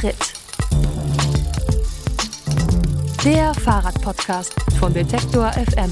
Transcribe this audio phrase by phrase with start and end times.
[0.00, 0.32] Antritt.
[3.22, 5.90] Der Fahrradpodcast von Detektor FM.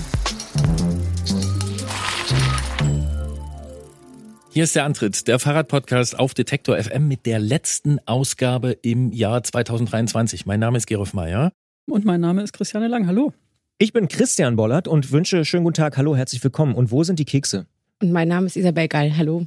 [4.49, 9.42] Hier ist der Antritt, der Fahrradpodcast auf Detektor FM mit der letzten Ausgabe im Jahr
[9.42, 10.47] 2023.
[10.47, 11.53] Mein Name ist Gerolf Meyer.
[11.85, 13.06] Und mein Name ist Christiane Lang.
[13.06, 13.35] Hallo.
[13.77, 15.99] Ich bin Christian Bollert und wünsche schönen guten Tag.
[15.99, 16.75] Hallo, herzlich willkommen.
[16.75, 17.66] Und wo sind die Kekse?
[18.01, 19.18] Und mein Name ist Isabel Gall.
[19.18, 19.46] Hallo.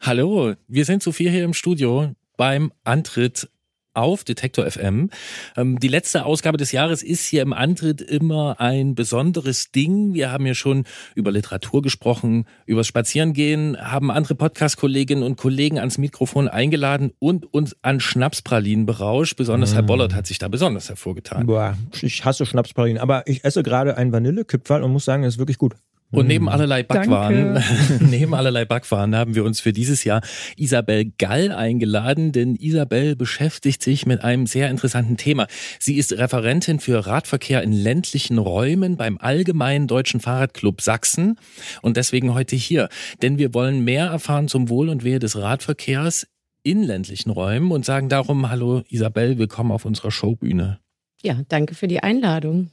[0.00, 3.48] Hallo, wir sind zu vier hier im Studio beim Antritt
[3.94, 5.10] auf Detektor FM.
[5.56, 10.14] Ähm, die letzte Ausgabe des Jahres ist hier im Antritt immer ein besonderes Ding.
[10.14, 10.84] Wir haben ja schon
[11.14, 17.76] über Literatur gesprochen, über Spazierengehen, haben andere Podcast-Kolleginnen und Kollegen ans Mikrofon eingeladen und uns
[17.82, 19.36] an Schnapspralinen berauscht.
[19.36, 19.74] Besonders mm.
[19.74, 21.46] Herr Bollert hat sich da besonders hervorgetan.
[21.46, 25.38] Boah, ich hasse Schnapspralinen, aber ich esse gerade einen Vanillekipferl und muss sagen, es ist
[25.38, 25.74] wirklich gut.
[26.14, 27.62] Und neben allerlei Backwaren,
[28.00, 30.22] neben allerlei Backwaren haben wir uns für dieses Jahr
[30.56, 35.46] Isabel Gall eingeladen, denn Isabel beschäftigt sich mit einem sehr interessanten Thema.
[35.80, 41.38] Sie ist Referentin für Radverkehr in ländlichen Räumen beim Allgemeinen Deutschen Fahrradclub Sachsen
[41.82, 42.88] und deswegen heute hier,
[43.22, 46.26] denn wir wollen mehr erfahren zum Wohl und Wehe des Radverkehrs
[46.62, 50.78] in ländlichen Räumen und sagen darum, hallo Isabel, willkommen auf unserer Showbühne.
[51.22, 52.70] Ja, danke für die Einladung.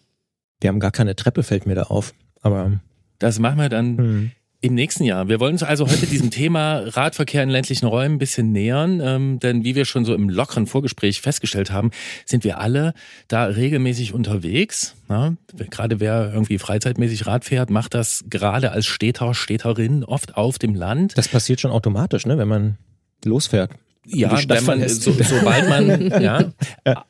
[0.59, 2.13] Wir haben gar keine Treppe, fällt mir da auf.
[2.41, 2.79] Aber
[3.21, 4.31] das machen wir dann mhm.
[4.61, 5.27] im nächsten Jahr.
[5.27, 9.39] Wir wollen uns also heute diesem Thema Radverkehr in ländlichen Räumen ein bisschen nähern, ähm,
[9.39, 11.91] denn wie wir schon so im lockeren Vorgespräch festgestellt haben,
[12.25, 12.93] sind wir alle
[13.27, 14.95] da regelmäßig unterwegs.
[15.07, 15.35] Ja?
[15.69, 20.73] Gerade wer irgendwie freizeitmäßig Rad fährt, macht das gerade als Städter, Städterin oft auf dem
[20.73, 21.17] Land.
[21.17, 22.77] Das passiert schon automatisch, ne, wenn man
[23.23, 23.71] losfährt.
[24.07, 26.53] Ja, wenn man, so, sobald man, ja.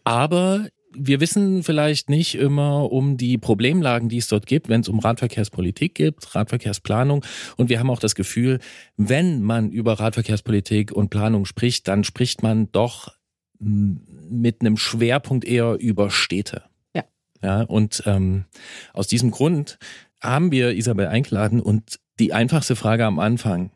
[0.03, 4.89] Aber wir wissen vielleicht nicht immer um die Problemlagen, die es dort gibt, wenn es
[4.89, 7.25] um Radverkehrspolitik gibt, Radverkehrsplanung.
[7.57, 8.59] Und wir haben auch das Gefühl,
[8.97, 13.15] wenn man über Radverkehrspolitik und Planung spricht, dann spricht man doch
[13.59, 16.63] mit einem Schwerpunkt eher über Städte.
[16.95, 17.03] Ja.
[17.41, 18.45] Ja, und ähm,
[18.93, 19.77] aus diesem Grund
[20.19, 23.71] haben wir Isabel eingeladen und die einfachste Frage am Anfang.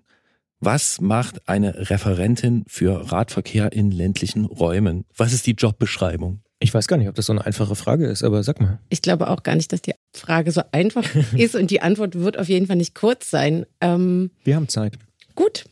[0.59, 5.05] Was macht eine Referentin für Radverkehr in ländlichen Räumen?
[5.15, 6.41] Was ist die Jobbeschreibung?
[6.65, 8.79] Ich weiß gar nicht, ob das so eine einfache Frage ist, aber sag mal.
[8.89, 11.03] Ich glaube auch gar nicht, dass die Frage so einfach
[11.37, 13.67] ist und die Antwort wird auf jeden Fall nicht kurz sein.
[13.81, 14.93] Ähm, Wir haben Zeit.
[15.35, 15.65] Gut.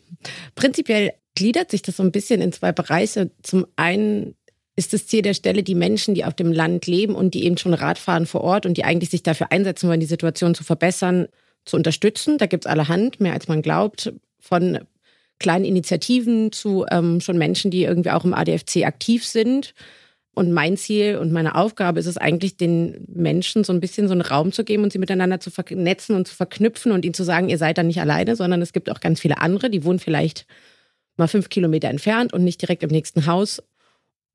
[0.53, 3.31] Prinzipiell gliedert sich das so ein bisschen in zwei Bereiche.
[3.41, 4.35] Zum einen
[4.75, 7.57] ist das Ziel der Stelle, die Menschen, die auf dem Land leben und die eben
[7.57, 10.63] schon Rad fahren vor Ort und die eigentlich sich dafür einsetzen wollen, die Situation zu
[10.63, 11.25] verbessern,
[11.65, 12.37] zu unterstützen.
[12.37, 14.77] Da gibt es allerhand, mehr als man glaubt, von
[15.39, 19.73] kleinen Initiativen zu ähm, schon Menschen, die irgendwie auch im ADFC aktiv sind.
[20.35, 24.13] Und mein Ziel und meine Aufgabe ist es eigentlich, den Menschen so ein bisschen so
[24.13, 27.23] einen Raum zu geben und sie miteinander zu vernetzen und zu verknüpfen und ihnen zu
[27.23, 29.99] sagen, ihr seid da nicht alleine, sondern es gibt auch ganz viele andere, die wohnen
[29.99, 30.47] vielleicht
[31.17, 33.61] mal fünf Kilometer entfernt und nicht direkt im nächsten Haus.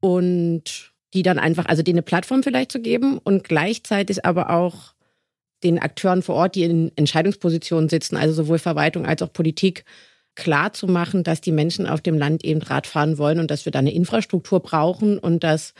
[0.01, 4.95] Und die dann einfach, also denen eine Plattform vielleicht zu geben und gleichzeitig aber auch
[5.65, 9.85] den Akteuren vor Ort, die in Entscheidungspositionen sitzen, also sowohl Verwaltung als auch Politik,
[10.39, 13.73] klar zu machen, dass die Menschen auf dem Land eben Radfahren wollen und dass wir
[13.73, 15.75] da eine Infrastruktur brauchen und dass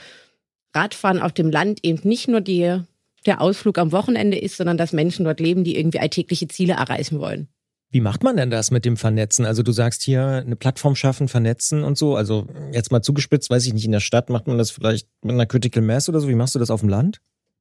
[0.75, 2.81] Radfahren auf dem Land eben nicht nur die,
[3.25, 7.21] der Ausflug am Wochenende ist, sondern dass Menschen dort leben, die irgendwie alltägliche Ziele erreichen
[7.21, 7.47] wollen.
[7.91, 9.47] Wie macht man denn das mit dem Vernetzen?
[9.47, 12.17] Also du sagst hier eine Plattform schaffen, vernetzen und so.
[12.17, 15.33] Also jetzt mal zugespitzt, weiß ich nicht, in der Stadt macht man das vielleicht mit
[15.35, 16.29] einer Critical Mass oder so.
[16.29, 17.21] Wie machst du das auf dem Land?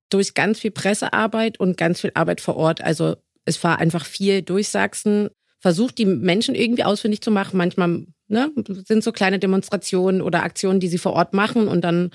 [0.09, 2.81] Durch ganz viel Pressearbeit und ganz viel Arbeit vor Ort.
[2.81, 3.15] Also
[3.45, 5.29] es war einfach viel durch Sachsen
[5.67, 7.57] versucht, die Menschen irgendwie ausfindig zu machen.
[7.57, 8.51] Manchmal ne,
[8.85, 12.11] sind so kleine Demonstrationen oder Aktionen, die sie vor Ort machen und dann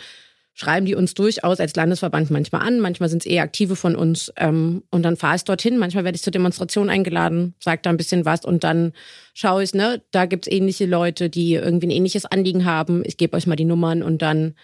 [0.54, 4.32] schreiben die uns durchaus als Landesverband manchmal an, manchmal sind es eher Aktive von uns
[4.38, 7.98] ähm, und dann fahre ich dorthin, manchmal werde ich zur Demonstration eingeladen, sage da ein
[7.98, 8.92] bisschen was und dann
[9.34, 13.18] schaue ich, ne, da gibt es ähnliche Leute, die irgendwie ein ähnliches Anliegen haben, ich
[13.18, 14.54] gebe euch mal die Nummern und dann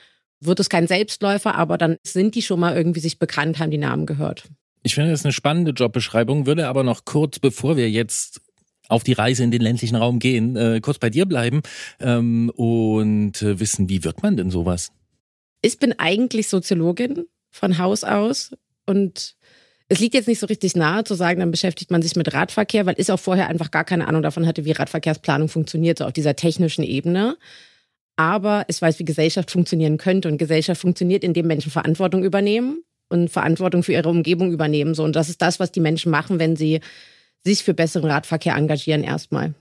[0.41, 3.79] wird es kein Selbstläufer, aber dann sind die schon mal irgendwie sich bekannt, haben die
[3.79, 4.45] Namen gehört.
[4.83, 8.41] Ich finde das eine spannende Jobbeschreibung, würde aber noch kurz, bevor wir jetzt
[8.89, 11.63] auf die Reise in den ländlichen Raum gehen, äh, kurz bei dir bleiben
[12.01, 14.91] ähm, und äh, wissen, wie wird man denn sowas?
[15.63, 18.53] Ich bin eigentlich Soziologin von Haus aus
[18.87, 19.37] und
[19.89, 22.85] es liegt jetzt nicht so richtig nahe zu sagen, dann beschäftigt man sich mit Radverkehr,
[22.85, 26.13] weil ich auch vorher einfach gar keine Ahnung davon hatte, wie Radverkehrsplanung funktioniert, so auf
[26.13, 27.39] dieser technischen Ebene.
[28.17, 33.31] Aber ich weiß, wie Gesellschaft funktionieren könnte und Gesellschaft funktioniert, indem Menschen Verantwortung übernehmen und
[33.31, 34.95] Verantwortung für ihre Umgebung übernehmen.
[34.95, 36.81] So und das ist das, was die Menschen machen, wenn sie
[37.45, 39.55] sich für besseren Radverkehr engagieren erstmal.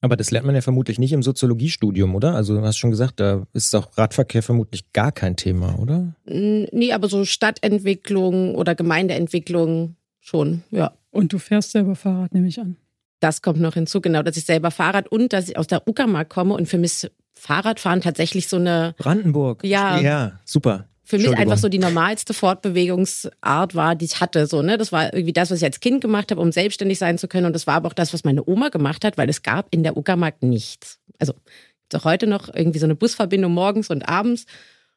[0.00, 2.34] Aber das lernt man ja vermutlich nicht im Soziologiestudium, oder?
[2.34, 6.16] Also du hast schon gesagt, da ist auch Radverkehr vermutlich gar kein Thema, oder?
[6.24, 10.92] Nee, aber so Stadtentwicklung oder Gemeindeentwicklung schon, ja.
[11.10, 12.76] Und du fährst selber Fahrrad, nehme ich an.
[13.20, 16.28] Das kommt noch hinzu, genau, dass ich selber Fahrrad und dass ich aus der Uckermark
[16.28, 18.94] komme und für mich Fahrradfahren tatsächlich so eine.
[18.98, 19.62] Brandenburg.
[19.64, 20.00] Ja.
[20.00, 20.88] Ja, super.
[21.12, 24.46] Für mich einfach so die normalste Fortbewegungsart war, die ich hatte.
[24.46, 24.78] So, ne?
[24.78, 27.44] Das war irgendwie das, was ich als Kind gemacht habe, um selbstständig sein zu können.
[27.44, 29.82] Und das war aber auch das, was meine Oma gemacht hat, weil es gab in
[29.82, 31.00] der Uckermark nichts.
[31.18, 31.34] Also
[31.92, 34.46] auch heute noch irgendwie so eine Busverbindung morgens und abends.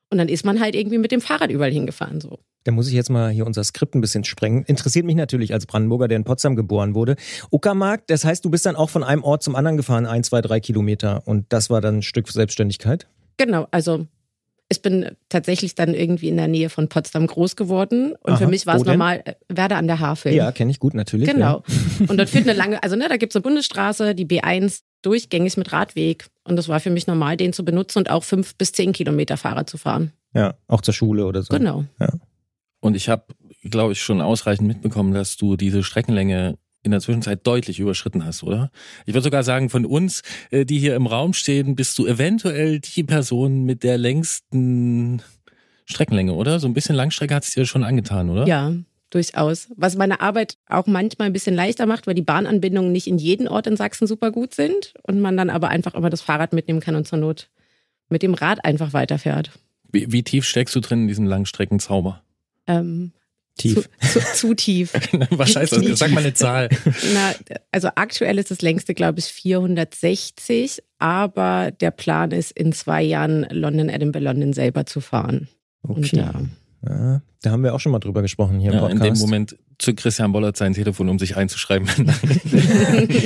[0.10, 2.22] Und dann ist man halt irgendwie mit dem Fahrrad überall hingefahren.
[2.22, 2.40] So.
[2.64, 4.64] Da muss ich jetzt mal hier unser Skript ein bisschen sprengen.
[4.64, 7.18] Interessiert mich natürlich als Brandenburger, der in Potsdam geboren wurde.
[7.52, 10.40] Uckermark, das heißt, du bist dann auch von einem Ort zum anderen gefahren, ein, zwei,
[10.40, 11.24] drei Kilometer.
[11.26, 13.06] Und das war dann ein Stück Selbstständigkeit?
[13.36, 14.08] Genau, also
[14.70, 18.16] ich bin tatsächlich dann irgendwie in der Nähe von Potsdam groß geworden.
[18.22, 20.34] Und Aha, für mich war es normal, äh, Werder an der Havel.
[20.34, 21.30] Ja, kenne ich gut, natürlich.
[21.30, 21.64] Genau.
[21.68, 22.06] Ja.
[22.08, 25.56] Und dort führt eine lange, also ne, da gibt es eine Bundesstraße, die B1, durchgängig
[25.58, 26.28] mit Radweg.
[26.44, 29.38] Und das war für mich normal, den zu benutzen und auch fünf bis zehn Kilometer
[29.38, 30.12] Fahrrad zu fahren.
[30.34, 31.54] Ja, auch zur Schule oder so.
[31.56, 31.86] Genau.
[32.00, 32.10] Ja.
[32.80, 33.26] Und ich habe,
[33.64, 38.44] glaube ich, schon ausreichend mitbekommen, dass du diese Streckenlänge in der Zwischenzeit deutlich überschritten hast,
[38.44, 38.72] oder?
[39.06, 40.22] Ich würde sogar sagen, von uns,
[40.52, 45.22] äh, die hier im Raum stehen, bist du eventuell die Person mit der längsten
[45.86, 46.60] Streckenlänge, oder?
[46.60, 48.48] So ein bisschen Langstrecke hat es dir schon angetan, oder?
[48.48, 48.74] Ja,
[49.10, 49.70] durchaus.
[49.76, 53.48] Was meine Arbeit auch manchmal ein bisschen leichter macht, weil die Bahnanbindungen nicht in jedem
[53.48, 56.80] Ort in Sachsen super gut sind und man dann aber einfach immer das Fahrrad mitnehmen
[56.80, 57.50] kann und zur Not
[58.10, 59.52] mit dem Rad einfach weiterfährt.
[59.92, 62.22] Wie, wie tief steckst du drin in diesem Langstreckenzauber?
[62.68, 63.14] Ähm,
[63.58, 63.90] Tief.
[64.02, 64.94] Zu, zu, zu tief.
[65.30, 66.00] Was heißt das?
[66.00, 66.70] Sag mal eine Zahl.
[67.14, 67.34] Na,
[67.72, 73.48] also aktuell ist das längste, glaube ich, 460, aber der Plan ist, in zwei Jahren
[73.50, 75.48] London, Edinburgh, London selber zu fahren.
[75.84, 75.94] Okay.
[75.94, 76.34] Und, ja.
[76.86, 77.22] ja.
[77.42, 79.08] da haben wir auch schon mal drüber gesprochen hier im ja, Podcast.
[79.08, 81.88] In dem Moment zu Christian Bollert sein Telefon, um sich einzuschreiben.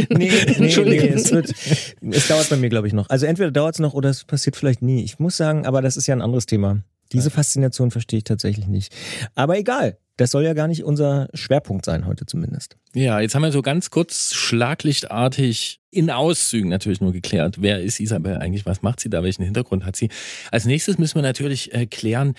[0.09, 1.53] nee, nee, nee, es, wird,
[2.01, 3.09] es dauert bei mir, glaube ich, noch.
[3.09, 5.03] Also entweder dauert es noch oder es passiert vielleicht nie.
[5.03, 6.83] Ich muss sagen, aber das ist ja ein anderes Thema.
[7.11, 8.95] Diese Faszination verstehe ich tatsächlich nicht.
[9.35, 9.97] Aber egal.
[10.19, 12.75] Das soll ja gar nicht unser Schwerpunkt sein heute zumindest.
[12.93, 18.01] Ja, jetzt haben wir so ganz kurz schlaglichtartig in Auszügen natürlich nur geklärt, wer ist
[18.01, 20.09] Isabel eigentlich, was macht sie da, welchen Hintergrund hat sie.
[20.51, 22.33] Als nächstes müssen wir natürlich äh, klären,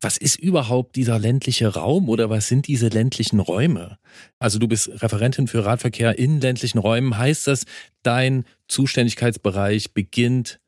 [0.00, 3.98] was ist überhaupt dieser ländliche Raum oder was sind diese ländlichen Räume?
[4.38, 7.18] Also du bist Referentin für Radverkehr in ländlichen Räumen.
[7.18, 7.64] Heißt das,
[8.04, 10.60] dein Zuständigkeitsbereich beginnt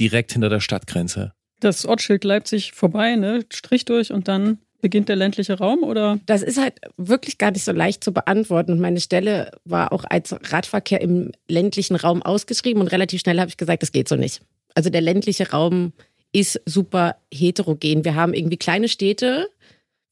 [0.00, 1.34] direkt hinter der Stadtgrenze?
[1.60, 3.44] Das Ortsschild Leipzig vorbei, ne?
[3.50, 6.20] Strich durch und dann beginnt der ländliche Raum oder?
[6.26, 8.72] Das ist halt wirklich gar nicht so leicht zu beantworten.
[8.72, 13.48] Und meine Stelle war auch als Radverkehr im ländlichen Raum ausgeschrieben und relativ schnell habe
[13.48, 14.42] ich gesagt, das geht so nicht.
[14.74, 15.94] Also der ländliche Raum
[16.32, 18.04] ist super heterogen.
[18.04, 19.48] Wir haben irgendwie kleine Städte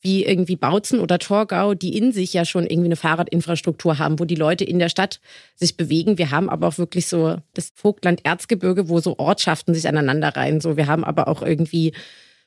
[0.01, 4.25] wie irgendwie Bautzen oder Torgau, die in sich ja schon irgendwie eine Fahrradinfrastruktur haben, wo
[4.25, 5.21] die Leute in der Stadt
[5.55, 6.17] sich bewegen.
[6.17, 10.63] Wir haben aber auch wirklich so das Vogtland-Erzgebirge, wo so Ortschaften sich aneinander reihen.
[10.63, 11.93] So, wir haben aber auch irgendwie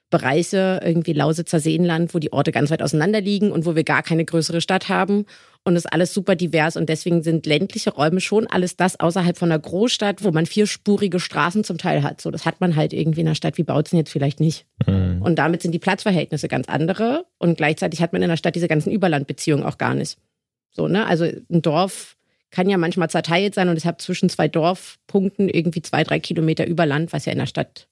[0.10, 4.04] Bereiche, irgendwie Lausitzer Seenland, wo die Orte ganz weit auseinander liegen und wo wir gar
[4.04, 5.26] keine größere Stadt haben.
[5.64, 9.36] Und das ist alles super divers und deswegen sind ländliche Räume schon alles das außerhalb
[9.36, 12.22] von einer Großstadt, wo man vierspurige Straßen zum Teil hat.
[12.22, 14.68] So, das hat man halt irgendwie in einer Stadt wie Bautzen jetzt vielleicht nicht.
[14.86, 15.24] Mhm.
[15.24, 18.68] Und damit sind die Platzverhältnisse ganz andere und gleichzeitig hat man in der Stadt diese
[18.68, 20.20] ganzen Überlandbeziehungen auch gar nicht.
[20.70, 21.08] So, ne?
[21.08, 22.16] Also ein Dorf
[22.52, 26.68] kann ja manchmal zerteilt sein und es hat zwischen zwei Dorfpunkten irgendwie zwei, drei Kilometer
[26.68, 27.88] Überland, was ja in der Stadt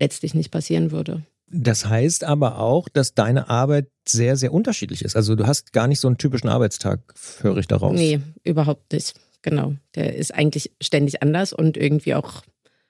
[0.00, 1.22] letztlich nicht passieren würde.
[1.50, 5.16] Das heißt aber auch, dass deine Arbeit sehr, sehr unterschiedlich ist.
[5.16, 7.00] Also du hast gar nicht so einen typischen Arbeitstag,
[7.40, 7.94] höre ich daraus.
[7.94, 9.14] Nee, überhaupt nicht.
[9.42, 9.74] Genau.
[9.94, 12.42] Der ist eigentlich ständig anders und irgendwie auch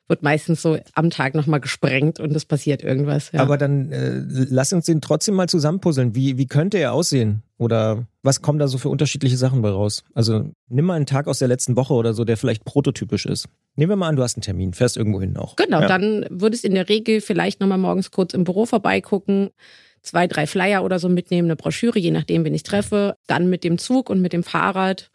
[0.07, 3.33] wird meistens so am Tag nochmal gesprengt und es passiert irgendwas.
[3.33, 3.41] Ja.
[3.41, 6.15] Aber dann äh, lass uns den trotzdem mal zusammenpuzzeln.
[6.15, 7.43] Wie, wie könnte er aussehen?
[7.57, 10.05] Oder was kommen da so für unterschiedliche Sachen bei raus?
[10.13, 13.49] Also nimm mal einen Tag aus der letzten Woche oder so, der vielleicht prototypisch ist.
[13.77, 15.57] Nehmen wir mal an, du hast einen Termin, fährst irgendwo hin auch.
[15.57, 15.87] Genau, ja.
[15.87, 19.51] dann würdest in der Regel vielleicht nochmal morgens kurz im Büro vorbeigucken,
[20.03, 23.65] zwei, drei Flyer oder so mitnehmen, eine Broschüre, je nachdem, wen ich treffe, dann mit
[23.65, 25.11] dem Zug und mit dem Fahrrad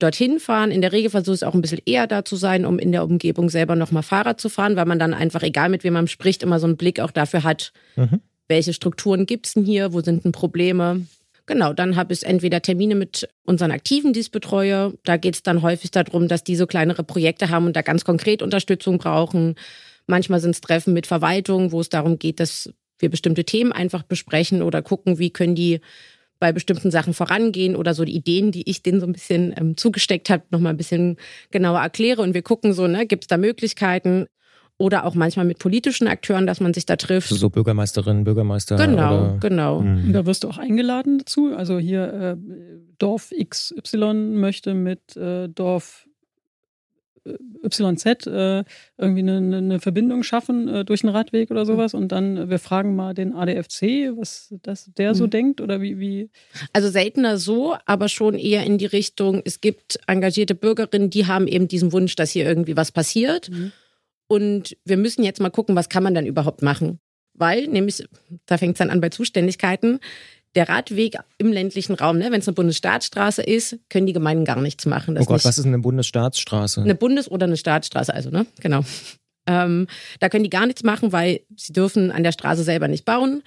[0.00, 0.70] dorthin fahren.
[0.70, 3.04] In der Regel versuche ich auch ein bisschen eher da zu sein, um in der
[3.04, 6.42] Umgebung selber nochmal Fahrrad zu fahren, weil man dann einfach, egal mit wem man spricht,
[6.42, 8.20] immer so einen Blick auch dafür hat, mhm.
[8.48, 11.06] welche Strukturen gibt es denn hier, wo sind denn Probleme.
[11.46, 14.94] Genau, dann habe ich entweder Termine mit unseren Aktiven, die ich betreue.
[15.04, 18.04] Da geht es dann häufig darum, dass die so kleinere Projekte haben und da ganz
[18.04, 19.56] konkret Unterstützung brauchen.
[20.06, 24.02] Manchmal sind es Treffen mit Verwaltung, wo es darum geht, dass wir bestimmte Themen einfach
[24.02, 25.80] besprechen oder gucken, wie können die
[26.40, 29.76] bei bestimmten Sachen vorangehen oder so die Ideen, die ich denen so ein bisschen ähm,
[29.76, 31.16] zugesteckt habe, nochmal ein bisschen
[31.50, 34.26] genauer erkläre und wir gucken so, ne, gibt es da Möglichkeiten
[34.78, 37.28] oder auch manchmal mit politischen Akteuren, dass man sich da trifft.
[37.28, 38.76] So Bürgermeisterinnen, Bürgermeister.
[38.76, 39.36] Genau, oder?
[39.38, 39.80] genau.
[39.82, 40.14] Mhm.
[40.14, 41.54] Da wirst du auch eingeladen dazu.
[41.54, 42.36] Also hier äh,
[42.96, 46.06] Dorf XY möchte mit äh, Dorf
[47.26, 48.64] YZ äh,
[48.96, 52.58] irgendwie eine, eine, Verbindung schaffen äh, durch einen Radweg oder sowas und dann äh, wir
[52.58, 55.30] fragen mal den ADFC, was das der so mhm.
[55.30, 56.30] denkt oder wie, wie?
[56.72, 61.46] Also seltener so, aber schon eher in die Richtung, es gibt engagierte Bürgerinnen, die haben
[61.46, 63.50] eben diesen Wunsch, dass hier irgendwie was passiert.
[63.50, 63.72] Mhm.
[64.26, 67.00] Und wir müssen jetzt mal gucken, was kann man dann überhaupt machen.
[67.34, 68.04] Weil, nämlich,
[68.46, 69.98] da fängt es dann an bei Zuständigkeiten,
[70.56, 74.60] der Radweg im ländlichen Raum, ne, wenn es eine Bundesstaatsstraße ist, können die Gemeinden gar
[74.60, 75.14] nichts machen.
[75.14, 76.82] Das oh Gott, was ist eine Bundesstaatsstraße?
[76.82, 78.46] Eine Bundes- oder eine Staatsstraße, also, ne?
[78.60, 78.80] Genau.
[79.46, 79.86] Ähm,
[80.18, 83.42] da können die gar nichts machen, weil sie dürfen an der Straße selber nicht bauen.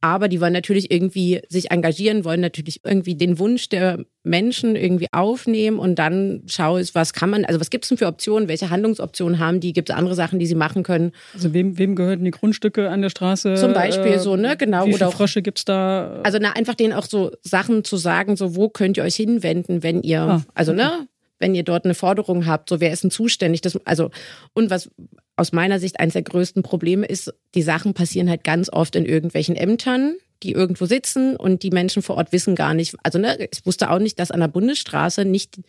[0.00, 5.08] Aber die wollen natürlich irgendwie sich engagieren, wollen natürlich irgendwie den Wunsch der Menschen irgendwie
[5.10, 8.48] aufnehmen und dann schaue ich, was kann man, also was gibt es denn für Optionen,
[8.48, 11.12] welche Handlungsoptionen haben die, gibt es andere Sachen, die sie machen können.
[11.34, 13.54] Also wem, wem gehören die Grundstücke an der Straße?
[13.54, 14.86] Zum Beispiel äh, so, ne, genau.
[14.86, 16.20] Wie viele Frösche gibt es da?
[16.22, 19.82] Also na, einfach denen auch so Sachen zu sagen, so wo könnt ihr euch hinwenden,
[19.82, 20.82] wenn ihr, ah, also okay.
[20.82, 21.08] ne,
[21.40, 23.62] wenn ihr dort eine Forderung habt, so wer ist denn zuständig?
[23.62, 24.10] Das, also,
[24.54, 24.90] und was
[25.38, 29.06] aus meiner Sicht eines der größten Probleme ist, die Sachen passieren halt ganz oft in
[29.06, 32.94] irgendwelchen Ämtern, die irgendwo sitzen und die Menschen vor Ort wissen gar nicht.
[33.02, 35.60] Also, ne, ich wusste auch nicht, dass an der Bundesstraße nicht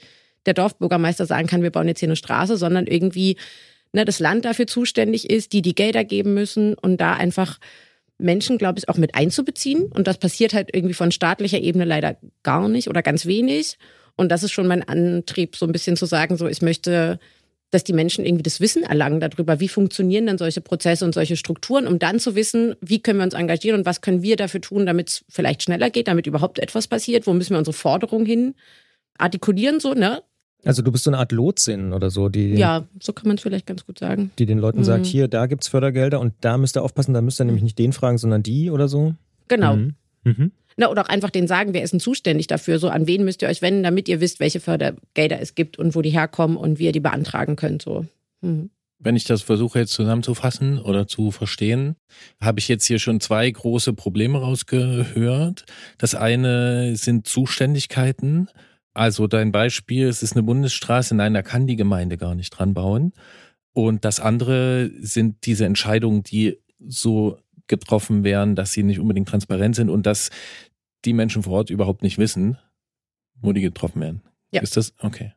[0.45, 3.37] der Dorfbürgermeister sagen kann, wir bauen jetzt hier eine Straße, sondern irgendwie
[3.93, 7.59] ne, das Land dafür zuständig ist, die die Gelder geben müssen und da einfach
[8.17, 9.83] Menschen, glaube ich, auch mit einzubeziehen.
[9.83, 13.77] Und das passiert halt irgendwie von staatlicher Ebene leider gar nicht oder ganz wenig.
[14.15, 17.19] Und das ist schon mein Antrieb, so ein bisschen zu sagen, so ich möchte,
[17.71, 21.35] dass die Menschen irgendwie das Wissen erlangen darüber, wie funktionieren denn solche Prozesse und solche
[21.35, 24.61] Strukturen, um dann zu wissen, wie können wir uns engagieren und was können wir dafür
[24.61, 28.25] tun, damit es vielleicht schneller geht, damit überhaupt etwas passiert, wo müssen wir unsere Forderungen
[28.25, 28.55] hin
[29.17, 30.23] artikulieren, so, ne?
[30.65, 32.55] Also du bist so eine Art Lotsin oder so, die.
[32.55, 34.31] Ja, so kann man es vielleicht ganz gut sagen.
[34.39, 34.83] Die den Leuten mhm.
[34.83, 37.63] sagt, hier, da gibt es Fördergelder und da müsst ihr aufpassen, da müsst ihr nämlich
[37.63, 39.15] nicht den fragen, sondern die oder so.
[39.47, 39.77] Genau.
[39.77, 39.95] Mhm.
[40.23, 40.51] Mhm.
[40.79, 42.79] Na, oder auch einfach den sagen, wer ist denn zuständig dafür?
[42.79, 45.93] So, an wen müsst ihr euch wenden, damit ihr wisst, welche Fördergelder es gibt und
[45.93, 47.81] wo die herkommen und wie ihr die beantragen könnt.
[47.81, 48.05] So.
[48.39, 48.69] Mhm.
[48.97, 51.97] Wenn ich das versuche jetzt zusammenzufassen oder zu verstehen,
[52.39, 55.65] habe ich jetzt hier schon zwei große Probleme rausgehört.
[55.97, 58.47] Das eine sind Zuständigkeiten.
[58.93, 62.73] Also dein Beispiel, es ist eine Bundesstraße, nein, da kann die Gemeinde gar nicht dran
[62.73, 63.11] bauen.
[63.73, 66.57] Und das andere sind diese Entscheidungen, die
[66.87, 67.37] so
[67.69, 70.29] getroffen werden, dass sie nicht unbedingt transparent sind und dass
[71.05, 72.57] die Menschen vor Ort überhaupt nicht wissen,
[73.41, 74.21] wo die getroffen werden.
[74.51, 74.61] Ja.
[74.61, 75.33] Ist das okay?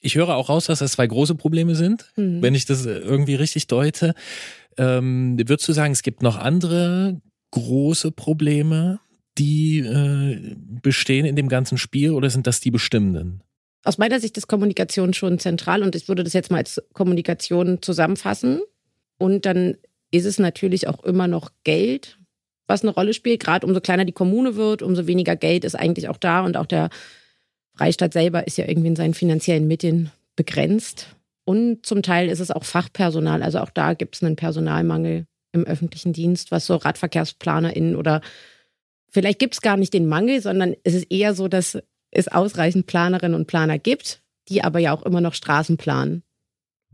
[0.00, 2.42] Ich höre auch raus, dass das zwei große Probleme sind, mhm.
[2.42, 4.14] wenn ich das irgendwie richtig deute.
[4.76, 7.20] Ähm, würdest du sagen, es gibt noch andere
[7.52, 9.00] große Probleme,
[9.38, 13.42] die äh, bestehen in dem ganzen Spiel oder sind das die bestimmenden?
[13.84, 17.82] Aus meiner Sicht ist Kommunikation schon zentral und ich würde das jetzt mal als Kommunikation
[17.82, 18.60] zusammenfassen.
[19.18, 19.76] Und dann
[20.10, 22.18] ist es natürlich auch immer noch Geld,
[22.66, 23.42] was eine Rolle spielt.
[23.42, 26.44] Gerade umso kleiner die Kommune wird, umso weniger Geld ist eigentlich auch da.
[26.44, 26.90] Und auch der
[27.76, 31.14] Freistaat selber ist ja irgendwie in seinen finanziellen Mitteln begrenzt.
[31.44, 33.42] Und zum Teil ist es auch Fachpersonal.
[33.42, 38.20] Also auch da gibt es einen Personalmangel im öffentlichen Dienst, was so RadverkehrsplanerInnen oder
[39.10, 41.78] vielleicht gibt es gar nicht den Mangel, sondern es ist eher so, dass
[42.10, 46.22] es ausreichend Planerinnen und Planer gibt, die aber ja auch immer noch Straßen planen.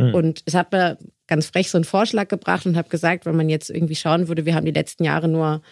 [0.09, 0.14] Mhm.
[0.14, 3.49] Und es hat mir ganz frech so einen Vorschlag gebracht und habe gesagt, wenn man
[3.49, 5.62] jetzt irgendwie schauen würde, wir haben die letzten Jahre nur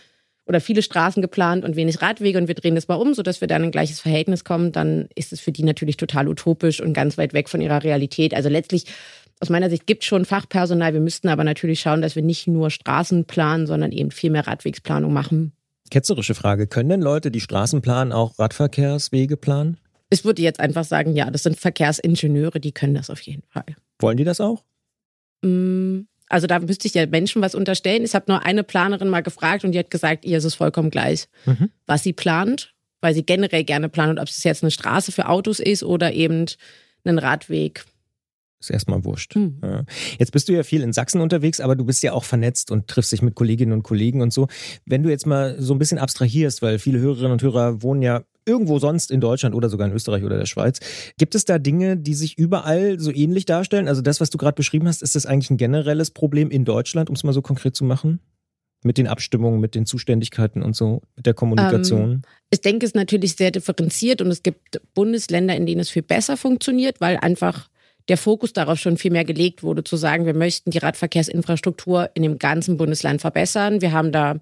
[0.49, 3.49] oder viele Straßen geplant und wenig Radwege und wir drehen das mal um, sodass wir
[3.49, 7.18] dann ein gleiches Verhältnis kommen, dann ist es für die natürlich total utopisch und ganz
[7.18, 8.32] weit weg von ihrer Realität.
[8.32, 8.87] Also letztlich,
[9.40, 10.94] aus meiner Sicht, gibt es schon Fachpersonal.
[10.94, 14.47] Wir müssten aber natürlich schauen, dass wir nicht nur Straßen planen, sondern eben viel mehr
[14.47, 15.52] Radwegsplanung machen.
[15.90, 16.66] Ketzerische Frage.
[16.66, 19.76] Können denn Leute, die Straßen planen, auch Radverkehrswege planen?
[20.11, 23.76] Ich würde jetzt einfach sagen, ja, das sind Verkehrsingenieure, die können das auf jeden Fall.
[23.99, 24.64] Wollen die das auch?
[25.43, 28.05] Mm, also da müsste ich ja Menschen was unterstellen.
[28.05, 30.90] Ich habe nur eine Planerin mal gefragt und die hat gesagt, ihr ist es vollkommen
[30.90, 31.71] gleich, mhm.
[31.87, 35.28] was sie plant, weil sie generell gerne plant und ob es jetzt eine Straße für
[35.28, 36.47] Autos ist oder eben
[37.05, 37.85] einen Radweg.
[38.61, 39.37] Ist erstmal wurscht.
[39.37, 39.61] Hm.
[39.62, 39.85] Ja.
[40.19, 42.88] Jetzt bist du ja viel in Sachsen unterwegs, aber du bist ja auch vernetzt und
[42.88, 44.49] triffst dich mit Kolleginnen und Kollegen und so.
[44.85, 48.25] Wenn du jetzt mal so ein bisschen abstrahierst, weil viele Hörerinnen und Hörer wohnen ja
[48.49, 50.81] irgendwo sonst in Deutschland oder sogar in Österreich oder der Schweiz.
[51.19, 53.88] Gibt es da Dinge, die sich überall so ähnlich darstellen?
[53.88, 57.09] Also das, was du gerade beschrieben hast, ist das eigentlich ein generelles Problem in Deutschland,
[57.11, 58.21] um es mal so konkret zu machen?
[58.85, 62.11] Mit den Abstimmungen, mit den Zuständigkeiten und so, mit der Kommunikation?
[62.11, 65.90] Ähm, ich denke, es ist natürlich sehr differenziert und es gibt Bundesländer, in denen es
[65.90, 67.69] viel besser funktioniert, weil einfach
[68.09, 72.23] der Fokus darauf schon viel mehr gelegt wurde, zu sagen, wir möchten die Radverkehrsinfrastruktur in
[72.23, 73.81] dem ganzen Bundesland verbessern.
[73.81, 74.37] Wir haben da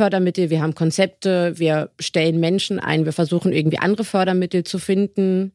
[0.00, 5.52] Fördermittel, wir haben Konzepte, wir stellen Menschen ein, wir versuchen irgendwie andere Fördermittel zu finden.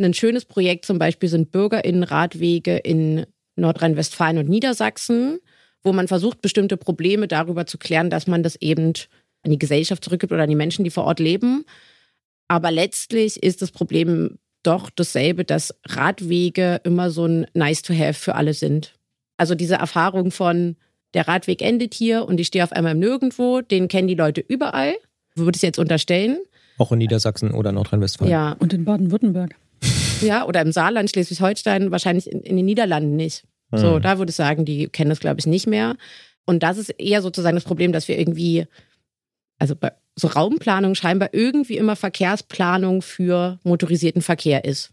[0.00, 5.38] Ein schönes Projekt zum Beispiel sind Bürgerinnenradwege in Nordrhein-Westfalen und Niedersachsen,
[5.84, 8.94] wo man versucht, bestimmte Probleme darüber zu klären, dass man das eben
[9.44, 11.64] an die Gesellschaft zurückgibt oder an die Menschen, die vor Ort leben.
[12.48, 18.54] Aber letztlich ist das Problem doch dasselbe, dass Radwege immer so ein Nice-to-have für alle
[18.54, 18.94] sind.
[19.36, 20.74] Also diese Erfahrung von,
[21.14, 23.60] der Radweg endet hier und ich stehe auf einmal im Nirgendwo.
[23.60, 24.94] Den kennen die Leute überall.
[25.34, 26.38] Würde ich jetzt unterstellen.
[26.78, 28.30] Auch in Niedersachsen oder Nordrhein-Westfalen.
[28.30, 28.56] Ja.
[28.58, 29.54] Und in Baden-Württemberg.
[30.20, 33.44] Ja, oder im Saarland, Schleswig-Holstein, wahrscheinlich in, in, den Niederlanden nicht.
[33.70, 33.78] Mhm.
[33.78, 35.96] So, da würde ich sagen, die kennen das, glaube ich, nicht mehr.
[36.44, 38.66] Und das ist eher sozusagen das Problem, dass wir irgendwie,
[39.58, 44.90] also bei so Raumplanung scheinbar irgendwie immer Verkehrsplanung für motorisierten Verkehr ist.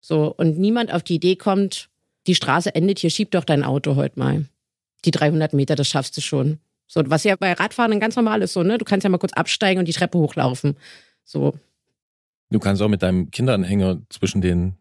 [0.00, 1.90] So, und niemand auf die Idee kommt,
[2.26, 4.44] die Straße endet hier, schieb doch dein Auto heute mal.
[5.04, 6.58] Die 300 Meter, das schaffst du schon.
[6.86, 8.78] So, was ja bei Radfahren ganz normal ist, so, ne?
[8.78, 10.76] Du kannst ja mal kurz absteigen und die Treppe hochlaufen.
[11.24, 11.54] So.
[12.50, 14.76] Du kannst auch mit deinem Kinderanhänger zwischen den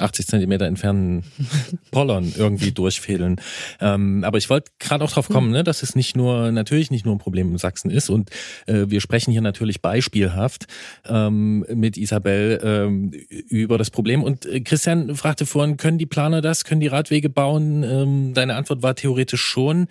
[0.00, 1.24] 80 Zentimeter entfernten
[1.90, 3.40] Pollern irgendwie durchfädeln.
[3.80, 7.04] Ähm, aber ich wollte gerade auch drauf kommen, ne, dass es nicht nur, natürlich nicht
[7.04, 8.10] nur ein Problem in Sachsen ist.
[8.10, 8.30] Und
[8.66, 10.66] äh, wir sprechen hier natürlich beispielhaft
[11.06, 13.12] ähm, mit Isabel ähm,
[13.48, 14.22] über das Problem.
[14.22, 17.82] Und äh, Christian fragte vorhin, können die Planer das, können die Radwege bauen?
[17.82, 19.88] Ähm, deine Antwort war theoretisch schon.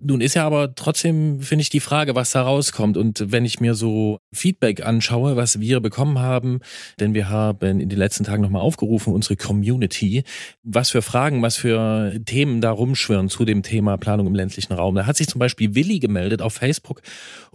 [0.00, 2.96] Nun ist ja aber trotzdem, finde ich, die Frage, was da rauskommt.
[2.96, 6.60] Und wenn ich mir so Feedback anschaue, was wir bekommen haben,
[7.00, 10.22] denn wir haben in den letzten Tagen nochmal aufgerufen, unsere Community,
[10.62, 14.94] was für Fragen, was für Themen da rumschwirren zu dem Thema Planung im ländlichen Raum.
[14.94, 17.02] Da hat sich zum Beispiel Willi gemeldet auf Facebook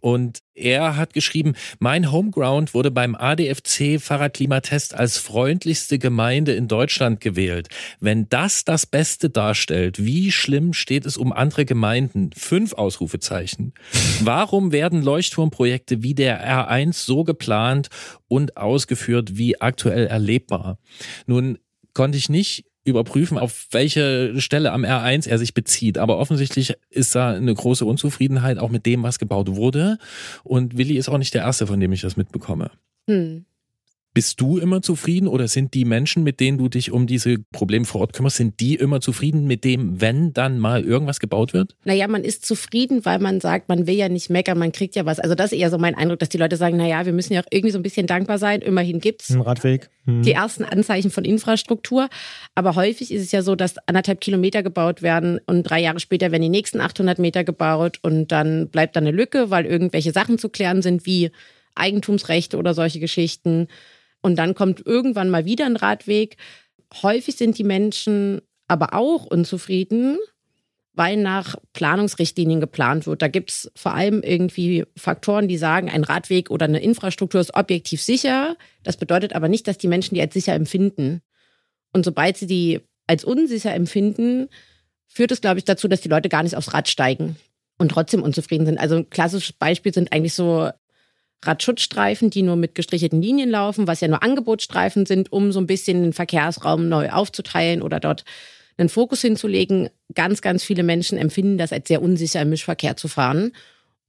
[0.02, 7.22] und er hat geschrieben, mein Homeground wurde beim ADFC Fahrradklimatest als freundlichste Gemeinde in Deutschland
[7.22, 7.70] gewählt.
[8.00, 12.30] Wenn das das Beste darstellt, wie schlimm steht es um andere Gemeinden?
[12.36, 13.74] Fünf Ausrufezeichen.
[14.22, 17.90] Warum werden Leuchtturmprojekte wie der R1 so geplant
[18.28, 20.78] und ausgeführt wie aktuell erlebbar?
[21.26, 21.58] Nun
[21.94, 25.98] konnte ich nicht überprüfen, auf welche Stelle am R1 er sich bezieht.
[25.98, 29.98] Aber offensichtlich ist da eine große Unzufriedenheit auch mit dem, was gebaut wurde.
[30.44, 32.72] Und Willi ist auch nicht der Erste, von dem ich das mitbekomme.
[33.10, 33.46] Hm.
[34.14, 37.86] Bist du immer zufrieden oder sind die Menschen, mit denen du dich um diese Probleme
[37.86, 41.76] vor Ort kümmerst, sind die immer zufrieden mit dem, wenn dann mal irgendwas gebaut wird?
[41.84, 45.08] Naja, man ist zufrieden, weil man sagt, man will ja nicht meckern, man kriegt ja
[45.08, 45.20] was.
[45.20, 47.42] Also das ist eher so mein Eindruck, dass die Leute sagen, naja, wir müssen ja
[47.42, 48.62] auch irgendwie so ein bisschen dankbar sein.
[48.62, 49.90] Immerhin gibt's ein Radweg.
[50.06, 50.22] Hm.
[50.22, 52.08] Die ersten Anzeichen von Infrastruktur.
[52.54, 56.32] Aber häufig ist es ja so, dass anderthalb Kilometer gebaut werden und drei Jahre später
[56.32, 60.38] werden die nächsten 800 Meter gebaut und dann bleibt da eine Lücke, weil irgendwelche Sachen
[60.38, 61.32] zu klären sind, wie
[61.76, 63.68] Eigentumsrechte oder solche Geschichten.
[64.24, 66.38] Und dann kommt irgendwann mal wieder ein Radweg.
[67.04, 70.18] Häufig sind die Menschen aber auch unzufrieden,
[70.94, 73.22] weil nach Planungsrichtlinien geplant wird.
[73.22, 77.54] Da gibt es vor allem irgendwie Faktoren, die sagen, ein Radweg oder eine Infrastruktur ist
[77.56, 78.56] objektiv sicher.
[78.84, 81.22] Das bedeutet aber nicht, dass die Menschen die als sicher empfinden.
[81.92, 84.48] Und sobald sie die als unsicher empfinden,
[85.08, 87.36] führt es, glaube ich, dazu, dass die Leute gar nicht aufs Rad steigen
[87.78, 88.78] und trotzdem unzufrieden sind.
[88.80, 90.70] Also ein klassisches Beispiel sind eigentlich so
[91.48, 95.68] Radschutzstreifen, die nur mit gestrichelten Linien laufen, was ja nur Angebotsstreifen sind, um so ein
[95.68, 98.24] bisschen den Verkehrsraum neu aufzuteilen oder dort
[98.78, 99.90] einen Fokus hinzulegen.
[100.16, 103.52] Ganz, ganz viele Menschen empfinden das als sehr unsicher, im Mischverkehr zu fahren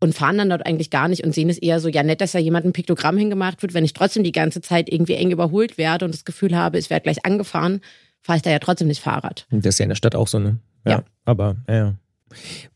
[0.01, 2.33] und fahren dann dort eigentlich gar nicht und sehen es eher so, ja nett, dass
[2.33, 5.79] da jemand ein Piktogramm hingemacht wird, wenn ich trotzdem die ganze Zeit irgendwie eng überholt
[5.79, 7.81] werde und das Gefühl habe, es werde gleich angefahren,
[8.21, 9.47] fahre ich da ja trotzdem nicht Fahrrad.
[9.51, 10.59] Das ist ja in der Stadt auch so, ne?
[10.85, 10.93] Ja.
[10.93, 11.05] ja.
[11.25, 11.95] Aber, ja.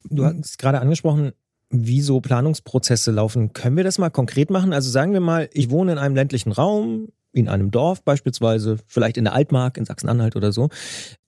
[0.05, 1.33] Du hast gerade angesprochen,
[1.71, 3.53] wie so Planungsprozesse laufen.
[3.53, 4.73] Können wir das mal konkret machen?
[4.73, 9.17] Also sagen wir mal, ich wohne in einem ländlichen Raum, in einem Dorf beispielsweise, vielleicht
[9.17, 10.69] in der Altmark, in Sachsen-Anhalt oder so.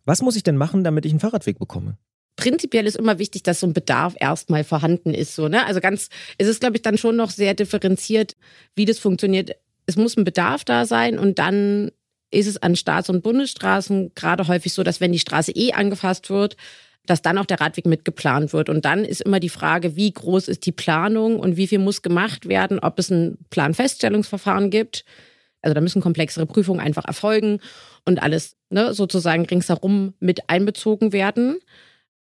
[0.05, 1.99] Was muss ich denn machen, damit ich einen Fahrradweg bekomme?
[2.37, 5.35] Prinzipiell ist immer wichtig, dass so ein Bedarf erstmal vorhanden ist.
[5.35, 5.67] So, ne?
[5.67, 8.35] Also ganz, es ist, glaube ich, dann schon noch sehr differenziert,
[8.75, 9.57] wie das funktioniert.
[9.85, 11.91] Es muss ein Bedarf da sein und dann
[12.31, 16.31] ist es an Staats- und Bundesstraßen gerade häufig so, dass wenn die Straße eh angefasst
[16.31, 16.57] wird,
[17.07, 18.69] dass dann auch der Radweg mitgeplant wird.
[18.69, 22.03] Und dann ist immer die Frage, wie groß ist die Planung und wie viel muss
[22.03, 25.05] gemacht werden, ob es ein Planfeststellungsverfahren gibt.
[25.63, 27.61] Also da müssen komplexere Prüfungen einfach erfolgen
[28.07, 31.59] und alles ne, sozusagen ringsherum mit einbezogen werden.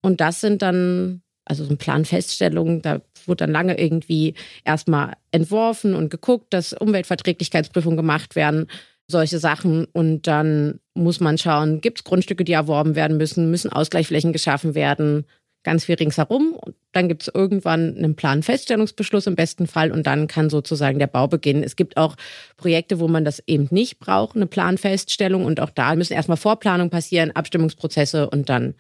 [0.02, 5.96] Und das sind dann, also so ein Planfeststellung, da wird dann lange irgendwie erstmal entworfen
[5.96, 8.68] und geguckt, dass Umweltverträglichkeitsprüfungen gemacht werden
[9.08, 9.86] solche Sachen.
[9.86, 14.76] Und dann muss man schauen, gibt es Grundstücke, die erworben werden müssen, müssen Ausgleichsflächen geschaffen
[14.76, 15.26] werden,
[15.64, 16.54] ganz viel ringsherum.
[16.54, 21.08] Und dann gibt es irgendwann einen Planfeststellungsbeschluss im besten Fall und dann kann sozusagen der
[21.08, 21.64] Bau beginnen.
[21.64, 22.16] Es gibt auch
[22.56, 25.46] Projekte, wo man das eben nicht braucht, eine Planfeststellung.
[25.46, 28.76] Und auch da müssen erstmal Vorplanung passieren, Abstimmungsprozesse und dann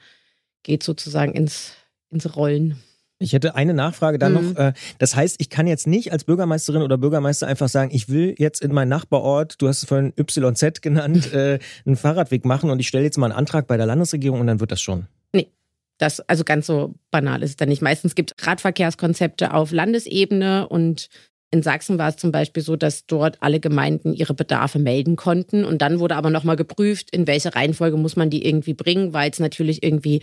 [0.64, 1.74] geht sozusagen ins,
[2.12, 2.78] ins Rollen.
[3.17, 4.49] Ich hätte eine Nachfrage dann mhm.
[4.51, 4.60] noch.
[4.60, 8.36] Äh, das heißt, ich kann jetzt nicht als Bürgermeisterin oder Bürgermeister einfach sagen, ich will
[8.38, 12.80] jetzt in meinen Nachbarort, du hast es vorhin YZ genannt, äh, einen Fahrradweg machen und
[12.80, 15.08] ich stelle jetzt mal einen Antrag bei der Landesregierung und dann wird das schon.
[15.34, 15.49] Nee.
[15.97, 17.82] Das, also ganz so banal ist es dann nicht.
[17.82, 21.10] Meistens gibt es Radverkehrskonzepte auf Landesebene und
[21.51, 25.63] in Sachsen war es zum Beispiel so, dass dort alle Gemeinden ihre Bedarfe melden konnten.
[25.63, 29.30] Und dann wurde aber nochmal geprüft, in welche Reihenfolge muss man die irgendwie bringen, weil
[29.32, 30.21] es natürlich irgendwie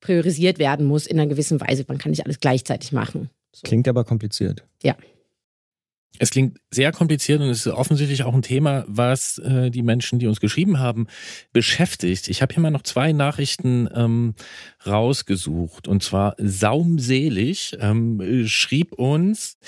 [0.00, 1.84] priorisiert werden muss in einer gewissen Weise.
[1.88, 3.30] Man kann nicht alles gleichzeitig machen.
[3.52, 3.62] So.
[3.64, 4.64] Klingt aber kompliziert.
[4.82, 4.96] Ja.
[6.18, 10.18] Es klingt sehr kompliziert und es ist offensichtlich auch ein Thema, was äh, die Menschen,
[10.18, 11.06] die uns geschrieben haben,
[11.52, 12.28] beschäftigt.
[12.28, 14.34] Ich habe hier mal noch zwei Nachrichten ähm,
[14.86, 15.86] rausgesucht.
[15.86, 19.58] Und zwar Saumselig ähm, schrieb uns,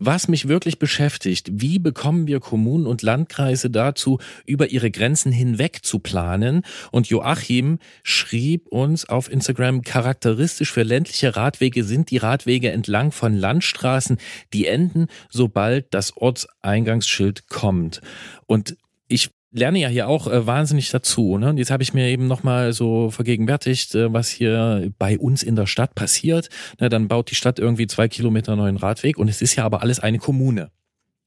[0.00, 5.80] was mich wirklich beschäftigt, wie bekommen wir Kommunen und Landkreise dazu, über ihre Grenzen hinweg
[5.84, 6.62] zu planen?
[6.90, 13.36] Und Joachim schrieb uns auf Instagram, charakteristisch für ländliche Radwege sind die Radwege entlang von
[13.36, 14.18] Landstraßen,
[14.54, 18.00] die enden, sobald das Ortseingangsschild kommt.
[18.46, 21.38] Und ich lerne ja hier auch äh, wahnsinnig dazu.
[21.38, 21.50] Ne?
[21.50, 25.56] Und jetzt habe ich mir eben nochmal so vergegenwärtigt, äh, was hier bei uns in
[25.56, 26.48] der Stadt passiert.
[26.80, 29.82] Ne, dann baut die Stadt irgendwie zwei Kilometer neuen Radweg und es ist ja aber
[29.82, 30.70] alles eine Kommune.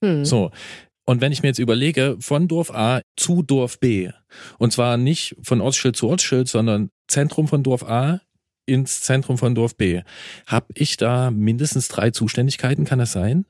[0.03, 0.25] Hm.
[0.25, 0.51] So.
[1.05, 4.09] Und wenn ich mir jetzt überlege, von Dorf A zu Dorf B,
[4.57, 8.21] und zwar nicht von Ortsschild zu Ortsschild, sondern Zentrum von Dorf A
[8.65, 10.01] ins Zentrum von Dorf B,
[10.47, 13.45] habe ich da mindestens drei Zuständigkeiten, kann das sein?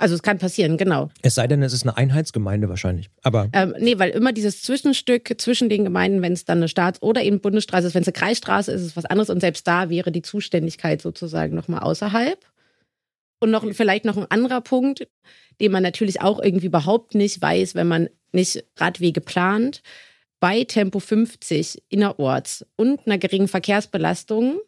[0.00, 1.10] Also es kann passieren, genau.
[1.20, 3.10] Es sei denn, es ist eine Einheitsgemeinde wahrscheinlich.
[3.22, 7.02] Aber ähm, nee, weil immer dieses Zwischenstück zwischen den Gemeinden, wenn es dann eine Staats-
[7.02, 9.68] oder eben Bundesstraße ist, wenn es eine Kreisstraße ist, ist es was anderes und selbst
[9.68, 12.38] da wäre die Zuständigkeit sozusagen nochmal außerhalb.
[13.40, 15.06] Und noch vielleicht noch ein anderer Punkt,
[15.60, 19.82] den man natürlich auch irgendwie überhaupt nicht weiß, wenn man nicht Radwege plant.
[20.40, 24.60] Bei Tempo 50 innerorts und einer geringen Verkehrsbelastung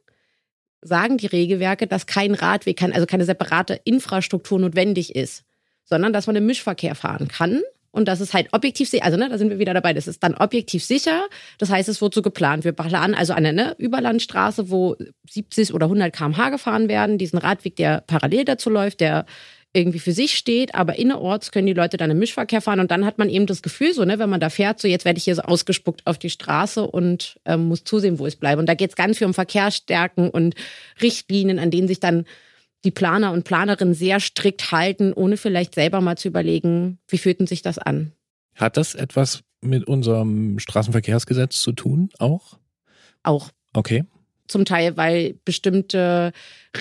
[0.82, 5.44] sagen die Regelwerke, dass kein Radweg, kann, also keine separate Infrastruktur notwendig ist,
[5.84, 7.62] sondern dass man im Mischverkehr fahren kann.
[7.92, 10.22] Und das ist halt objektiv sicher, also ne, da sind wir wieder dabei, das ist
[10.22, 11.24] dann objektiv sicher.
[11.58, 12.64] Das heißt, es wird so geplant.
[12.64, 14.96] Wir planen also eine ne, Überlandstraße, wo
[15.28, 19.26] 70 oder 100 km/h gefahren werden, diesen Radweg, der parallel dazu läuft, der
[19.74, 23.06] irgendwie für sich steht, aber innerorts können die Leute dann im Mischverkehr fahren und dann
[23.06, 25.24] hat man eben das Gefühl, so, ne, wenn man da fährt, so jetzt werde ich
[25.24, 28.60] hier so ausgespuckt auf die Straße und ähm, muss zusehen, wo ich bleibe.
[28.60, 30.54] Und da geht es ganz viel um Verkehrsstärken und
[31.00, 32.26] Richtlinien, an denen sich dann
[32.84, 37.46] die Planer und Planerinnen sehr strikt halten, ohne vielleicht selber mal zu überlegen, wie fühlten
[37.46, 38.12] sich das an.
[38.56, 42.58] Hat das etwas mit unserem Straßenverkehrsgesetz zu tun auch?
[43.22, 43.50] Auch.
[43.72, 44.04] Okay.
[44.48, 46.32] Zum Teil, weil bestimmte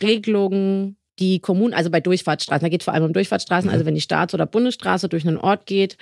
[0.01, 3.73] Regelungen die Kommunen, also bei Durchfahrtsstraßen, da geht es vor allem um Durchfahrtsstraßen, mhm.
[3.73, 5.97] also wenn die Staats- oder Bundesstraße durch einen Ort geht,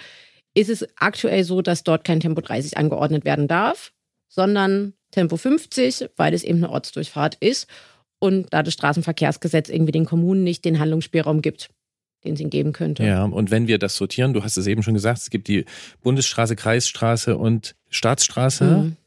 [0.53, 3.91] ist es aktuell so, dass dort kein Tempo 30 angeordnet werden darf,
[4.27, 7.67] sondern Tempo 50, weil es eben eine Ortsdurchfahrt ist
[8.19, 11.69] und da das Straßenverkehrsgesetz irgendwie den Kommunen nicht den Handlungsspielraum gibt
[12.23, 13.03] den es ihnen geben könnte.
[13.03, 15.65] Ja, und wenn wir das sortieren, du hast es eben schon gesagt, es gibt die
[16.01, 18.97] Bundesstraße, Kreisstraße und Staatsstraße, mhm.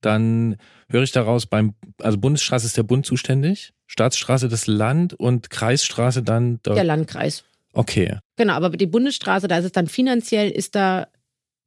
[0.00, 0.56] Dann
[0.88, 6.22] höre ich daraus beim, also Bundesstraße ist der Bund zuständig, Staatsstraße das Land und Kreisstraße
[6.22, 7.44] dann der, der Landkreis.
[7.72, 8.18] Okay.
[8.36, 11.08] Genau, aber die Bundesstraße, da ist es dann finanziell, ist da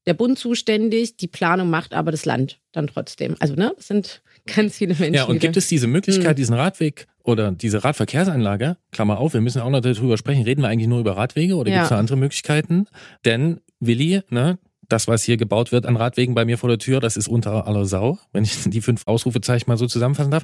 [0.08, 3.36] der Bund zuständig, die Planung macht aber das Land dann trotzdem.
[3.40, 5.14] Also, ne, das sind ganz viele Menschen.
[5.14, 6.36] Ja, und gibt es diese Möglichkeit, hm.
[6.36, 10.70] diesen Radweg oder diese Radverkehrsanlage, Klammer auf, wir müssen auch noch darüber sprechen, reden wir
[10.70, 11.78] eigentlich nur über Radwege oder ja.
[11.78, 12.88] gibt es da andere Möglichkeiten?
[13.26, 14.58] Denn Willi, ne,
[14.92, 17.68] das, was hier gebaut wird an Radwegen bei mir vor der Tür, das ist unter
[17.68, 20.44] aller Sau, wenn ich die fünf Ausrufezeichen mal so zusammenfassen darf.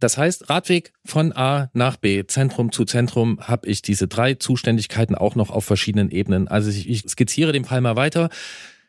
[0.00, 5.14] Das heißt, Radweg von A nach B, Zentrum zu Zentrum, habe ich diese drei Zuständigkeiten
[5.14, 6.48] auch noch auf verschiedenen Ebenen.
[6.48, 8.30] Also ich, ich skizziere den Fall mal weiter.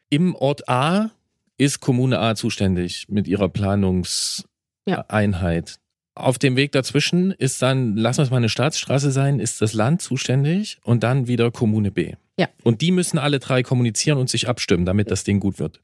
[0.09, 1.11] Im Ort A
[1.57, 5.69] ist Kommune A zuständig mit ihrer Planungseinheit.
[5.69, 5.75] Ja.
[6.15, 10.01] Auf dem Weg dazwischen ist dann, lass uns mal eine Staatsstraße sein, ist das Land
[10.01, 12.13] zuständig und dann wieder Kommune B.
[12.37, 12.47] Ja.
[12.63, 15.81] Und die müssen alle drei kommunizieren und sich abstimmen, damit das Ding gut wird.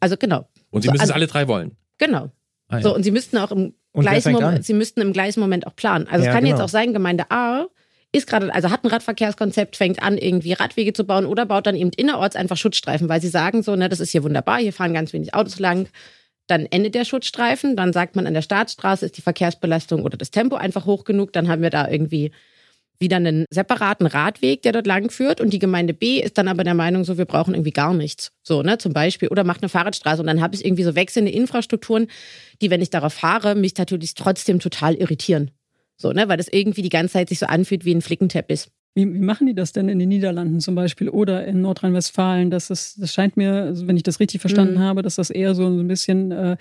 [0.00, 0.48] Also genau.
[0.70, 1.76] Und sie so, müssen also, es alle drei wollen.
[1.98, 2.30] Genau.
[2.68, 2.82] Ah, ja.
[2.82, 6.08] So, und sie müssten auch im gleichen Moment, sie müssten im gleichen Moment auch planen.
[6.08, 6.56] Also ja, es kann genau.
[6.56, 7.66] jetzt auch sein, Gemeinde A
[8.14, 11.74] ist gerade, also hat ein Radverkehrskonzept, fängt an, irgendwie Radwege zu bauen oder baut dann
[11.74, 14.94] eben innerorts einfach Schutzstreifen, weil sie sagen so, ne, das ist hier wunderbar, hier fahren
[14.94, 15.88] ganz wenig Autos lang.
[16.46, 20.30] Dann endet der Schutzstreifen, dann sagt man an der Staatsstraße ist die Verkehrsbelastung oder das
[20.30, 22.30] Tempo einfach hoch genug, dann haben wir da irgendwie
[22.98, 26.64] wieder einen separaten Radweg, der dort lang führt und die Gemeinde B ist dann aber
[26.64, 28.32] der Meinung, so wir brauchen irgendwie gar nichts.
[28.42, 29.28] So, ne, zum Beispiel.
[29.28, 32.06] Oder macht eine Fahrradstraße und dann habe ich irgendwie so wechselnde Infrastrukturen,
[32.62, 35.50] die, wenn ich darauf fahre, mich natürlich trotzdem total irritieren.
[35.96, 38.66] So, ne, weil das irgendwie die ganze Zeit sich so anfühlt wie ein Flickenteppich.
[38.94, 42.50] Wie, wie machen die das denn in den Niederlanden zum Beispiel oder in Nordrhein-Westfalen?
[42.50, 44.80] Das, ist, das scheint mir, also wenn ich das richtig verstanden mhm.
[44.80, 46.56] habe, dass das eher so ein bisschen äh,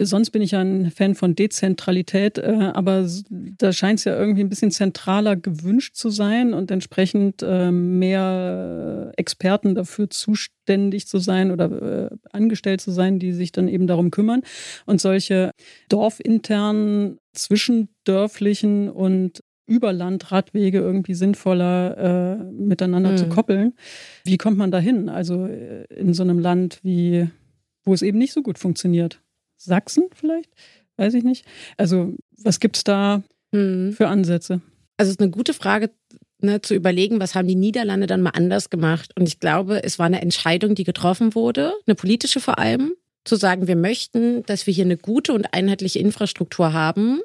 [0.00, 4.42] Sonst bin ich ja ein Fan von Dezentralität, äh, aber da scheint es ja irgendwie
[4.42, 11.50] ein bisschen zentraler gewünscht zu sein und entsprechend äh, mehr Experten dafür zuständig zu sein
[11.50, 14.42] oder äh, angestellt zu sein, die sich dann eben darum kümmern.
[14.86, 15.50] Und solche
[15.88, 23.16] dorfinternen, zwischendörflichen und Überlandradwege irgendwie sinnvoller äh, miteinander mhm.
[23.16, 23.74] zu koppeln.
[24.24, 25.08] Wie kommt man da hin?
[25.08, 27.28] Also in so einem Land wie,
[27.84, 29.20] wo es eben nicht so gut funktioniert.
[29.58, 30.50] Sachsen vielleicht?
[30.96, 31.44] Weiß ich nicht.
[31.76, 33.92] Also was gibt es da mhm.
[33.92, 34.60] für Ansätze?
[34.96, 35.90] Also es ist eine gute Frage
[36.40, 39.12] ne, zu überlegen, was haben die Niederlande dann mal anders gemacht.
[39.16, 42.92] Und ich glaube, es war eine Entscheidung, die getroffen wurde, eine politische vor allem,
[43.24, 47.20] zu sagen, wir möchten, dass wir hier eine gute und einheitliche Infrastruktur haben.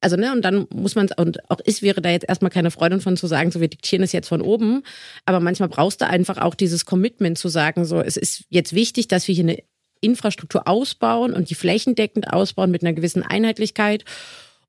[0.00, 3.00] Also, ne, und dann muss man, und auch ich wäre da jetzt erstmal keine Freude
[3.00, 4.82] von zu sagen, so, wir diktieren es jetzt von oben.
[5.24, 9.08] Aber manchmal brauchst du einfach auch dieses Commitment zu sagen, so, es ist jetzt wichtig,
[9.08, 9.62] dass wir hier eine
[10.00, 14.04] Infrastruktur ausbauen und die flächendeckend ausbauen mit einer gewissen Einheitlichkeit.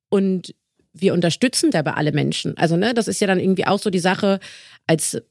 [0.09, 0.55] Und
[0.93, 2.57] wir unterstützen dabei alle Menschen.
[2.57, 4.39] Also, ne, das ist ja dann irgendwie auch so die Sache,
[4.87, 5.21] als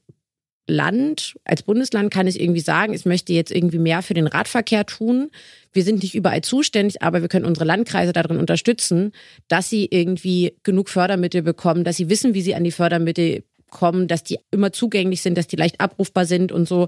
[0.69, 4.85] Land, als Bundesland kann ich irgendwie sagen, ich möchte jetzt irgendwie mehr für den Radverkehr
[4.85, 5.31] tun.
[5.73, 9.11] Wir sind nicht überall zuständig, aber wir können unsere Landkreise darin unterstützen,
[9.47, 14.07] dass sie irgendwie genug Fördermittel bekommen, dass sie wissen, wie sie an die Fördermittel kommen,
[14.07, 16.87] dass die immer zugänglich sind, dass die leicht abrufbar sind und so.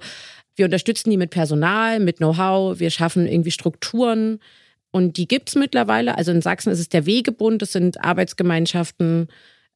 [0.56, 4.40] Wir unterstützen die mit Personal, mit Know-how, wir schaffen irgendwie Strukturen
[4.92, 6.18] und die gibt es mittlerweile.
[6.18, 9.28] Also in Sachsen ist es der Wegebund, das sind Arbeitsgemeinschaften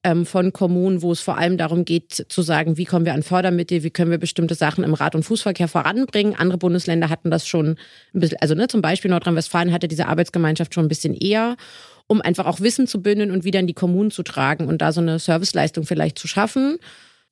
[0.04, 3.24] ähm, von Kommunen, wo es vor allem darum geht zu sagen, wie kommen wir an
[3.24, 6.36] Fördermittel, wie können wir bestimmte Sachen im Rad- und Fußverkehr voranbringen.
[6.36, 7.78] Andere Bundesländer hatten das schon
[8.14, 11.56] ein bisschen, also ne, zum Beispiel Nordrhein-Westfalen hatte diese Arbeitsgemeinschaft schon ein bisschen eher
[12.08, 14.92] um einfach auch Wissen zu bündeln und wieder in die Kommunen zu tragen und da
[14.92, 16.78] so eine Serviceleistung vielleicht zu schaffen.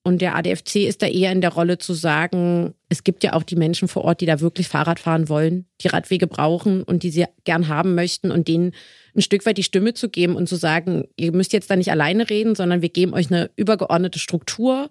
[0.06, 3.44] Und der ADFC ist da eher in der Rolle zu sagen, es gibt ja auch
[3.44, 7.10] die Menschen vor Ort, die da wirklich Fahrrad fahren wollen, die Radwege brauchen und die
[7.10, 8.74] sie gern haben möchten und denen
[9.16, 11.90] ein Stück weit die Stimme zu geben und zu sagen, ihr müsst jetzt da nicht
[11.90, 14.90] alleine reden, sondern wir geben euch eine übergeordnete Struktur,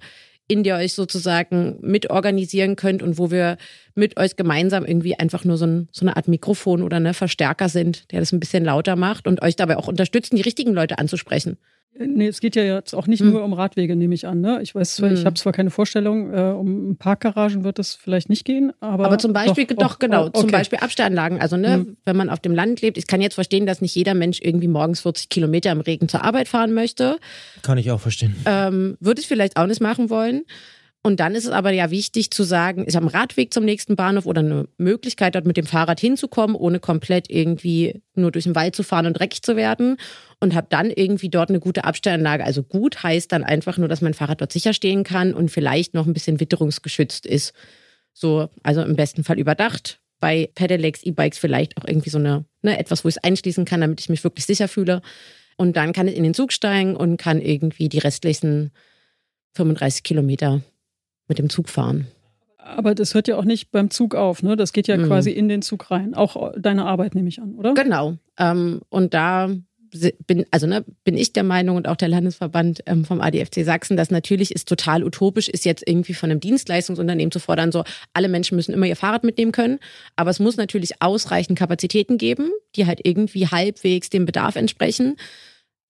[0.48, 3.58] in der ihr euch sozusagen mitorganisieren könnt und wo wir
[3.94, 7.68] mit euch gemeinsam irgendwie einfach nur so, ein, so eine Art Mikrofon oder eine Verstärker
[7.68, 10.98] sind, der das ein bisschen lauter macht und euch dabei auch unterstützen, die richtigen Leute
[10.98, 11.58] anzusprechen.
[11.98, 13.30] Nee, es geht ja jetzt auch nicht hm.
[13.30, 14.40] nur um Radwege, nehme ich an.
[14.40, 14.60] Ne?
[14.62, 15.16] Ich weiß zwar, hm.
[15.16, 19.04] ich habe zwar keine Vorstellung, äh, um Parkgaragen wird es vielleicht nicht gehen, aber.
[19.04, 20.40] Aber zum Beispiel, doch, doch genau, okay.
[20.40, 21.40] zum Beispiel Abstellanlagen.
[21.40, 21.96] Also, ne, hm.
[22.06, 24.68] wenn man auf dem Land lebt, ich kann jetzt verstehen, dass nicht jeder Mensch irgendwie
[24.68, 27.18] morgens 40 Kilometer im Regen zur Arbeit fahren möchte.
[27.62, 28.36] Kann ich auch verstehen.
[28.46, 30.44] Ähm, würde ich vielleicht auch nicht machen wollen.
[31.04, 33.96] Und dann ist es aber ja wichtig zu sagen, ich habe einen Radweg zum nächsten
[33.96, 38.54] Bahnhof oder eine Möglichkeit, dort mit dem Fahrrad hinzukommen, ohne komplett irgendwie nur durch den
[38.54, 39.96] Wald zu fahren und dreckig zu werden.
[40.38, 42.44] Und habe dann irgendwie dort eine gute Abstellanlage.
[42.44, 45.92] Also gut heißt dann einfach nur, dass mein Fahrrad dort sicher stehen kann und vielleicht
[45.92, 47.52] noch ein bisschen witterungsgeschützt ist.
[48.12, 49.98] So, also im besten Fall überdacht.
[50.20, 53.80] Bei Pedelecs, E-Bikes vielleicht auch irgendwie so eine, ne, etwas, wo ich es einschließen kann,
[53.80, 55.02] damit ich mich wirklich sicher fühle.
[55.56, 58.70] Und dann kann ich in den Zug steigen und kann irgendwie die restlichen
[59.54, 60.62] 35 Kilometer
[61.32, 62.06] mit dem Zug fahren.
[62.58, 64.54] Aber das hört ja auch nicht beim Zug auf, ne?
[64.54, 65.06] Das geht ja mhm.
[65.06, 66.14] quasi in den Zug rein.
[66.14, 67.72] Auch deine Arbeit nehme ich an, oder?
[67.72, 68.18] Genau.
[68.38, 69.50] Ähm, und da
[70.26, 73.96] bin, also ne, bin ich der Meinung und auch der Landesverband ähm, vom ADFC Sachsen,
[73.96, 78.28] dass natürlich ist total utopisch ist, jetzt irgendwie von einem Dienstleistungsunternehmen zu fordern, so alle
[78.28, 79.78] Menschen müssen immer ihr Fahrrad mitnehmen können.
[80.16, 85.16] Aber es muss natürlich ausreichend Kapazitäten geben, die halt irgendwie halbwegs dem Bedarf entsprechen.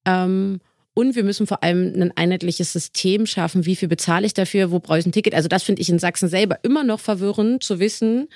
[0.07, 0.61] Ähm,
[0.94, 3.64] und wir müssen vor allem ein einheitliches System schaffen.
[3.64, 4.70] Wie viel bezahle ich dafür?
[4.70, 5.35] Wo brauche ich ein Ticket?
[5.35, 8.28] Also das finde ich in Sachsen selber immer noch verwirrend zu wissen,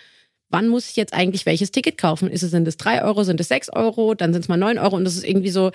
[0.49, 2.31] wann muss ich jetzt eigentlich welches Ticket kaufen?
[2.31, 4.79] Ist es, sind es drei Euro, sind es sechs Euro, dann sind es mal neun
[4.79, 5.71] Euro und das ist irgendwie so,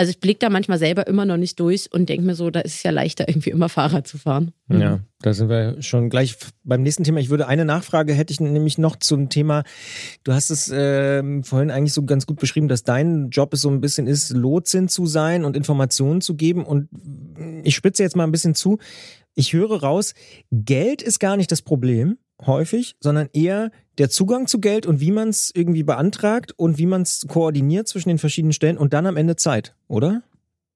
[0.00, 2.60] also ich blicke da manchmal selber immer noch nicht durch und denke mir so, da
[2.60, 4.52] ist es ja leichter, irgendwie immer Fahrrad zu fahren.
[4.70, 7.20] Ja, da sind wir schon gleich beim nächsten Thema.
[7.20, 9.62] Ich würde eine Nachfrage hätte ich nämlich noch zum Thema.
[10.24, 13.68] Du hast es äh, vorhin eigentlich so ganz gut beschrieben, dass dein Job es so
[13.68, 16.64] ein bisschen ist, Lotsin zu sein und Informationen zu geben.
[16.64, 16.88] Und
[17.62, 18.78] ich spitze jetzt mal ein bisschen zu.
[19.34, 20.14] Ich höre raus,
[20.50, 25.10] Geld ist gar nicht das Problem häufig, sondern eher der Zugang zu Geld und wie
[25.10, 29.06] man es irgendwie beantragt und wie man es koordiniert zwischen den verschiedenen Stellen und dann
[29.06, 30.22] am Ende Zeit, oder?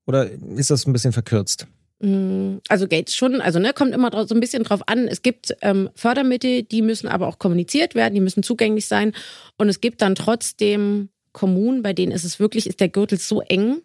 [0.07, 1.67] Oder ist das ein bisschen verkürzt?
[2.01, 5.09] Mm, also Geld schon, also ne, kommt immer so ein bisschen drauf an.
[5.09, 9.15] Es gibt ähm, Fördermittel, die müssen aber auch kommuniziert werden, die müssen zugänglich sein.
[9.57, 13.41] Und es gibt dann trotzdem Kommunen, bei denen ist es wirklich, ist der Gürtel so
[13.41, 13.79] eng,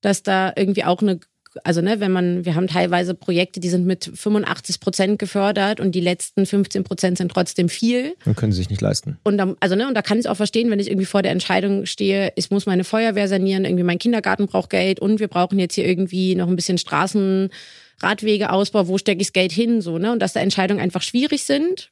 [0.00, 1.20] dass da irgendwie auch eine
[1.64, 5.94] also ne, wenn man, wir haben teilweise Projekte, die sind mit 85 Prozent gefördert und
[5.94, 8.14] die letzten 15 Prozent sind trotzdem viel.
[8.24, 9.18] Und können sie sich nicht leisten.
[9.24, 11.32] Und da, also ne, und da kann ich auch verstehen, wenn ich irgendwie vor der
[11.32, 15.58] Entscheidung stehe, ich muss meine Feuerwehr sanieren, irgendwie mein Kindergarten braucht Geld und wir brauchen
[15.58, 17.50] jetzt hier irgendwie noch ein bisschen Straßen,
[18.02, 20.12] Radwegeausbau, wo stecke ich das Geld hin, so, ne?
[20.12, 21.90] Und dass da Entscheidungen einfach schwierig sind,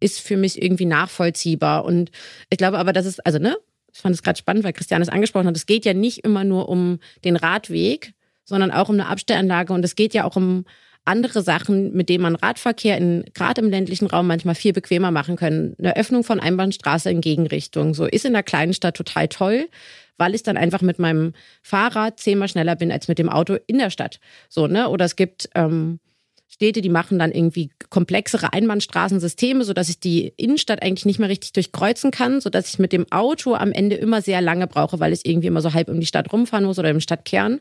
[0.00, 1.84] ist für mich irgendwie nachvollziehbar.
[1.84, 2.10] Und
[2.50, 3.56] ich glaube aber, dass es, also ne,
[3.92, 6.44] ich fand es gerade spannend, weil Christian es angesprochen hat, es geht ja nicht immer
[6.44, 8.13] nur um den Radweg,
[8.44, 9.72] sondern auch um eine Abstellanlage.
[9.72, 10.64] Und es geht ja auch um
[11.04, 15.36] andere Sachen, mit denen man Radverkehr in, gerade im ländlichen Raum manchmal viel bequemer machen
[15.36, 15.74] können.
[15.78, 17.94] Eine Öffnung von Einbahnstraße in Gegenrichtung.
[17.94, 19.68] So ist in der kleinen Stadt total toll,
[20.16, 23.78] weil ich dann einfach mit meinem Fahrrad zehnmal schneller bin als mit dem Auto in
[23.78, 24.18] der Stadt.
[24.48, 24.88] So, ne?
[24.88, 26.00] Oder es gibt ähm,
[26.48, 31.52] Städte, die machen dann irgendwie komplexere Einbahnstraßensysteme, sodass ich die Innenstadt eigentlich nicht mehr richtig
[31.52, 35.26] durchkreuzen kann, sodass ich mit dem Auto am Ende immer sehr lange brauche, weil ich
[35.26, 37.60] irgendwie immer so halb um die Stadt rumfahren muss oder im Stadtkern.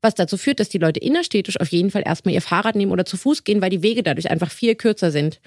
[0.00, 3.04] Was dazu führt, dass die Leute innerstädtisch auf jeden Fall erstmal ihr Fahrrad nehmen oder
[3.04, 5.40] zu Fuß gehen, weil die Wege dadurch einfach viel kürzer sind.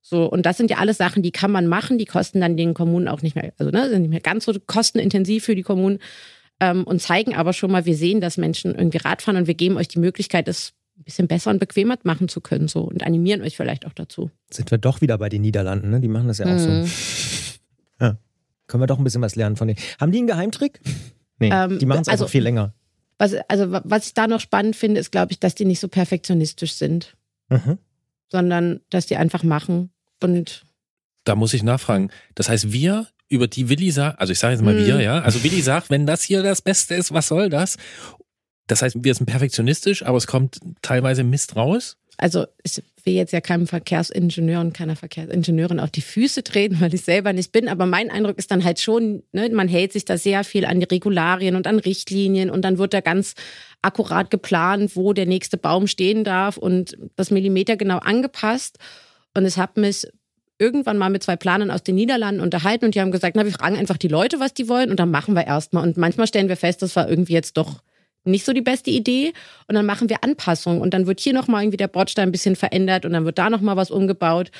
[0.00, 2.74] So, und das sind ja alles Sachen, die kann man machen, die kosten dann den
[2.74, 5.98] Kommunen auch nicht mehr, also ne, sind nicht mehr ganz so kostenintensiv für die Kommunen
[6.60, 9.54] ähm, und zeigen aber schon mal, wir sehen, dass Menschen irgendwie Rad fahren und wir
[9.54, 13.04] geben euch die Möglichkeit, das ein bisschen besser und bequemer machen zu können so und
[13.04, 14.30] animieren euch vielleicht auch dazu.
[14.50, 16.00] Sind wir doch wieder bei den Niederlanden, ne?
[16.00, 16.84] Die machen das ja auch mhm.
[16.84, 16.90] so.
[18.00, 18.16] Ja.
[18.66, 19.78] Können wir doch ein bisschen was lernen von denen.
[20.00, 20.80] Haben die einen Geheimtrick?
[21.38, 22.72] Nee, ähm, die machen es also, einfach viel länger.
[23.18, 25.88] Was, also, was ich da noch spannend finde, ist, glaube ich, dass die nicht so
[25.88, 27.16] perfektionistisch sind.
[27.48, 27.78] Mhm.
[28.30, 29.90] Sondern, dass die einfach machen
[30.22, 30.64] und.
[31.24, 32.10] Da muss ich nachfragen.
[32.34, 34.86] Das heißt, wir, über die Willi sagt, also ich sage jetzt mal mhm.
[34.86, 35.20] wir, ja.
[35.20, 37.76] Also Willi sagt, wenn das hier das Beste ist, was soll das?
[38.66, 43.32] Das heißt, wir sind perfektionistisch, aber es kommt teilweise Mist raus also ich will jetzt
[43.32, 47.68] ja keinem Verkehrsingenieur und keiner Verkehrsingenieurin auf die Füße treten, weil ich selber nicht bin.
[47.68, 50.80] Aber mein Eindruck ist dann halt schon, ne, man hält sich da sehr viel an
[50.80, 53.34] die Regularien und an Richtlinien und dann wird da ganz
[53.82, 58.78] akkurat geplant, wo der nächste Baum stehen darf und das Millimeter genau angepasst.
[59.34, 60.06] Und es hat mich
[60.58, 63.52] irgendwann mal mit zwei Planern aus den Niederlanden unterhalten und die haben gesagt, na, wir
[63.52, 65.82] fragen einfach die Leute, was die wollen und dann machen wir erstmal.
[65.82, 67.82] Und manchmal stellen wir fest, das war irgendwie jetzt doch
[68.26, 69.32] nicht so die beste Idee
[69.68, 72.56] und dann machen wir Anpassungen und dann wird hier nochmal irgendwie der Bordstein ein bisschen
[72.56, 74.50] verändert und dann wird da nochmal was umgebaut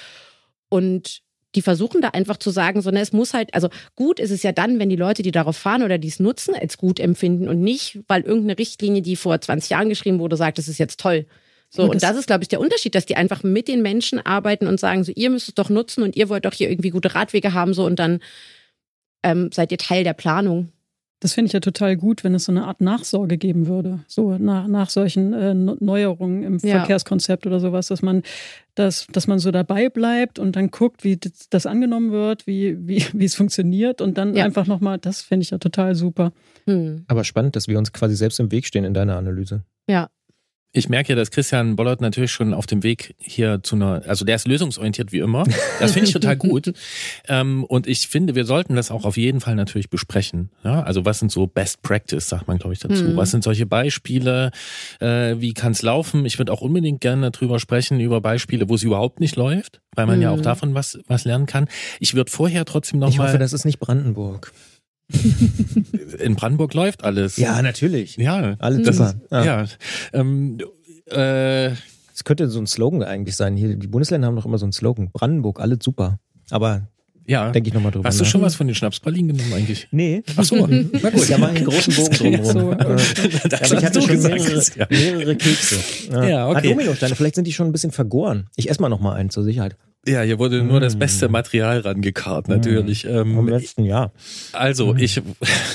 [0.69, 1.23] und
[1.55, 4.43] die versuchen da einfach zu sagen, so, ne, es muss halt, also gut ist es
[4.43, 7.49] ja dann, wenn die Leute, die darauf fahren oder die es nutzen, als gut empfinden
[7.49, 11.01] und nicht, weil irgendeine Richtlinie, die vor 20 Jahren geschrieben wurde, sagt, das ist jetzt
[11.01, 11.27] toll.
[11.71, 14.25] So, und, und das ist, glaube ich, der Unterschied, dass die einfach mit den Menschen
[14.25, 16.91] arbeiten und sagen, so, ihr müsst es doch nutzen und ihr wollt doch hier irgendwie
[16.91, 18.21] gute Radwege haben, so, und dann
[19.23, 20.73] ähm, seid ihr Teil der Planung.
[21.21, 24.37] Das finde ich ja total gut, wenn es so eine Art Nachsorge geben würde, so
[24.37, 26.79] nach, nach solchen äh, Neuerungen im ja.
[26.79, 28.23] Verkehrskonzept oder sowas, dass man,
[28.75, 33.03] dass, dass man so dabei bleibt und dann guckt, wie das angenommen wird, wie, wie,
[33.15, 34.45] wie es funktioniert und dann ja.
[34.45, 36.33] einfach nochmal, das finde ich ja total super.
[36.67, 37.05] Hm.
[37.09, 39.63] Aber spannend, dass wir uns quasi selbst im Weg stehen in deiner Analyse.
[39.89, 40.11] Ja,
[40.77, 44.25] ich merke ja, dass Christian Bollert natürlich schon auf dem Weg hier zu einer, also
[44.25, 45.45] der ist lösungsorientiert wie immer.
[45.81, 46.73] Das finde ich total gut.
[47.29, 50.51] Ähm, und ich finde, wir sollten das auch auf jeden Fall natürlich besprechen.
[50.65, 53.05] Ja, also was sind so Best Practice, sagt man, glaube ich, dazu.
[53.05, 53.17] Mhm.
[53.17, 54.51] Was sind solche Beispiele?
[55.01, 56.25] Äh, wie kann es laufen?
[56.25, 60.07] Ich würde auch unbedingt gerne darüber sprechen, über Beispiele, wo es überhaupt nicht läuft, weil
[60.07, 60.23] man mhm.
[60.23, 60.43] ja auch hm.
[60.43, 61.69] davon was, was lernen kann.
[62.01, 63.25] Ich würde vorher trotzdem noch ich mal.
[63.25, 64.53] Ich hoffe, das ist nicht Brandenburg.
[66.19, 67.37] In Brandenburg läuft alles.
[67.37, 68.17] Ja, natürlich.
[68.17, 69.11] Ja, alles das super.
[69.11, 69.45] Ist, ja.
[69.45, 69.65] ja.
[70.13, 70.59] Ähm,
[71.07, 71.71] äh,
[72.13, 73.57] das könnte so ein Slogan eigentlich sein.
[73.57, 75.11] Hier, die Bundesländer haben doch immer so einen Slogan.
[75.13, 76.19] Brandenburg, alles super.
[76.51, 76.89] Aber
[77.27, 77.51] ja.
[77.51, 78.09] Denke ich nochmal drüber.
[78.09, 79.89] Hast du schon was von den Schnapspralinen genommen eigentlich?
[79.91, 80.23] Nee.
[80.37, 80.67] Ach so.
[80.67, 81.29] Na gut.
[81.29, 82.53] Da mache ich einen großen Bogen drumherum.
[82.53, 85.77] So, äh, aber ich hatte schon mehrere, mehrere Kekse.
[86.11, 86.59] Ja, ja okay.
[86.59, 88.49] Ah, Dominosteine, vielleicht sind die schon ein bisschen vergoren.
[88.57, 89.77] Ich esse mal nochmal einen zur Sicherheit.
[90.07, 91.33] Ja, hier wurde nur das beste mm.
[91.33, 93.05] Material rangekarrt, natürlich.
[93.05, 93.09] Mm.
[93.09, 94.13] Ähm, Im letzten Jahr.
[94.53, 94.99] Also, mm.
[94.99, 95.23] ich,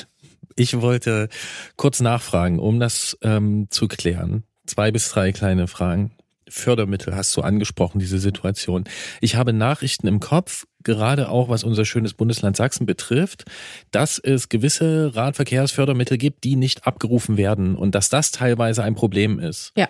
[0.56, 1.28] ich wollte
[1.76, 4.44] kurz nachfragen, um das ähm, zu klären.
[4.66, 6.12] Zwei bis drei kleine Fragen.
[6.48, 8.84] Fördermittel hast du angesprochen, diese Situation.
[9.22, 13.46] Ich habe Nachrichten im Kopf, gerade auch was unser schönes Bundesland Sachsen betrifft,
[13.92, 19.40] dass es gewisse Radverkehrsfördermittel gibt, die nicht abgerufen werden und dass das teilweise ein Problem
[19.40, 19.72] ist.
[19.78, 19.90] Ja.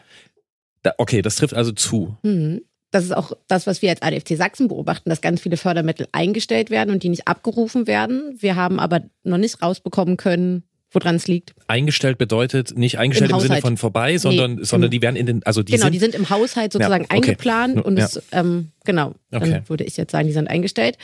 [0.84, 2.17] Da, okay, das trifft also zu.
[2.23, 2.62] Mhm.
[2.91, 6.69] Das ist auch das, was wir als ADFC Sachsen beobachten, dass ganz viele Fördermittel eingestellt
[6.69, 8.36] werden und die nicht abgerufen werden.
[8.38, 11.54] Wir haben aber noch nicht rausbekommen können, woran es liegt.
[11.67, 15.25] Eingestellt bedeutet nicht eingestellt im, im Sinne von vorbei, sondern, nee, sondern die werden in
[15.25, 17.30] den, also die Genau, sind, die sind im Haushalt sozusagen ja, okay.
[17.30, 18.06] eingeplant und ja.
[18.06, 19.62] es, ähm, genau, dann okay.
[19.67, 20.97] würde ich jetzt sagen, die sind eingestellt.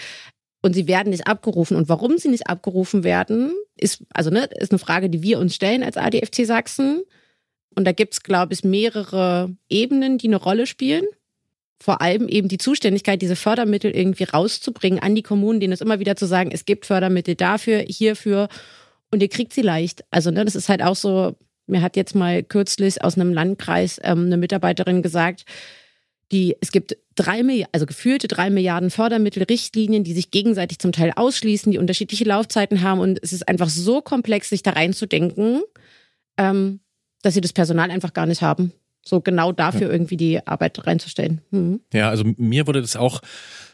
[0.61, 1.77] Und sie werden nicht abgerufen.
[1.77, 5.55] Und warum sie nicht abgerufen werden, ist, also, ne, ist eine Frage, die wir uns
[5.55, 7.03] stellen als ADFC Sachsen.
[7.75, 11.05] Und da gibt es, glaube ich, mehrere Ebenen, die eine Rolle spielen
[11.79, 15.99] vor allem eben die Zuständigkeit, diese Fördermittel irgendwie rauszubringen an die Kommunen, denen es immer
[15.99, 18.47] wieder zu sagen, es gibt Fördermittel dafür, hierfür.
[19.11, 20.03] Und ihr kriegt sie leicht.
[20.09, 21.35] Also ne, das ist halt auch so,
[21.67, 25.45] mir hat jetzt mal kürzlich aus einem Landkreis ähm, eine Mitarbeiterin gesagt,
[26.31, 31.13] die, es gibt drei Milliarden, also gefühlte drei Milliarden Fördermittelrichtlinien, die sich gegenseitig zum Teil
[31.15, 32.99] ausschließen, die unterschiedliche Laufzeiten haben.
[32.99, 35.61] Und es ist einfach so komplex, sich da reinzudenken,
[36.37, 36.81] ähm,
[37.21, 38.73] dass sie das Personal einfach gar nicht haben
[39.07, 39.93] so genau dafür ja.
[39.93, 41.41] irgendwie die Arbeit reinzustellen.
[41.51, 41.81] Mhm.
[41.93, 43.21] Ja, also mir wurde das auch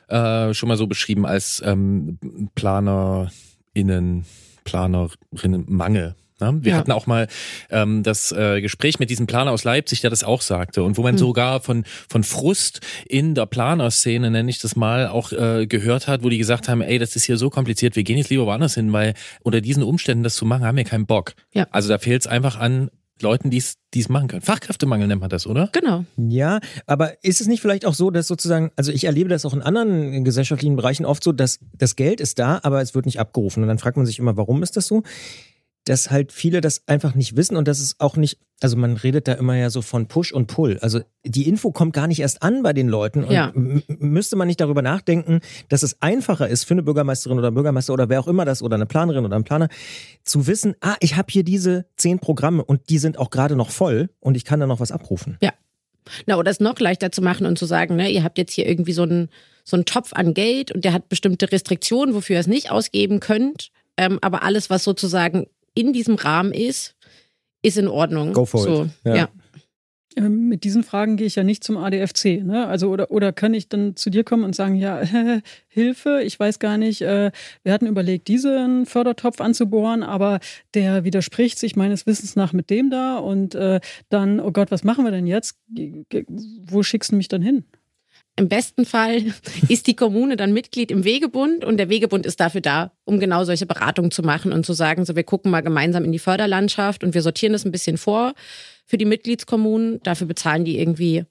[0.07, 2.19] äh, schon mal so beschrieben als ähm,
[2.55, 4.25] PlanerInnen,
[4.63, 6.15] Planerinnen Mangel.
[6.39, 6.59] Ne?
[6.61, 6.77] Wir ja.
[6.77, 7.27] hatten auch mal
[7.69, 11.03] ähm, das äh, Gespräch mit diesem Planer aus Leipzig, der das auch sagte und wo
[11.03, 11.19] man mhm.
[11.19, 16.23] sogar von von Frust in der Planerszene, nenne ich das mal, auch äh, gehört hat,
[16.23, 18.75] wo die gesagt haben, ey, das ist hier so kompliziert, wir gehen jetzt lieber woanders
[18.75, 21.33] hin, weil unter diesen Umständen das zu machen, haben wir keinen Bock.
[21.53, 21.67] Ja.
[21.71, 22.89] Also da fehlt es einfach an
[23.23, 24.41] Leuten, die es machen können.
[24.41, 25.69] Fachkräftemangel nennt man das, oder?
[25.71, 26.05] Genau.
[26.17, 29.53] Ja, aber ist es nicht vielleicht auch so, dass sozusagen, also ich erlebe das auch
[29.53, 33.19] in anderen gesellschaftlichen Bereichen oft so, dass das Geld ist da, aber es wird nicht
[33.19, 33.63] abgerufen.
[33.63, 35.03] Und dann fragt man sich immer, warum ist das so?
[35.85, 39.27] Dass halt viele das einfach nicht wissen und dass es auch nicht, also man redet
[39.27, 40.79] da immer ja so von Push und Pull.
[40.81, 43.51] Also die Info kommt gar nicht erst an bei den Leuten und Ja.
[43.53, 47.93] müsste man nicht darüber nachdenken, dass es einfacher ist für eine Bürgermeisterin oder einen Bürgermeister
[47.93, 49.67] oder wer auch immer das oder eine Planerin oder einen Planer
[50.23, 53.69] zu wissen, ah, ich habe hier diese zehn Programme und die sind auch gerade noch
[53.69, 55.37] voll und ich kann da noch was abrufen.
[56.25, 58.67] Na, oder es noch leichter zu machen und zu sagen, ne, ihr habt jetzt hier
[58.67, 59.29] irgendwie so einen,
[59.63, 63.19] so einen Topf an Geld und der hat bestimmte Restriktionen, wofür ihr es nicht ausgeben
[63.21, 63.71] könnt.
[63.95, 66.95] Ähm, aber alles, was sozusagen in diesem Rahmen ist,
[67.61, 68.33] ist in Ordnung.
[68.33, 68.89] Go for so, it.
[69.05, 69.15] Ja.
[69.15, 69.29] Ja.
[70.15, 72.43] Ähm, mit diesen Fragen gehe ich ja nicht zum ADFC.
[72.43, 72.67] Ne?
[72.67, 75.01] Also oder, oder kann ich dann zu dir kommen und sagen, ja,
[75.67, 77.31] Hilfe, ich weiß gar nicht, äh,
[77.63, 80.39] wir hatten überlegt, diesen Fördertopf anzubohren, aber
[80.73, 84.83] der widerspricht sich meines Wissens nach mit dem da und äh, dann, oh Gott, was
[84.83, 85.57] machen wir denn jetzt?
[86.67, 87.63] Wo schickst du mich dann hin?
[88.35, 89.21] Im besten Fall
[89.69, 93.43] ist die Kommune dann Mitglied im Wegebund und der Wegebund ist dafür da, um genau
[93.43, 97.03] solche Beratungen zu machen und zu sagen, so wir gucken mal gemeinsam in die Förderlandschaft
[97.03, 98.33] und wir sortieren das ein bisschen vor
[98.85, 99.99] für die Mitgliedskommunen.
[100.03, 101.25] Dafür bezahlen die irgendwie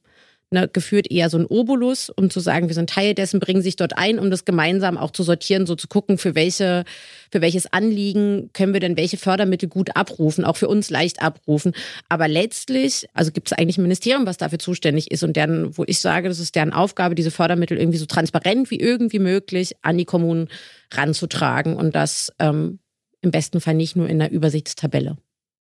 [0.53, 3.77] ne, geführt eher so ein Obolus, um zu sagen, wir sind Teil dessen, bringen sich
[3.77, 6.85] dort ein, um das gemeinsam auch zu sortieren, so zu gucken, für welche,
[7.31, 11.73] für welches Anliegen können wir denn welche Fördermittel gut abrufen, auch für uns leicht abrufen.
[12.09, 15.85] Aber letztlich, also gibt es eigentlich ein Ministerium, was dafür zuständig ist und deren, wo
[15.87, 19.99] ich sage, das ist deren Aufgabe, diese Fördermittel irgendwie so transparent wie irgendwie möglich an
[19.99, 20.49] die Kommunen
[20.93, 22.79] ranzutragen und das ähm,
[23.23, 25.17] im besten Fall nicht nur in einer Übersichtstabelle.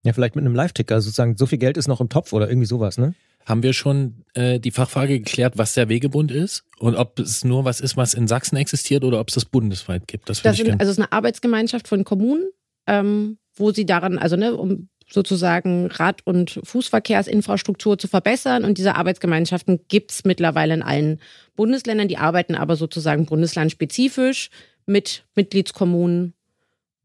[0.04, 2.66] Ja, vielleicht mit einem Live-Ticker, sozusagen, so viel Geld ist noch im Topf oder irgendwie
[2.66, 3.14] sowas, ne?
[3.46, 7.66] Haben wir schon äh, die Fachfrage geklärt, was der Wegebund ist und ob es nur
[7.66, 10.30] was ist, was in Sachsen existiert oder ob es das bundesweit gibt?
[10.30, 10.80] Das, Das ich sind, gerne.
[10.80, 12.50] also es ist eine Arbeitsgemeinschaft von Kommunen,
[12.88, 18.64] ähm, wo sie daran, also ne, um sozusagen Rad- und Fußverkehrsinfrastruktur zu verbessern.
[18.64, 21.20] Und diese Arbeitsgemeinschaften gibt es mittlerweile in allen
[21.56, 22.08] Bundesländern.
[22.08, 24.50] Die arbeiten aber sozusagen bundeslandspezifisch
[24.86, 26.34] mit Mitgliedskommunen.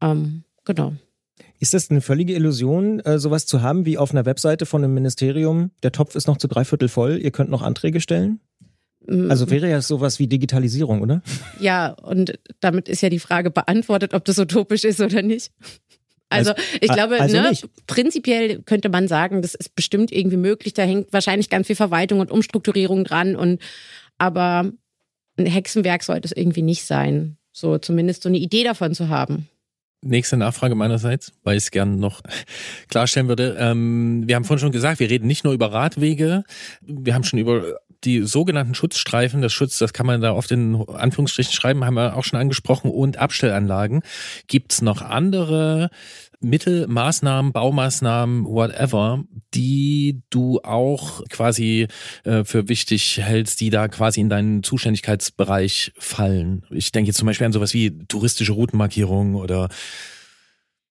[0.01, 0.93] Ähm, genau.
[1.59, 4.93] Ist das eine völlige Illusion, äh, sowas zu haben wie auf einer Webseite von einem
[4.93, 5.71] Ministerium?
[5.83, 8.39] Der Topf ist noch zu dreiviertel voll, ihr könnt noch Anträge stellen?
[9.07, 11.21] Mm, Also wäre ja sowas wie Digitalisierung, oder?
[11.59, 15.51] Ja, und damit ist ja die Frage beantwortet, ob das utopisch ist oder nicht.
[16.29, 17.51] Also, Also- ich glaube, also ne,
[17.87, 20.73] prinzipiell könnte man sagen, das ist bestimmt irgendwie möglich.
[20.73, 23.35] Da hängt wahrscheinlich ganz viel Verwaltung und Umstrukturierung dran.
[23.35, 23.61] Und
[24.17, 24.71] aber
[25.37, 27.37] ein Hexenwerk sollte es irgendwie nicht sein.
[27.53, 29.47] So zumindest so eine Idee davon zu haben.
[30.01, 32.21] Nächste Nachfrage meinerseits, weil ich es gerne noch
[32.87, 33.57] klarstellen würde.
[33.59, 36.43] Ähm, wir haben vorhin schon gesagt, wir reden nicht nur über Radwege,
[36.81, 40.75] wir haben schon über die sogenannten Schutzstreifen, das Schutz, das kann man da oft in
[40.87, 44.01] Anführungsstrichen schreiben, haben wir auch schon angesprochen, und Abstellanlagen.
[44.47, 45.89] Gibt es noch andere
[46.39, 49.23] Mittel, Maßnahmen, Baumaßnahmen, whatever,
[49.53, 51.87] die du auch quasi
[52.23, 56.63] äh, für wichtig hältst, die da quasi in deinen Zuständigkeitsbereich fallen?
[56.69, 59.69] Ich denke jetzt zum Beispiel an sowas wie touristische Routenmarkierungen oder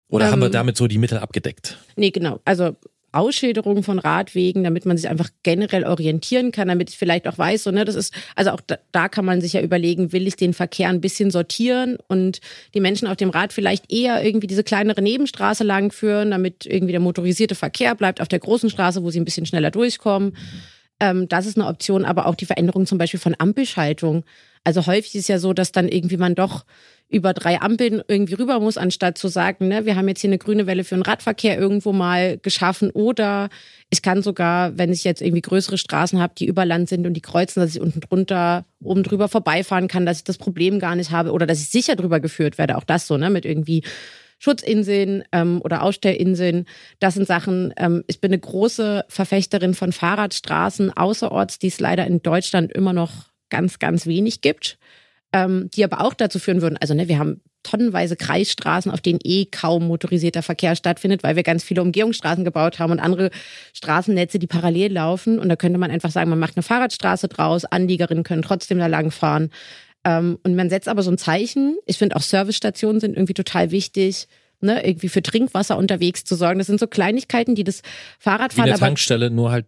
[0.08, 1.78] oder haben wir Ähm, damit so die Mittel abgedeckt?
[1.96, 2.40] Nee, genau.
[2.44, 2.76] Also
[3.16, 7.64] Ausschilderung von Radwegen, damit man sich einfach generell orientieren kann, damit ich vielleicht auch weiß,
[7.64, 10.36] so, ne, das ist, also auch da, da kann man sich ja überlegen, will ich
[10.36, 12.40] den Verkehr ein bisschen sortieren und
[12.74, 16.92] die Menschen auf dem Rad vielleicht eher irgendwie diese kleinere Nebenstraße lang führen, damit irgendwie
[16.92, 20.36] der motorisierte Verkehr bleibt auf der großen Straße, wo sie ein bisschen schneller durchkommen.
[21.00, 24.24] Ähm, das ist eine Option, aber auch die Veränderung zum Beispiel von Ampelschaltung.
[24.64, 26.64] Also häufig ist ja so, dass dann irgendwie man doch
[27.08, 30.38] über drei Ampeln irgendwie rüber muss, anstatt zu sagen, ne, wir haben jetzt hier eine
[30.38, 32.90] grüne Welle für den Radverkehr irgendwo mal geschaffen.
[32.90, 33.48] Oder
[33.90, 37.14] ich kann sogar, wenn ich jetzt irgendwie größere Straßen habe, die über Land sind und
[37.14, 40.96] die kreuzen, dass ich unten drunter oben drüber vorbeifahren kann, dass ich das Problem gar
[40.96, 42.76] nicht habe oder dass ich sicher drüber geführt werde.
[42.76, 43.82] Auch das so, ne, mit irgendwie
[44.38, 46.66] Schutzinseln ähm, oder Ausstellinseln.
[46.98, 52.06] Das sind Sachen, ähm, ich bin eine große Verfechterin von Fahrradstraßen außerorts, die es leider
[52.06, 53.12] in Deutschland immer noch
[53.48, 54.78] ganz, ganz wenig gibt,
[55.36, 59.18] ähm, die aber auch dazu führen würden, also ne, wir haben tonnenweise Kreisstraßen, auf denen
[59.22, 63.30] eh kaum motorisierter Verkehr stattfindet, weil wir ganz viele Umgehungsstraßen gebaut haben und andere
[63.74, 65.38] Straßennetze, die parallel laufen.
[65.38, 68.86] Und da könnte man einfach sagen, man macht eine Fahrradstraße draus, Anliegerinnen können trotzdem da
[68.86, 69.50] lang fahren.
[70.04, 71.76] Ähm, und man setzt aber so ein Zeichen.
[71.86, 74.28] Ich finde auch Servicestationen sind irgendwie total wichtig,
[74.60, 76.58] ne, irgendwie für Trinkwasser unterwegs zu sorgen.
[76.58, 77.88] Das sind so Kleinigkeiten, die das Wie
[78.20, 79.66] Fahrradfahren eine aber Tankstelle, nur halt,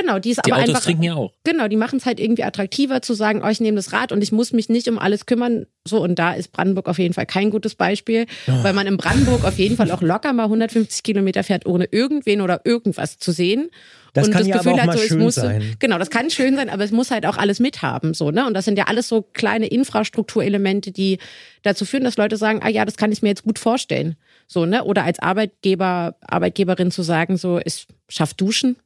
[0.00, 1.32] genau, die ist die aber Autos einfach trinken ja auch.
[1.44, 4.22] Genau, die machen es halt irgendwie attraktiver zu sagen, oh, ich nehme das Rad und
[4.22, 5.66] ich muss mich nicht um alles kümmern.
[5.86, 9.44] So, und da ist Brandenburg auf jeden Fall kein gutes Beispiel, weil man in Brandenburg
[9.44, 13.70] auf jeden Fall auch locker mal 150 Kilometer fährt, ohne irgendwen oder irgendwas zu sehen.
[14.14, 15.76] Das und kann das ja Gefühl aber auch hat, mal so, es schön muss, sein.
[15.78, 18.14] Genau, das kann schön sein, aber es muss halt auch alles mithaben.
[18.14, 18.46] So, ne?
[18.46, 21.18] Und das sind ja alles so kleine Infrastrukturelemente, die
[21.62, 24.16] dazu führen, dass Leute sagen, ah ja, das kann ich mir jetzt gut vorstellen.
[24.46, 24.84] So, ne?
[24.84, 28.76] Oder als Arbeitgeber, Arbeitgeberin zu sagen, so, ich schaff Duschen.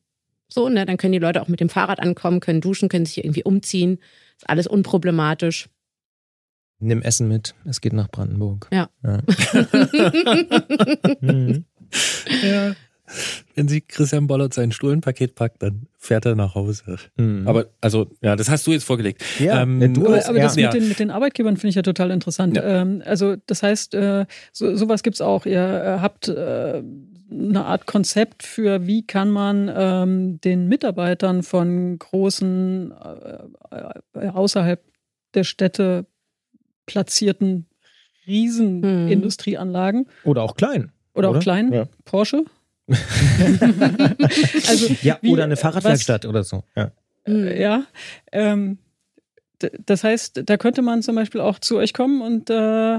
[0.53, 0.86] So, ne?
[0.86, 3.98] Dann können die Leute auch mit dem Fahrrad ankommen, können duschen, können sich irgendwie umziehen.
[4.36, 5.68] Ist alles unproblematisch.
[6.78, 8.68] Nimm Essen mit, es geht nach Brandenburg.
[8.72, 8.90] Ja.
[9.05, 9.22] ja.
[11.20, 11.64] mhm.
[12.42, 12.74] ja.
[13.55, 16.96] Wenn sie Christian Bollert sein Stuhlenpaket packt, dann fährt er nach Hause.
[17.16, 17.46] Mhm.
[17.46, 19.22] Aber also, ja, das hast du jetzt vorgelegt.
[19.38, 20.68] Ja, ähm, du hast, aber das ja.
[20.68, 22.57] mit, den, mit den Arbeitgebern finde ich ja total interessant.
[22.57, 22.80] Ja.
[22.80, 25.46] Ähm, also, das heißt, äh, so, sowas gibt es auch.
[25.46, 26.82] Ihr äh, habt äh,
[27.33, 32.93] eine Art Konzept für, wie kann man ähm, den Mitarbeitern von großen,
[33.70, 34.83] äh, außerhalb
[35.35, 36.07] der Städte
[36.87, 37.66] platzierten
[38.26, 40.07] Riesenindustrieanlagen.
[40.24, 40.93] Oder auch klein.
[41.14, 41.39] Oder, oder?
[41.39, 41.72] auch klein.
[41.72, 41.89] Ja.
[42.05, 42.45] Porsche.
[44.68, 46.64] also, ja, wie, oder eine Fahrradwerkstatt was, oder so.
[46.76, 46.93] Ja.
[47.26, 47.85] Äh, ja
[48.30, 48.78] ähm,
[49.87, 52.99] das heißt, da könnte man zum Beispiel auch zu euch kommen und äh,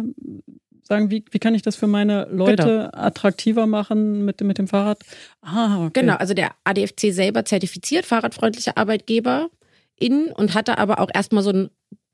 [0.84, 2.90] sagen, wie, wie kann ich das für meine Leute genau.
[2.94, 5.00] attraktiver machen mit, mit dem Fahrrad?
[5.42, 6.02] Ah, okay.
[6.02, 9.50] Genau, also der ADFC selber zertifiziert fahrradfreundliche Arbeitgeber
[9.98, 11.70] in und hatte aber auch erstmal so ein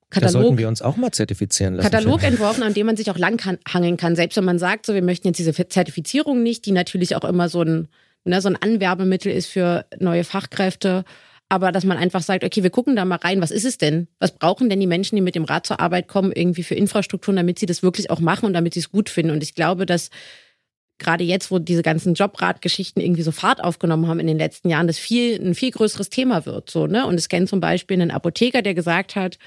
[0.10, 0.34] Katalog.
[0.34, 1.90] Da sollten wir uns auch mal zertifizieren lassen.
[1.90, 4.16] Katalog entworfen, an dem man sich auch langhangeln kann.
[4.16, 7.48] Selbst wenn man sagt, so wir möchten jetzt diese Zertifizierung nicht, die natürlich auch immer
[7.48, 7.88] so ein,
[8.24, 11.04] ne, so ein Anwerbemittel ist für neue Fachkräfte.
[11.50, 14.08] Aber dass man einfach sagt, okay, wir gucken da mal rein, was ist es denn?
[14.20, 17.38] Was brauchen denn die Menschen, die mit dem Rad zur Arbeit kommen, irgendwie für Infrastrukturen,
[17.38, 19.32] damit sie das wirklich auch machen und damit sie es gut finden?
[19.32, 20.12] Und ich glaube, dass
[21.00, 24.86] gerade jetzt, wo diese ganzen Jobratgeschichten irgendwie so Fahrt aufgenommen haben in den letzten Jahren,
[24.86, 26.70] das viel, ein viel größeres Thema wird.
[26.70, 27.08] So, ne?
[27.08, 29.40] Und es kennt zum Beispiel einen Apotheker, der gesagt hat,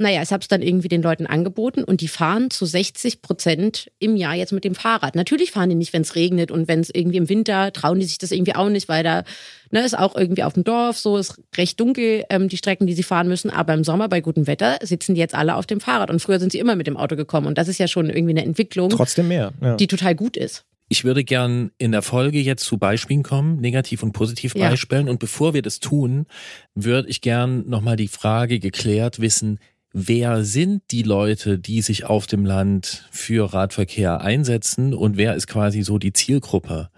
[0.00, 3.90] naja, ich habe es dann irgendwie den Leuten angeboten und die fahren zu 60 Prozent
[3.98, 5.14] im Jahr jetzt mit dem Fahrrad.
[5.14, 8.06] Natürlich fahren die nicht, wenn es regnet und wenn es irgendwie im Winter trauen die
[8.06, 9.24] sich das irgendwie auch nicht, weil da
[9.70, 12.94] ne, ist auch irgendwie auf dem Dorf so, ist recht dunkel, ähm, die Strecken, die
[12.94, 13.50] sie fahren müssen.
[13.50, 16.40] Aber im Sommer bei gutem Wetter sitzen die jetzt alle auf dem Fahrrad und früher
[16.40, 18.88] sind sie immer mit dem Auto gekommen und das ist ja schon irgendwie eine Entwicklung.
[18.88, 19.52] Trotzdem mehr.
[19.60, 19.76] Ja.
[19.76, 20.64] Die total gut ist.
[20.92, 25.06] Ich würde gern in der Folge jetzt zu Beispielen kommen, Negativ- und Positivbeispielen.
[25.06, 25.12] Ja.
[25.12, 26.26] Und bevor wir das tun,
[26.74, 29.60] würde ich gern nochmal die Frage geklärt wissen,
[29.92, 35.46] wer sind die Leute, die sich auf dem Land für Radverkehr einsetzen und wer ist
[35.46, 36.90] quasi so die Zielgruppe?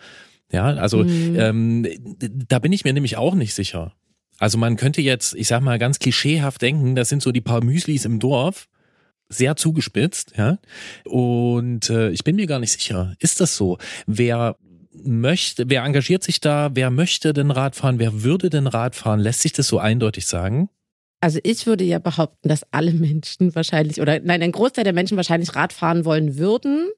[0.51, 1.37] Ja, also mhm.
[1.39, 1.87] ähm,
[2.49, 3.95] da bin ich mir nämlich auch nicht sicher.
[4.39, 7.65] Also man könnte jetzt, ich sag mal, ganz klischeehaft denken, das sind so die paar
[7.65, 8.69] Müslis im Dorf,
[9.29, 10.59] sehr zugespitzt, ja.
[11.05, 13.79] Und äh, ich bin mir gar nicht sicher, ist das so?
[14.07, 14.57] Wer
[14.93, 19.53] möchte, wer engagiert sich da, wer möchte denn Radfahren, wer würde denn Radfahren, lässt sich
[19.53, 20.69] das so eindeutig sagen?
[21.23, 25.17] Also ich würde ja behaupten, dass alle Menschen wahrscheinlich, oder nein, ein Großteil der Menschen
[25.17, 26.91] wahrscheinlich Rad fahren wollen würden.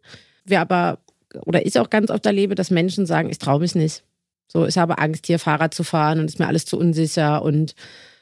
[0.45, 0.99] Wir aber,
[1.45, 4.03] oder ich auch ganz oft erlebe, dass Menschen sagen, ich traue mich nicht.
[4.49, 7.75] So, ich habe Angst, hier Fahrrad zu fahren und ist mir alles zu unsicher und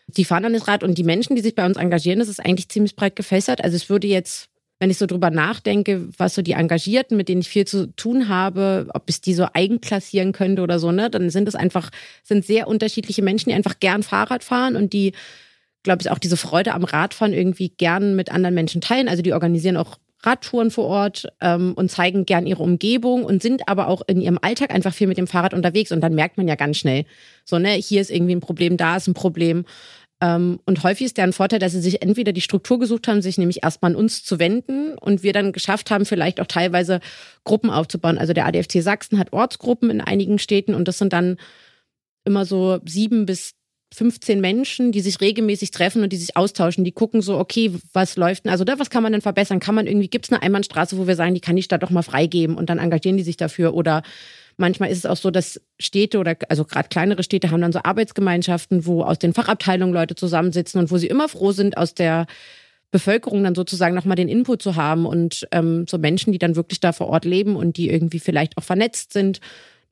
[0.08, 2.44] die fahren dann nicht Rad und die Menschen, die sich bei uns engagieren, das ist
[2.44, 3.62] eigentlich ziemlich breit gefächert.
[3.62, 4.48] Also ich würde jetzt,
[4.80, 8.28] wenn ich so drüber nachdenke, was so die Engagierten, mit denen ich viel zu tun
[8.28, 11.90] habe, ob ich die so eigenklassieren könnte oder so, ne, dann sind es einfach,
[12.24, 15.12] sind sehr unterschiedliche Menschen, die einfach gern Fahrrad fahren und die
[15.82, 19.08] glaube ich, auch diese Freude am Radfahren irgendwie gern mit anderen Menschen teilen.
[19.08, 23.68] Also die organisieren auch Radtouren vor Ort ähm, und zeigen gern ihre Umgebung und sind
[23.68, 25.90] aber auch in ihrem Alltag einfach viel mit dem Fahrrad unterwegs.
[25.90, 27.04] Und dann merkt man ja ganz schnell,
[27.44, 29.64] so, ne, hier ist irgendwie ein Problem, da ist ein Problem.
[30.20, 33.36] Ähm, und häufig ist deren Vorteil, dass sie sich entweder die Struktur gesucht haben, sich
[33.36, 37.00] nämlich erstmal an uns zu wenden und wir dann geschafft haben, vielleicht auch teilweise
[37.42, 38.18] Gruppen aufzubauen.
[38.18, 41.38] Also der ADFC Sachsen hat Ortsgruppen in einigen Städten und das sind dann
[42.24, 43.54] immer so sieben bis
[43.92, 48.16] 15 Menschen, die sich regelmäßig treffen und die sich austauschen, die gucken so, okay, was
[48.16, 49.60] läuft denn, also da, was kann man denn verbessern?
[49.60, 51.90] Kann man irgendwie, gibt es eine Einbahnstraße, wo wir sagen, die kann die Stadt doch
[51.90, 54.02] mal freigeben und dann engagieren die sich dafür oder
[54.56, 57.80] Manchmal ist es auch so, dass Städte oder also gerade kleinere Städte haben dann so
[57.82, 62.26] Arbeitsgemeinschaften, wo aus den Fachabteilungen Leute zusammensitzen und wo sie immer froh sind, aus der
[62.90, 66.80] Bevölkerung dann sozusagen nochmal den Input zu haben und ähm, so Menschen, die dann wirklich
[66.80, 69.40] da vor Ort leben und die irgendwie vielleicht auch vernetzt sind,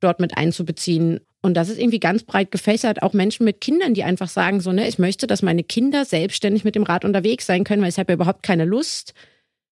[0.01, 1.20] dort mit einzubeziehen.
[1.42, 3.03] Und das ist irgendwie ganz breit gefächert.
[3.03, 6.64] Auch Menschen mit Kindern, die einfach sagen, so, ne, ich möchte, dass meine Kinder selbstständig
[6.64, 9.14] mit dem Rad unterwegs sein können, weil ich habe ja überhaupt keine Lust,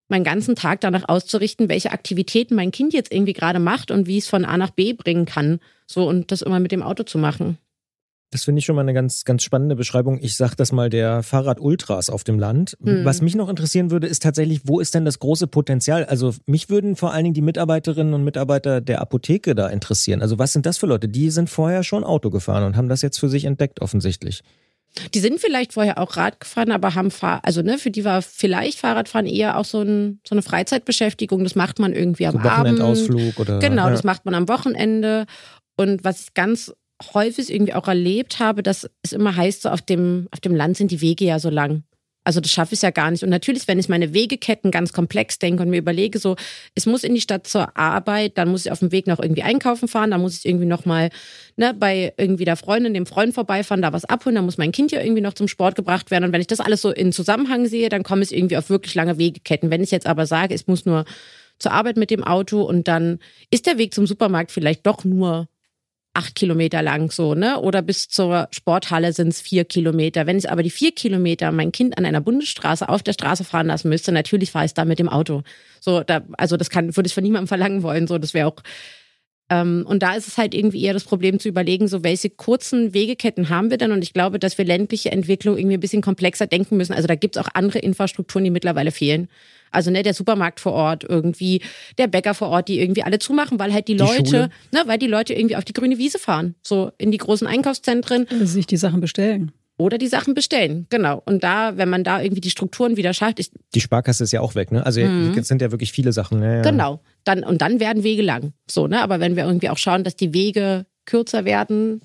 [0.08, 4.18] meinen ganzen Tag danach auszurichten, welche Aktivitäten mein Kind jetzt irgendwie gerade macht und wie
[4.18, 5.60] es von A nach B bringen kann.
[5.86, 7.58] So und das immer mit dem Auto zu machen.
[8.30, 10.18] Das finde ich schon mal eine ganz, ganz spannende Beschreibung.
[10.20, 12.76] Ich sage das mal der Fahrrad-Ultras auf dem Land.
[12.82, 13.04] Hm.
[13.04, 16.04] Was mich noch interessieren würde, ist tatsächlich, wo ist denn das große Potenzial?
[16.04, 20.20] Also mich würden vor allen Dingen die Mitarbeiterinnen und Mitarbeiter der Apotheke da interessieren.
[20.20, 21.08] Also was sind das für Leute?
[21.08, 24.42] Die sind vorher schon Auto gefahren und haben das jetzt für sich entdeckt, offensichtlich.
[25.14, 28.20] Die sind vielleicht vorher auch Rad gefahren, aber haben Fahr also ne, für die war
[28.20, 31.44] vielleicht Fahrradfahren eher auch so, ein, so eine Freizeitbeschäftigung.
[31.44, 32.78] Das macht man irgendwie am so Abend.
[32.78, 33.90] Wochenendausflug oder genau, ja.
[33.90, 35.26] das macht man am Wochenende.
[35.76, 36.72] Und was ich ganz
[37.14, 40.76] häufig irgendwie auch erlebt habe, dass es immer heißt, so auf dem, auf dem Land
[40.76, 41.84] sind die Wege ja so lang.
[42.28, 43.22] Also das schaffe ich ja gar nicht.
[43.22, 46.36] Und natürlich, wenn ich meine Wegeketten ganz komplex denke und mir überlege, so,
[46.74, 49.44] es muss in die Stadt zur Arbeit, dann muss ich auf dem Weg noch irgendwie
[49.44, 51.08] einkaufen fahren, dann muss ich irgendwie nochmal
[51.56, 54.92] ne, bei irgendwie der Freundin, dem Freund vorbeifahren, da was abholen, dann muss mein Kind
[54.92, 56.24] ja irgendwie noch zum Sport gebracht werden.
[56.24, 58.94] Und wenn ich das alles so in Zusammenhang sehe, dann komme ich irgendwie auf wirklich
[58.94, 59.70] lange Wegeketten.
[59.70, 61.06] Wenn ich jetzt aber sage, es muss nur
[61.58, 63.20] zur Arbeit mit dem Auto und dann
[63.50, 65.48] ist der Weg zum Supermarkt vielleicht doch nur
[66.18, 67.60] acht Kilometer lang so, ne?
[67.60, 70.26] Oder bis zur Sporthalle sind es vier Kilometer.
[70.26, 73.68] Wenn ich aber die vier Kilometer mein Kind an einer Bundesstraße auf der Straße fahren
[73.68, 75.42] lassen müsste, natürlich fahre ich da mit dem Auto.
[75.80, 78.08] So, da, also das kann, würde ich von niemandem verlangen wollen.
[78.08, 78.56] So, das wäre auch.
[79.48, 82.92] Ähm, und da ist es halt irgendwie eher das Problem zu überlegen, so welche kurzen
[82.94, 83.92] Wegeketten haben wir denn?
[83.92, 86.94] Und ich glaube, dass wir ländliche Entwicklung irgendwie ein bisschen komplexer denken müssen.
[86.94, 89.28] Also da gibt es auch andere Infrastrukturen, die mittlerweile fehlen.
[89.70, 91.62] Also ne, der Supermarkt vor Ort irgendwie,
[91.98, 94.98] der Bäcker vor Ort, die irgendwie alle zumachen, weil halt die, die Leute, ne, weil
[94.98, 98.24] die Leute irgendwie auf die grüne Wiese fahren, so in die großen Einkaufszentren.
[98.24, 99.52] Oder sich die Sachen bestellen.
[99.80, 101.22] Oder die Sachen bestellen, genau.
[101.24, 103.38] Und da, wenn man da irgendwie die Strukturen wieder schafft.
[103.38, 104.84] Ich, die Sparkasse ist ja auch weg, ne?
[104.84, 105.38] Also mhm.
[105.38, 106.42] es sind ja wirklich viele Sachen.
[106.42, 106.62] Ja, ja.
[106.62, 107.00] Genau.
[107.22, 108.54] Dann, und dann werden Wege lang.
[108.68, 109.00] So, ne?
[109.00, 112.00] Aber wenn wir irgendwie auch schauen, dass die Wege kürzer werden,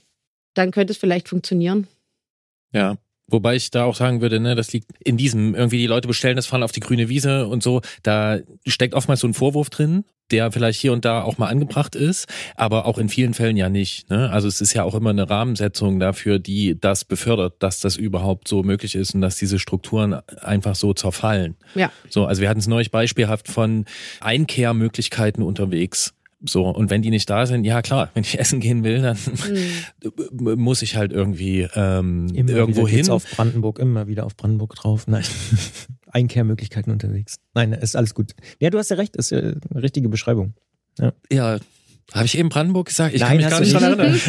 [0.54, 1.88] dann könnte es vielleicht funktionieren.
[2.74, 2.98] Ja,
[3.34, 6.36] Wobei ich da auch sagen würde, ne, das liegt in diesem, irgendwie die Leute bestellen
[6.36, 10.06] das, fahren auf die grüne Wiese und so, da steckt oftmals so ein Vorwurf drin,
[10.30, 13.70] der vielleicht hier und da auch mal angebracht ist, aber auch in vielen Fällen ja
[13.70, 14.10] nicht.
[14.10, 14.30] Ne?
[14.30, 18.48] Also es ist ja auch immer eine Rahmensetzung dafür, die das befördert, dass das überhaupt
[18.48, 21.56] so möglich ist und dass diese Strukturen einfach so zerfallen.
[21.76, 21.92] Ja.
[22.10, 23.86] So, also wir hatten es neulich beispielhaft von
[24.22, 26.14] Einkehrmöglichkeiten unterwegs.
[26.46, 29.18] So, und wenn die nicht da sind, ja klar, wenn ich essen gehen will, dann
[30.32, 30.60] mhm.
[30.62, 33.10] muss ich halt irgendwie ähm, immer irgendwo hin.
[33.10, 35.08] auf Brandenburg, immer wieder auf Brandenburg drauf.
[35.08, 35.24] Nein.
[36.12, 37.40] Einkehrmöglichkeiten unterwegs.
[37.56, 38.36] Nein, ist alles gut.
[38.60, 40.54] Ja, du hast ja recht, ist ja eine richtige Beschreibung.
[41.00, 41.60] Ja, ja
[42.12, 43.16] habe ich eben Brandenburg gesagt?
[43.16, 44.22] Ich Nein, kann mich gar nicht dran erinnern.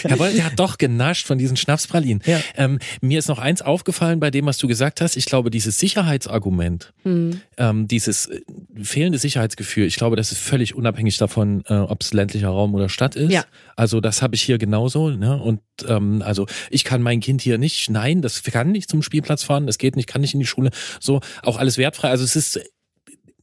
[0.08, 2.22] Jawohl, der hat doch genascht von diesen Schnapspralinen.
[2.24, 2.40] Ja.
[2.56, 5.16] Ähm, mir ist noch eins aufgefallen bei dem, was du gesagt hast.
[5.16, 7.40] Ich glaube, dieses Sicherheitsargument, mhm.
[7.58, 8.40] ähm, dieses äh,
[8.80, 12.88] fehlende Sicherheitsgefühl, ich glaube, das ist völlig unabhängig davon, äh, ob es ländlicher Raum oder
[12.88, 13.32] Stadt ist.
[13.32, 13.44] Ja.
[13.76, 15.10] Also das habe ich hier genauso.
[15.10, 15.36] Ne?
[15.36, 19.42] Und ähm, also ich kann mein Kind hier nicht, nein, das kann nicht zum Spielplatz
[19.42, 20.70] fahren, das geht nicht, kann nicht in die Schule.
[21.00, 22.08] So, auch alles wertfrei.
[22.08, 22.60] Also es ist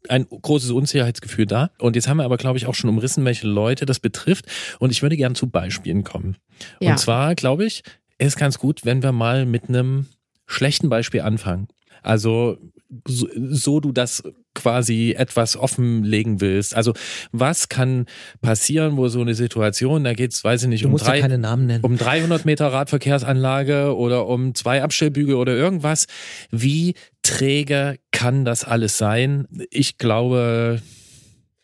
[0.10, 1.72] ein großes Unsicherheitsgefühl da.
[1.80, 4.46] Und jetzt haben wir aber, glaube ich, auch schon umrissen, welche Leute das betrifft.
[4.80, 6.38] Und ich würde gerne zu Beispielen kommen.
[6.80, 6.92] Ja.
[6.92, 7.84] Und zwar, glaube ich,
[8.18, 10.08] ist ganz gut, wenn wir mal mit einem
[10.46, 11.68] schlechten Beispiel anfangen.
[12.02, 12.58] Also
[13.06, 16.76] so, so du das quasi etwas offenlegen willst.
[16.76, 16.94] Also
[17.32, 18.06] was kann
[18.42, 21.98] passieren, wo so eine Situation, da geht es, weiß ich nicht, um, drei, ja um
[21.98, 26.08] 300 Meter Radverkehrsanlage oder um zwei Abstellbügel oder irgendwas.
[26.50, 26.96] Wie
[27.28, 29.48] träge kann das alles sein?
[29.70, 30.82] Ich glaube,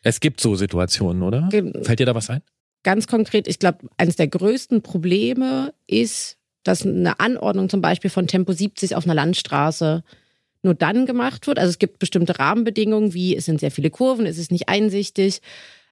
[0.02, 1.50] es gibt so Situationen, oder?
[1.84, 2.42] Fällt dir da was ein?
[2.84, 8.28] Ganz konkret, ich glaube, eines der größten Probleme ist, dass eine Anordnung zum Beispiel von
[8.28, 10.04] Tempo 70 auf einer Landstraße
[10.64, 11.60] nur dann gemacht wird.
[11.60, 15.42] Also es gibt bestimmte Rahmenbedingungen, wie es sind sehr viele Kurven, es ist nicht einsichtig,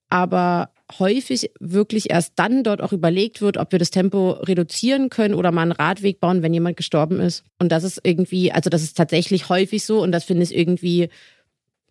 [0.10, 0.70] aber
[1.00, 5.52] häufig wirklich erst dann dort auch überlegt wird, ob wir das Tempo reduzieren können oder
[5.52, 7.44] mal einen Radweg bauen, wenn jemand gestorben ist.
[7.60, 11.10] Und das ist irgendwie, also das ist tatsächlich häufig so und das finde ich irgendwie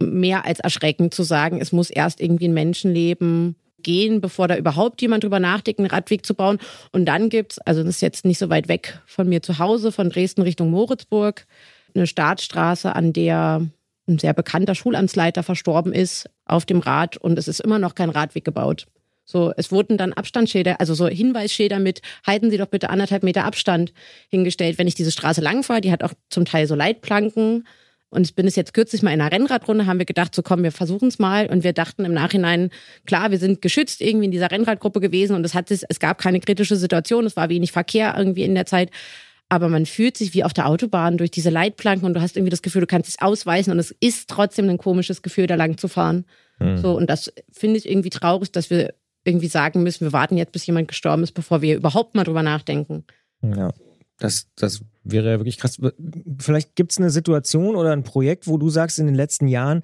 [0.02, 5.00] mehr als erschreckend zu sagen, es muss erst irgendwie ein Menschenleben gehen, bevor da überhaupt
[5.02, 6.58] jemand drüber nachdenkt, einen Radweg zu bauen.
[6.92, 9.58] Und dann gibt es, also das ist jetzt nicht so weit weg von mir zu
[9.58, 11.46] Hause, von Dresden Richtung Moritzburg,
[11.94, 13.66] eine Startstraße, an der
[14.08, 18.10] ein sehr bekannter Schulamtsleiter verstorben ist, auf dem Rad und es ist immer noch kein
[18.10, 18.86] Radweg gebaut.
[19.24, 23.44] So, es wurden dann Abstandsschilder, also so Hinweisschilder mit, halten Sie doch bitte anderthalb Meter
[23.44, 23.92] Abstand
[24.28, 25.80] hingestellt, wenn ich diese Straße lang fahre.
[25.80, 27.64] Die hat auch zum Teil so Leitplanken.
[28.08, 30.64] Und ich bin es jetzt kürzlich mal in einer Rennradrunde, haben wir gedacht, so komm,
[30.64, 31.46] wir versuchen es mal.
[31.46, 32.70] Und wir dachten im Nachhinein,
[33.06, 36.18] klar, wir sind geschützt irgendwie in dieser Rennradgruppe gewesen und es hat sich, es gab
[36.18, 38.90] keine kritische Situation, es war wenig Verkehr irgendwie in der Zeit
[39.50, 42.50] aber man fühlt sich wie auf der Autobahn durch diese Leitplanken und du hast irgendwie
[42.50, 45.76] das Gefühl, du kannst es ausweisen und es ist trotzdem ein komisches Gefühl, da lang
[45.76, 46.24] zu fahren.
[46.60, 46.78] Mhm.
[46.78, 48.94] So, und das finde ich irgendwie traurig, dass wir
[49.24, 52.44] irgendwie sagen müssen, wir warten jetzt, bis jemand gestorben ist, bevor wir überhaupt mal drüber
[52.44, 53.04] nachdenken.
[53.42, 53.72] Ja,
[54.18, 55.80] das, das wäre ja wirklich krass.
[56.38, 59.82] Vielleicht gibt es eine Situation oder ein Projekt, wo du sagst, in den letzten Jahren,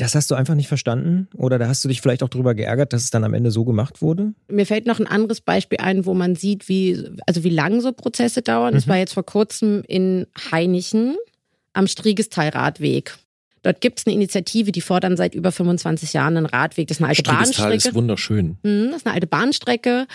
[0.00, 2.92] das hast du einfach nicht verstanden oder da hast du dich vielleicht auch darüber geärgert,
[2.92, 4.32] dass es dann am Ende so gemacht wurde?
[4.48, 7.92] Mir fällt noch ein anderes Beispiel ein, wo man sieht, wie, also wie lang so
[7.92, 8.74] Prozesse dauern.
[8.74, 8.86] Mhm.
[8.86, 11.16] war jetzt vor kurzem in Heinichen
[11.74, 13.16] am Striegestal-Radweg.
[13.62, 16.88] Dort gibt es eine Initiative, die fordern seit über 25 Jahren einen Radweg.
[16.88, 17.74] Das ist eine alte Bahnstrecke.
[17.74, 18.56] ist wunderschön.
[18.62, 20.06] Mhm, das ist eine alte Bahnstrecke.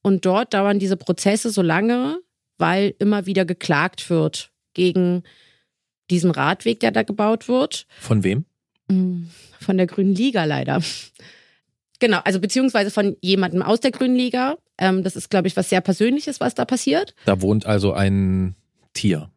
[0.00, 2.18] Und dort dauern diese Prozesse so lange,
[2.56, 5.24] weil immer wieder geklagt wird gegen
[6.10, 7.86] diesen Radweg, der da gebaut wird.
[7.98, 8.44] Von wem?
[8.88, 9.24] Mm,
[9.60, 10.80] von der Grünen Liga leider.
[12.00, 14.56] Genau, also beziehungsweise von jemandem aus der Grünen Liga.
[14.78, 17.14] Ähm, das ist, glaube ich, was sehr Persönliches, was da passiert.
[17.24, 18.56] Da wohnt also ein
[18.92, 19.30] Tier.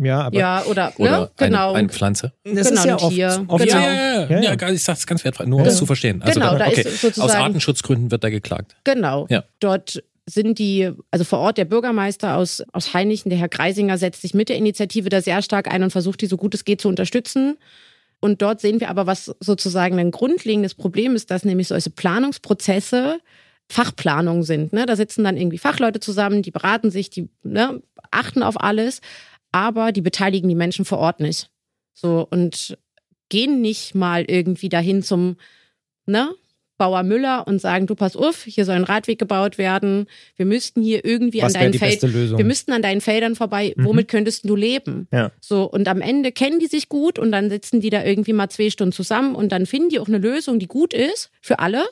[0.00, 0.38] Ja, aber.
[0.38, 1.30] Ja, oder, Oder ne?
[1.36, 1.70] genau.
[1.70, 2.32] eine, eine Pflanze.
[2.44, 3.44] Das Genau, ist ja ein oft, Tier.
[3.48, 3.76] oft Genau.
[3.80, 5.70] Ja, ja, ja, ja, ich sag's ganz wertfrei, nur um Ja.
[5.70, 6.22] es zu verstehen.
[6.22, 6.86] Also, Genau, da okay.
[7.18, 8.76] Aus Artenschutzgründen wird da geklagt.
[8.84, 9.26] Genau.
[9.28, 9.44] Ja.
[9.58, 14.22] Dort sind die, also vor Ort der Bürgermeister aus, aus Heinichen, der Herr Greisinger, setzt
[14.22, 16.80] sich mit der Initiative da sehr stark ein und versucht, die so gut es geht
[16.80, 17.56] zu unterstützen.
[18.20, 23.18] Und dort sehen wir aber, was sozusagen ein grundlegendes Problem ist, dass nämlich solche Planungsprozesse
[23.70, 24.72] Fachplanung sind.
[24.72, 24.84] Ne?
[24.84, 29.00] Da sitzen dann irgendwie Fachleute zusammen, die beraten sich, die ne, achten auf alles,
[29.52, 31.50] aber die beteiligen die Menschen vor Ort nicht.
[31.94, 32.76] So und
[33.28, 35.36] gehen nicht mal irgendwie dahin zum
[36.04, 36.34] ne,
[36.80, 40.06] Bauer Müller und sagen, du pass auf, hier soll ein Radweg gebaut werden.
[40.36, 43.74] Wir müssten hier irgendwie Was an deinen Feldern, wir müssten an deinen Feldern vorbei.
[43.76, 43.84] Mhm.
[43.84, 45.06] Womit könntest du leben?
[45.12, 45.30] Ja.
[45.40, 48.48] So und am Ende kennen die sich gut und dann sitzen die da irgendwie mal
[48.48, 51.84] zwei Stunden zusammen und dann finden die auch eine Lösung, die gut ist für alle.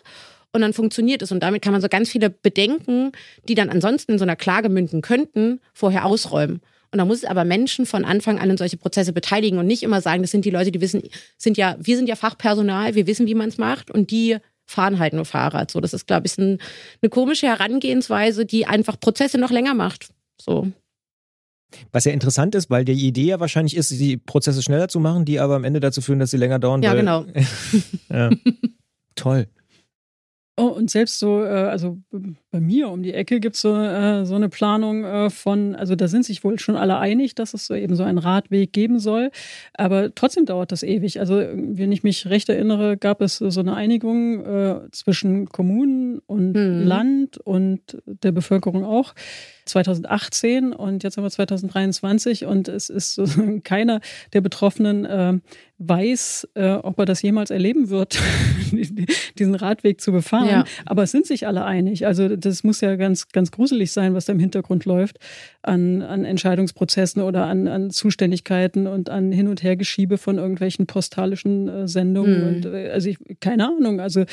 [0.52, 1.30] Und dann funktioniert es.
[1.30, 3.12] Und damit kann man so ganz viele Bedenken,
[3.46, 6.62] die dann ansonsten in so einer Klage münden könnten, vorher ausräumen.
[6.90, 9.82] Und da muss es aber Menschen von Anfang an in solche Prozesse beteiligen und nicht
[9.82, 11.02] immer sagen, das sind die Leute, die wissen,
[11.36, 14.38] sind ja, wir sind ja Fachpersonal, wir wissen, wie man es macht und die
[14.68, 15.70] fahren halt nur Fahrrad.
[15.70, 16.58] So, das ist, glaube ich, ein,
[17.02, 20.10] eine komische Herangehensweise, die einfach Prozesse noch länger macht.
[20.40, 20.70] So.
[21.90, 25.24] Was ja interessant ist, weil die Idee ja wahrscheinlich ist, die Prozesse schneller zu machen,
[25.24, 26.82] die aber am Ende dazu führen, dass sie länger dauern.
[26.82, 27.24] Ja, weil, genau.
[28.10, 28.30] Ja.
[29.14, 29.48] Toll.
[30.56, 31.98] Oh, und selbst so, äh, also
[32.50, 35.94] bei mir um die Ecke gibt es so, äh, so eine Planung äh, von, also
[35.94, 38.98] da sind sich wohl schon alle einig, dass es so eben so einen Radweg geben
[38.98, 39.30] soll.
[39.74, 41.20] Aber trotzdem dauert das ewig.
[41.20, 46.58] Also, wenn ich mich recht erinnere, gab es so eine Einigung äh, zwischen Kommunen und
[46.58, 46.86] Mhm.
[46.86, 49.14] Land und der Bevölkerung auch.
[49.66, 53.24] 2018 und jetzt haben wir 2023 und es ist so,
[53.64, 54.00] keiner
[54.32, 55.34] der Betroffenen äh,
[55.78, 58.18] weiß, äh, ob er das jemals erleben wird,
[59.38, 60.48] diesen Radweg zu befahren.
[60.48, 60.64] Ja.
[60.86, 62.06] Aber es sind sich alle einig.
[62.06, 65.18] Also das muss ja ganz, ganz gruselig sein, was da im Hintergrund läuft
[65.62, 71.68] an, an Entscheidungsprozessen oder an, an Zuständigkeiten und an Hin- und Hergeschiebe von irgendwelchen postalischen
[71.68, 72.40] äh, Sendungen.
[72.40, 72.48] Mhm.
[72.48, 74.00] Und äh, also ich, keine Ahnung.
[74.00, 74.24] Also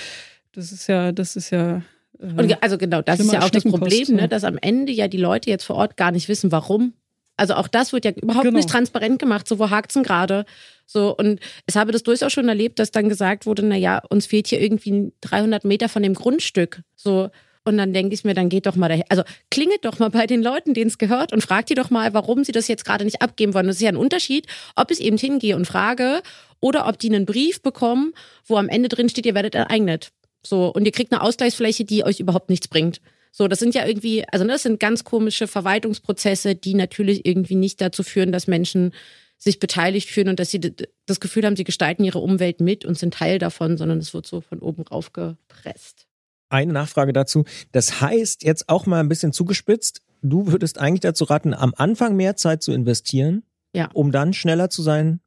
[0.54, 1.82] das ist ja, das ist ja.
[2.20, 5.08] äh, Und also genau, das ist ja auch das Problem, ne, dass am Ende ja
[5.08, 6.94] die Leute jetzt vor Ort gar nicht wissen, warum.
[7.38, 8.58] Also auch das wird ja überhaupt Genau.
[8.58, 10.46] nicht transparent gemacht, so wo hakt's denn gerade?
[10.86, 14.26] So und ich habe das durchaus schon erlebt, dass dann gesagt wurde, na ja, uns
[14.26, 16.82] fehlt hier irgendwie 300 Meter von dem Grundstück.
[16.96, 17.30] So
[17.66, 19.04] und dann denke ich mir, dann geht doch mal dahin.
[19.10, 22.14] Also klingelt doch mal bei den Leuten, denen es gehört und fragt die doch mal,
[22.14, 23.66] warum sie das jetzt gerade nicht abgeben wollen.
[23.66, 24.46] Das ist ja ein Unterschied,
[24.76, 26.22] ob ich eben hingehe und frage
[26.60, 28.14] oder ob die einen Brief bekommen,
[28.46, 30.12] wo am Ende drin steht, ihr werdet enteignet.
[30.46, 33.02] So, und ihr kriegt eine Ausgleichsfläche, die euch überhaupt nichts bringt.
[33.32, 37.82] So, das sind ja irgendwie, also das sind ganz komische Verwaltungsprozesse, die natürlich irgendwie nicht
[37.82, 38.94] dazu führen, dass Menschen
[39.38, 40.62] sich beteiligt fühlen und dass sie
[41.06, 44.26] das Gefühl haben, sie gestalten ihre Umwelt mit und sind Teil davon, sondern es wird
[44.26, 46.08] so von oben rauf gepresst.
[46.50, 47.44] Eine Nachfrage dazu.
[47.72, 52.16] Das heißt, jetzt auch mal ein bisschen zugespitzt, du würdest eigentlich dazu raten, am Anfang
[52.16, 53.44] mehr Zeit zu investieren,
[53.74, 53.90] Ja.
[53.94, 55.20] um dann schneller zu sein,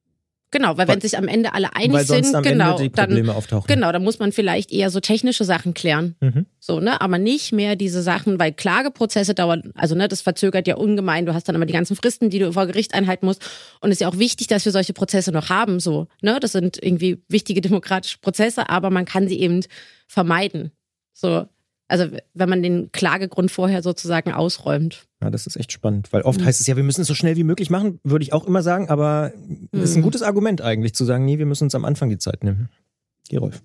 [0.51, 3.67] Genau, weil Weil- wenn sich am Ende alle einig sind, genau, dann Probleme auftauchen.
[3.67, 6.17] genau, dann muss man vielleicht eher so technische Sachen klären.
[6.23, 6.47] Mhm.
[6.59, 10.77] So, ne, aber nicht mehr diese Sachen, weil Klageprozesse dauern, also ne, das verzögert ja
[10.77, 11.27] ungemein.
[11.27, 13.43] Du hast dann immer die ganzen Fristen, die du vor Gericht einhalten musst.
[13.83, 15.81] Und es ist ja auch wichtig, dass wir solche Prozesse noch haben.
[15.81, 19.61] So, ne, das sind irgendwie wichtige demokratische Prozesse, aber man kann sie eben
[20.07, 20.73] vermeiden.
[21.21, 21.49] So,
[21.89, 22.05] also
[22.35, 25.07] wenn man den Klagegrund vorher sozusagen ausräumt.
[25.21, 26.27] Ja, das ist echt spannend, weil Mhm.
[26.27, 28.47] oft heißt es ja, wir müssen es so schnell wie möglich machen, würde ich auch
[28.47, 29.33] immer sagen, aber
[29.73, 30.05] das ist ein Mhm.
[30.05, 32.69] gutes Argument eigentlich, zu sagen, nee, wir müssen uns am Anfang die Zeit nehmen.
[33.31, 33.63] Gerolf.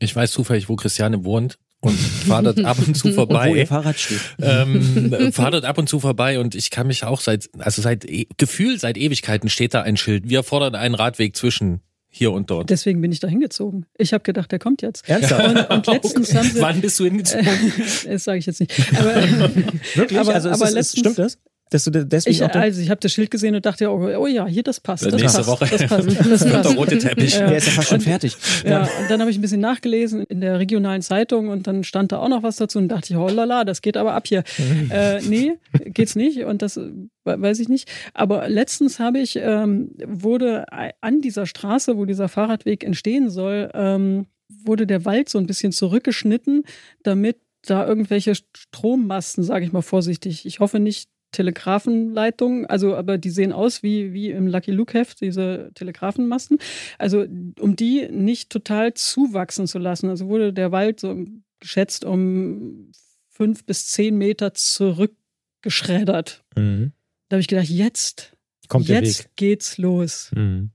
[0.00, 3.26] Ich weiß zufällig, wo Christiane wohnt und fahre dort ab und zu Und wo ihr
[3.26, 3.66] vorbei.
[3.66, 4.20] Fahrrad steht.
[4.42, 8.04] ähm, fahre dort ab und zu vorbei und ich kann mich auch seit, also seit
[8.04, 10.28] e Gefühl seit Ewigkeiten steht da ein Schild.
[10.28, 11.80] Wir fordern einen Radweg zwischen
[12.16, 12.70] hier und dort.
[12.70, 13.86] Deswegen bin ich da hingezogen.
[13.98, 15.08] Ich habe gedacht, der kommt jetzt.
[15.08, 15.70] Ernsthaft?
[15.70, 16.60] Und, und letztens haben sie.
[16.60, 17.46] Wann bist du hingezogen?
[18.06, 18.72] das sage ich jetzt nicht.
[18.96, 19.14] Aber,
[19.94, 20.18] Wirklich?
[20.20, 21.38] Aber- also ist aber ist, letztens- stimmt das?
[21.70, 23.90] Dass du de- deswegen ich, auch da- also ich habe das Schild gesehen und dachte,
[23.90, 25.04] oh, oh ja, hier, das passt.
[25.06, 25.66] Das Nächste passt, Woche.
[25.70, 26.06] Das passt.
[26.30, 26.76] Das Wird der passt.
[26.76, 27.34] rote Teppich.
[27.34, 27.46] Ja.
[27.48, 28.36] der ist ja fast schon fertig.
[28.64, 32.12] Ja, und dann habe ich ein bisschen nachgelesen in der regionalen Zeitung und dann stand
[32.12, 34.44] da auch noch was dazu und dachte ich, oh lala, das geht aber ab hier.
[34.90, 35.54] äh, nee,
[35.86, 36.78] geht's nicht und das
[37.24, 37.90] weiß ich nicht.
[38.12, 40.66] Aber letztens habe ich, ähm, wurde
[41.00, 44.26] an dieser Straße, wo dieser Fahrradweg entstehen soll, ähm,
[44.64, 46.64] wurde der Wald so ein bisschen zurückgeschnitten,
[47.02, 53.30] damit da irgendwelche Strommasten, sage ich mal vorsichtig, ich hoffe nicht Telegrafenleitungen, also aber die
[53.30, 56.58] sehen aus wie, wie im Lucky Luke Heft, diese Telegrafenmasten.
[56.98, 57.26] Also
[57.60, 60.08] um die nicht total zuwachsen zu lassen.
[60.08, 61.24] Also wurde der Wald so
[61.60, 62.92] geschätzt um
[63.28, 66.44] fünf bis zehn Meter zurückgeschreddert.
[66.56, 66.92] Mhm.
[67.28, 68.36] Da habe ich gedacht, jetzt,
[68.68, 69.30] Kommt jetzt Weg.
[69.36, 70.30] geht's los.
[70.34, 70.70] Mhm.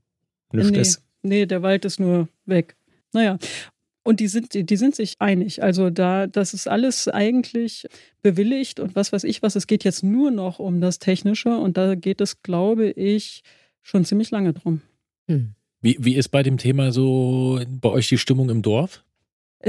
[0.51, 0.83] Nee,
[1.21, 2.75] nee, der Wald ist nur weg.
[3.13, 3.37] Naja.
[4.09, 5.61] Und die sind, die, die sind sich einig.
[5.61, 7.85] Also da, das ist alles eigentlich
[8.23, 9.55] bewilligt und was weiß ich was.
[9.55, 13.43] Es geht jetzt nur noch um das Technische und da geht es, glaube ich,
[13.83, 14.81] schon ziemlich lange drum.
[15.27, 15.53] Hm.
[15.81, 19.03] Wie, wie ist bei dem Thema so bei euch die Stimmung im Dorf?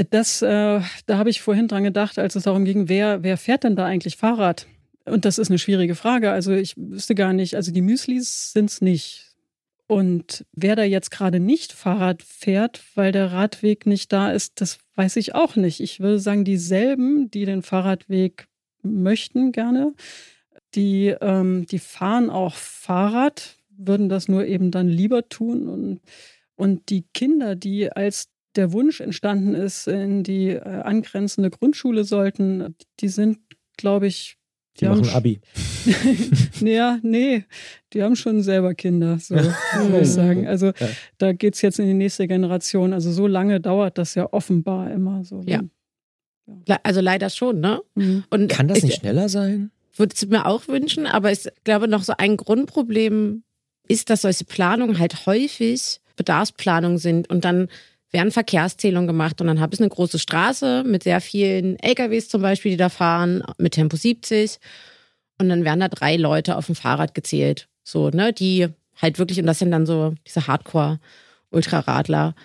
[0.09, 3.63] Das, äh, da habe ich vorhin dran gedacht, als es darum ging, wer, wer fährt
[3.63, 4.65] denn da eigentlich Fahrrad?
[5.05, 6.31] Und das ist eine schwierige Frage.
[6.31, 9.30] Also ich wüsste gar nicht, also die Müslis sind es nicht.
[9.91, 14.79] Und wer da jetzt gerade nicht Fahrrad fährt, weil der Radweg nicht da ist, das
[14.95, 15.81] weiß ich auch nicht.
[15.81, 18.47] Ich würde sagen, dieselben, die den Fahrradweg
[18.83, 19.93] möchten gerne,
[20.75, 25.67] die, ähm, die fahren auch Fahrrad, würden das nur eben dann lieber tun.
[25.67, 25.99] Und,
[26.55, 32.77] und die Kinder, die als der Wunsch entstanden ist, in die äh, angrenzende Grundschule sollten,
[33.01, 33.39] die sind,
[33.75, 34.37] glaube ich,
[34.79, 35.41] die, die machen Abi.
[36.61, 37.45] ja, nee,
[37.93, 40.47] die haben schon selber Kinder, so würde ich sagen.
[40.47, 40.87] Also ja.
[41.17, 42.93] da geht es jetzt in die nächste Generation.
[42.93, 45.41] Also so lange dauert das ja offenbar immer so.
[45.45, 45.61] Ja.
[46.67, 46.79] ja.
[46.83, 47.81] Also leider schon, ne?
[47.95, 48.23] Mhm.
[48.29, 49.71] Und Kann das nicht schneller sein?
[49.97, 53.43] Würde es mir auch wünschen, aber ich glaube, noch so ein Grundproblem
[53.87, 57.67] ist, dass solche Planungen halt häufig Bedarfsplanungen sind und dann
[58.11, 62.41] werden Verkehrszählungen gemacht und dann habe ich eine große Straße mit sehr vielen LKWs zum
[62.41, 64.57] Beispiel, die da fahren, mit Tempo 70
[65.37, 68.67] und dann werden da drei Leute auf dem Fahrrad gezählt, so, ne, die
[69.01, 72.35] halt wirklich, und das sind dann so diese Hardcore-Ultraradler.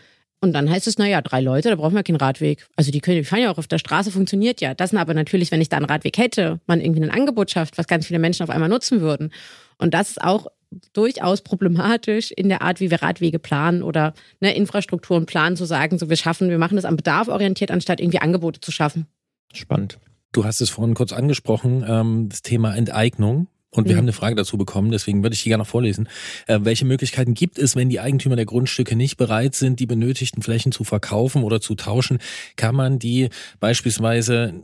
[0.41, 2.67] Und dann heißt es, naja, drei Leute, da brauchen wir keinen Radweg.
[2.77, 4.75] Also die können, die fahren ja auch auf der Straße, funktioniert ja.
[4.75, 7.79] Das sind aber natürlich, wenn ich da einen Radweg hätte, man irgendwie ein Angebot schafft,
[7.79, 9.33] was ganz viele Menschen auf einmal nutzen würden.
[9.79, 10.47] Und das ist auch
[10.93, 15.99] durchaus problematisch in der Art, wie wir Radwege planen oder ne, Infrastrukturen planen, zu sagen,
[15.99, 19.07] so wir schaffen, wir machen das am Bedarf orientiert, anstatt irgendwie Angebote zu schaffen.
[19.53, 19.99] Spannend.
[20.33, 23.49] Du hast es vorhin kurz angesprochen, ähm, das Thema Enteignung.
[23.71, 23.99] Und wir mhm.
[23.99, 26.09] haben eine Frage dazu bekommen, deswegen würde ich die gerne noch vorlesen.
[26.47, 30.43] Äh, welche Möglichkeiten gibt es, wenn die Eigentümer der Grundstücke nicht bereit sind, die benötigten
[30.43, 32.19] Flächen zu verkaufen oder zu tauschen?
[32.57, 33.29] Kann man die
[33.61, 34.63] beispielsweise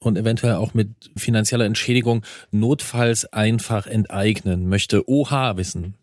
[0.00, 5.94] und eventuell auch mit finanzieller Entschädigung notfalls einfach enteignen, möchte OH wissen.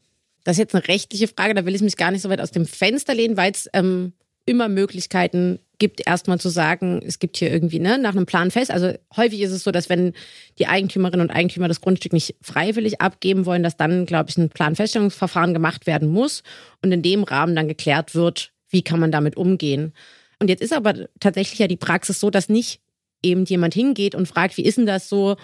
[0.44, 2.52] Das ist jetzt eine rechtliche Frage, da will ich mich gar nicht so weit aus
[2.52, 4.14] dem Fenster lehnen, weil es ähm,
[4.46, 8.72] immer Möglichkeiten gibt, erstmal zu sagen, es gibt hier irgendwie ne, nach einem Plan fest.
[8.72, 10.14] Also häufig ist es so, dass wenn
[10.60, 14.50] die Eigentümerinnen und Eigentümer das Grundstück nicht freiwillig abgeben wollen, dass dann, glaube ich, ein
[14.50, 16.44] Planfeststellungsverfahren gemacht werden muss
[16.82, 19.94] und in dem Rahmen dann geklärt wird, wie kann man damit umgehen.
[20.40, 22.82] Und jetzt ist aber tatsächlich ja die Praxis so, dass nicht
[23.24, 25.36] eben jemand hingeht und fragt, wie ist denn das so?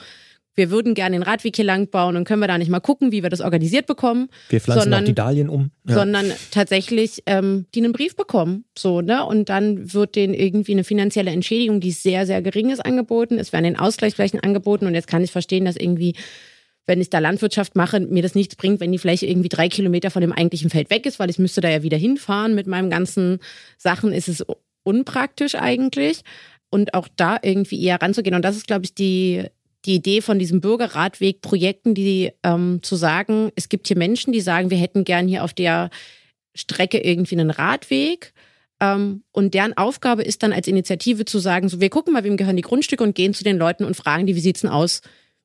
[0.54, 3.14] Wir würden gerne den Radweg hier lang bauen und können wir da nicht mal gucken,
[3.14, 4.28] wie wir das organisiert bekommen.
[4.50, 5.72] Wir pflanzen sondern, auch die Dahlien um.
[5.88, 5.96] Ja.
[5.96, 8.66] Sondern tatsächlich, ähm, die einen Brief bekommen.
[8.78, 9.26] So, ne?
[9.26, 13.40] Und dann wird denen irgendwie eine finanzielle Entschädigung, die sehr, sehr gering ist, angeboten.
[13.40, 14.88] Es werden den Ausgleichsflächen angeboten.
[14.88, 16.16] Und jetzt kann ich verstehen, dass irgendwie
[16.88, 20.10] wenn ich da Landwirtschaft mache, mir das nichts bringt, wenn die Fläche irgendwie drei Kilometer
[20.10, 22.90] von dem eigentlichen Feld weg ist, weil ich müsste da ja wieder hinfahren mit meinem
[22.90, 23.40] ganzen
[23.78, 24.44] Sachen, ist es
[24.84, 26.24] unpraktisch eigentlich
[26.72, 28.36] und auch da irgendwie eher ranzugehen.
[28.36, 29.44] Und das ist, glaube ich, die,
[29.86, 34.72] die Idee von diesem Bürgerradweg-Projekten, die ähm, zu sagen, es gibt hier Menschen, die sagen,
[34.72, 35.92] wir hätten gern hier auf der
[36.56, 38.34] Strecke irgendwie einen Radweg.
[38.80, 42.38] Ähm, und deren Aufgabe ist dann als Initiative zu sagen, so wir gucken mal, wem
[42.38, 45.02] gehören die Grundstücke und gehen zu den Leuten und fragen die, wie sieht's denn aus?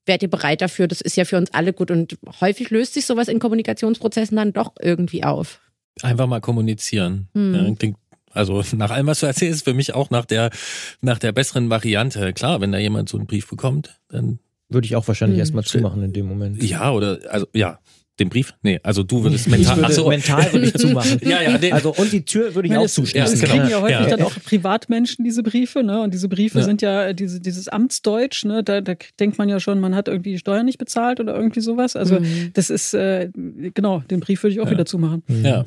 [0.07, 0.87] Werdet ihr bereit dafür?
[0.87, 1.91] Das ist ja für uns alle gut.
[1.91, 5.61] Und häufig löst sich sowas in Kommunikationsprozessen dann doch irgendwie auf.
[6.03, 7.29] Einfach mal kommunizieren.
[7.35, 7.55] Hm.
[7.55, 7.97] Ja, klingt
[8.37, 10.51] also nach allem, was du erzählst, für mich auch nach der,
[11.01, 12.33] nach der besseren Variante.
[12.33, 15.41] Klar, wenn da jemand so einen Brief bekommt, dann würde ich auch wahrscheinlich hm.
[15.41, 16.63] erstmal zumachen in dem Moment.
[16.63, 17.79] Ja, oder also ja,
[18.19, 18.55] den Brief?
[18.63, 19.77] Nee, also du würdest mental.
[19.77, 20.09] Ich würde, so.
[20.09, 21.21] Mental würde ich zumachen.
[21.23, 23.35] ja, ja, den, also und die Tür würde ich auch zuschließen.
[23.35, 24.07] Es kriegen ja häufig ja.
[24.07, 26.01] dann auch Privatmenschen diese Briefe, ne?
[26.01, 26.65] Und diese Briefe ja.
[26.65, 28.63] sind ja diese, dieses Amtsdeutsch, ne?
[28.65, 31.61] Da, da denkt man ja schon, man hat irgendwie die Steuern nicht bezahlt oder irgendwie
[31.61, 31.95] sowas.
[31.95, 32.51] Also mhm.
[32.55, 33.31] das ist äh,
[33.75, 34.73] genau, den Brief würde ich auch ja.
[34.73, 35.23] wieder zumachen.
[35.27, 35.45] Mhm.
[35.45, 35.65] Ja.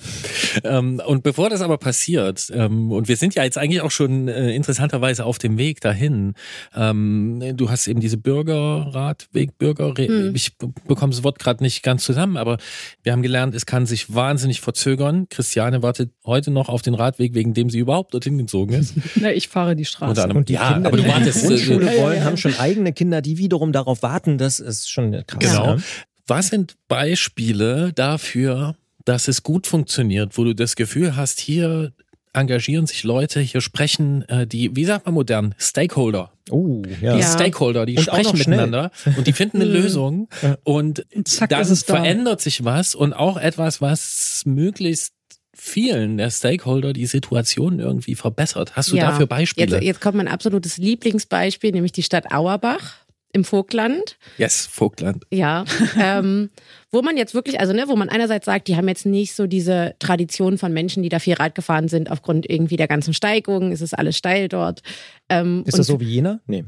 [0.64, 4.28] Ähm, und bevor das aber passiert, ähm, und wir sind ja jetzt eigentlich auch schon
[4.28, 6.34] äh, interessanterweise auf dem Weg dahin.
[6.76, 10.34] Ähm, du hast eben diese Bürgerratweg, Bürger, mhm.
[10.34, 12.58] ich bekomme das Wort gerade nicht ganz zusammen aber
[13.04, 15.28] wir haben gelernt, es kann sich wahnsinnig verzögern.
[15.30, 18.94] Christiane wartet heute noch auf den Radweg, wegen dem sie überhaupt dorthin gezogen ist.
[19.16, 20.24] Na, ich fahre die Straße.
[20.24, 21.44] Und, und die ja, Kinder, aber du wartest.
[21.44, 24.38] Die Grundschule äh, wollen, haben schon eigene Kinder, die wiederum darauf warten.
[24.38, 25.40] Das ist schon krass.
[25.40, 25.76] Genau.
[25.76, 25.84] Ne?
[26.28, 28.76] Was sind Beispiele dafür,
[29.06, 31.94] dass es gut funktioniert, wo du das Gefühl hast, hier
[32.34, 36.32] engagieren sich Leute, hier sprechen äh, die, wie sagt man modern, Stakeholder.
[36.50, 37.16] Oh, ja.
[37.16, 40.30] Die Stakeholder, die und sprechen miteinander und die finden eine Lösung
[40.64, 42.44] und Zack, dann verändert da.
[42.44, 45.14] sich was und auch etwas, was möglichst
[45.60, 48.76] vielen der Stakeholder die Situation irgendwie verbessert.
[48.76, 49.12] Hast du ja.
[49.12, 49.76] dafür Beispiele?
[49.76, 52.96] Jetzt, jetzt kommt mein absolutes Lieblingsbeispiel, nämlich die Stadt Auerbach.
[53.32, 54.18] Im Vogtland.
[54.38, 55.26] Yes, Vogtland.
[55.32, 55.66] Ja,
[56.00, 56.50] ähm,
[56.92, 59.46] wo man jetzt wirklich, also ne, wo man einerseits sagt, die haben jetzt nicht so
[59.48, 63.72] diese Tradition von Menschen, die da viel Rad gefahren sind, aufgrund irgendwie der ganzen Steigungen,
[63.72, 64.82] es ist alles steil dort.
[65.30, 66.40] Ähm, ist das so wie Jena?
[66.48, 66.66] Nee.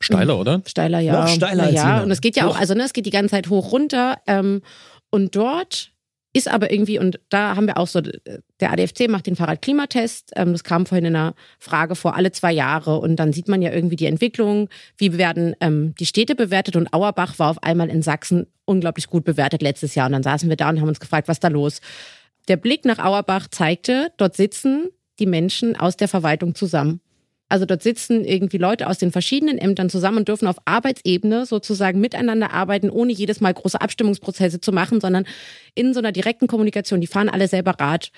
[0.00, 0.62] Steiler, oder?
[0.66, 1.22] Steiler, ja.
[1.22, 2.02] Noch steiler als Ja, Jena.
[2.04, 4.18] und es geht ja auch, also ne, es geht die ganze Zeit hoch runter.
[4.26, 4.62] Ähm,
[5.10, 5.92] und dort
[6.32, 8.00] ist aber irgendwie, und da haben wir auch so,
[8.60, 10.32] der ADFC macht den Fahrradklimatest.
[10.36, 12.98] Ähm, das kam vorhin in einer Frage vor, alle zwei Jahre.
[12.98, 16.76] Und dann sieht man ja irgendwie die Entwicklung, wie werden ähm, die Städte bewertet.
[16.76, 20.06] Und Auerbach war auf einmal in Sachsen unglaublich gut bewertet letztes Jahr.
[20.06, 21.80] Und dann saßen wir da und haben uns gefragt, was da los?
[22.48, 24.88] Der Blick nach Auerbach zeigte, dort sitzen
[25.18, 27.00] die Menschen aus der Verwaltung zusammen.
[27.50, 31.98] Also dort sitzen irgendwie Leute aus den verschiedenen Ämtern zusammen und dürfen auf Arbeitsebene sozusagen
[31.98, 35.24] miteinander arbeiten, ohne jedes Mal große Abstimmungsprozesse zu machen, sondern
[35.74, 37.00] in so einer direkten Kommunikation.
[37.00, 38.12] Die fahren alle selber Rad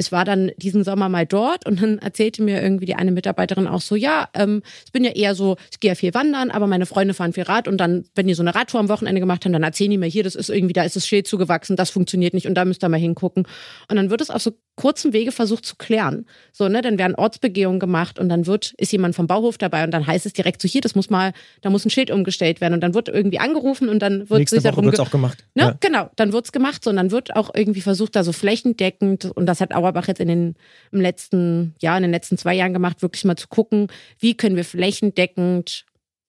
[0.00, 3.66] es war dann diesen Sommer mal dort und dann erzählte mir irgendwie die eine Mitarbeiterin
[3.66, 6.66] auch so, ja, ähm, ich bin ja eher so, ich gehe ja viel wandern, aber
[6.66, 9.44] meine Freunde fahren viel Rad und dann, wenn die so eine Radtour am Wochenende gemacht
[9.44, 11.90] haben, dann erzählen die mir hier, das ist irgendwie, da ist das Schild zugewachsen, das
[11.90, 13.46] funktioniert nicht und da müsst ihr mal hingucken.
[13.88, 16.24] Und dann wird es auf so kurzen Wege versucht zu klären.
[16.52, 19.90] So, ne, dann werden Ortsbegehungen gemacht und dann wird, ist jemand vom Bauhof dabei und
[19.90, 22.72] dann heißt es direkt so, hier, das muss mal, da muss ein Schild umgestellt werden
[22.72, 25.44] und dann wird irgendwie angerufen und dann wird Nächste sich Woche darum wird's auch gemacht.
[25.54, 25.62] Ne?
[25.64, 25.76] Ja.
[25.80, 29.44] Genau, dann wird's gemacht, so, und dann wird auch irgendwie versucht, da so flächendeckend, und
[29.44, 30.54] das hat Auerbach jetzt in den
[30.92, 33.88] im letzten Jahr, in den letzten zwei Jahren gemacht, wirklich mal zu gucken,
[34.18, 35.84] wie können wir flächendeckend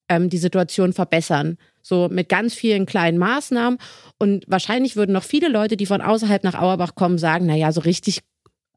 [0.09, 1.57] ähm, die Situation verbessern.
[1.81, 3.79] So mit ganz vielen kleinen Maßnahmen.
[4.19, 7.81] Und wahrscheinlich würden noch viele Leute, die von außerhalb nach Auerbach kommen, sagen, naja, so
[7.81, 8.21] richtig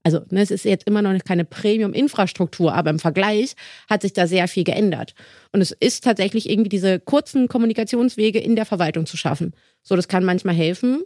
[0.05, 3.55] also ne, es ist jetzt immer noch keine Premium-Infrastruktur, aber im Vergleich
[3.89, 5.14] hat sich da sehr viel geändert.
[5.51, 9.55] Und es ist tatsächlich irgendwie diese kurzen Kommunikationswege in der Verwaltung zu schaffen.
[9.82, 11.05] So, das kann manchmal helfen.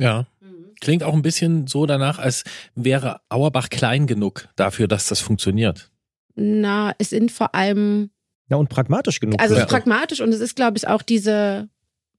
[0.00, 0.26] Ja.
[0.82, 2.42] Klingt auch ein bisschen so danach, als
[2.74, 5.90] wäre Auerbach klein genug dafür, dass das funktioniert.
[6.34, 8.10] Na, es sind vor allem
[8.50, 9.40] Ja, und pragmatisch genug.
[9.40, 9.64] Also es Ja.
[9.64, 11.68] ist pragmatisch und es ist, glaube ich, auch diese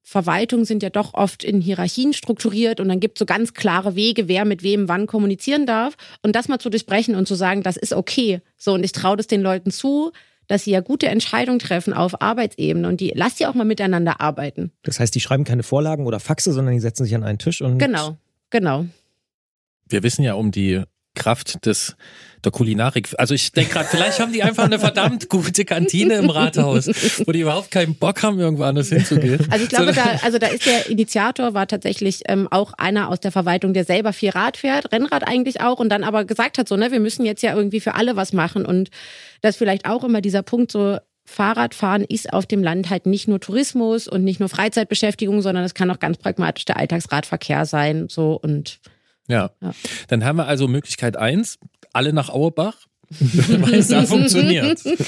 [0.01, 3.95] Verwaltungen sind ja doch oft in Hierarchien strukturiert und dann gibt es so ganz klare
[3.95, 5.95] Wege, wer mit wem wann kommunizieren darf.
[6.21, 8.41] Und das mal zu durchbrechen und zu sagen, das ist okay.
[8.57, 10.11] So, und ich traue das den Leuten zu,
[10.47, 14.19] dass sie ja gute Entscheidungen treffen auf Arbeitsebene und die lasst die auch mal miteinander
[14.19, 14.71] arbeiten.
[14.83, 17.61] das heißt, die schreiben keine Vorlagen oder Faxe, sondern die setzen sich an einen Tisch
[17.61, 18.17] und Genau,
[18.53, 18.85] genau.
[19.89, 20.83] Wir wissen ja um die
[21.15, 21.97] Kraft des
[22.43, 23.09] der Kulinarik.
[23.17, 26.87] Also ich denke gerade, vielleicht haben die einfach eine verdammt gute Kantine im Rathaus,
[27.25, 29.47] wo die überhaupt keinen Bock haben, irgendwo anders hinzugehen.
[29.49, 33.19] Also ich glaube, da, also da ist der Initiator war tatsächlich ähm, auch einer aus
[33.21, 36.67] der Verwaltung, der selber viel Rad fährt, Rennrad eigentlich auch, und dann aber gesagt hat,
[36.67, 38.65] so, ne, wir müssen jetzt ja irgendwie für alle was machen.
[38.65, 38.89] Und
[39.41, 40.97] das vielleicht auch immer dieser Punkt so,
[41.33, 45.73] Fahrradfahren ist auf dem Land halt nicht nur Tourismus und nicht nur Freizeitbeschäftigung, sondern es
[45.73, 48.07] kann auch ganz pragmatisch der Alltagsradverkehr sein.
[48.07, 48.79] So und
[49.27, 49.51] Ja.
[49.61, 49.71] Ja.
[50.07, 51.57] Dann haben wir also Möglichkeit eins,
[51.91, 52.75] alle nach Auerbach,
[53.61, 54.65] weil es da funktioniert.
[54.85, 54.99] und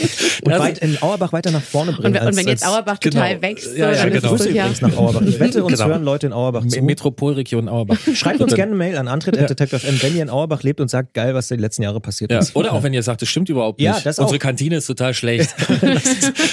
[0.43, 2.07] Das- weit in Auerbach weiter nach vorne bringen.
[2.07, 3.41] und, wenn- und als- wenn jetzt als- Auerbach total genau.
[3.41, 4.15] wächst, Ja, ja, so, dann genau.
[4.17, 4.63] ist Grüße es so, ja.
[4.65, 5.21] übrigens nach Auerbach.
[5.25, 5.89] Ich wette, uns Genau.
[5.89, 6.81] hören Leute in Auerbach zu.
[6.81, 7.97] Metropolregion Auerbach.
[8.13, 11.33] Schreibt uns gerne eine Mail an antritt.detektor.fm, wenn ihr in Auerbach lebt und sagt, geil,
[11.33, 12.39] was die letzten Jahre passiert Ja.
[12.39, 12.55] ist.
[12.55, 13.85] Oder auch wenn ihr sagt, das stimmt überhaupt nicht.
[13.85, 14.41] Ja, das Unsere auch.
[14.41, 15.53] Kantine ist total schlecht.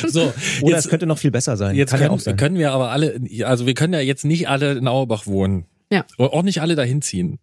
[0.09, 0.32] so,
[0.62, 1.74] Oder jetzt, es könnte noch viel besser sein.
[1.76, 2.36] jetzt Kann können, ja auch sein.
[2.36, 5.64] können wir aber alle, also wir können ja jetzt nicht alle in Auerbach wohnen.
[5.90, 6.05] Ja.
[6.18, 7.38] Oder auch nicht alle dahin ziehen.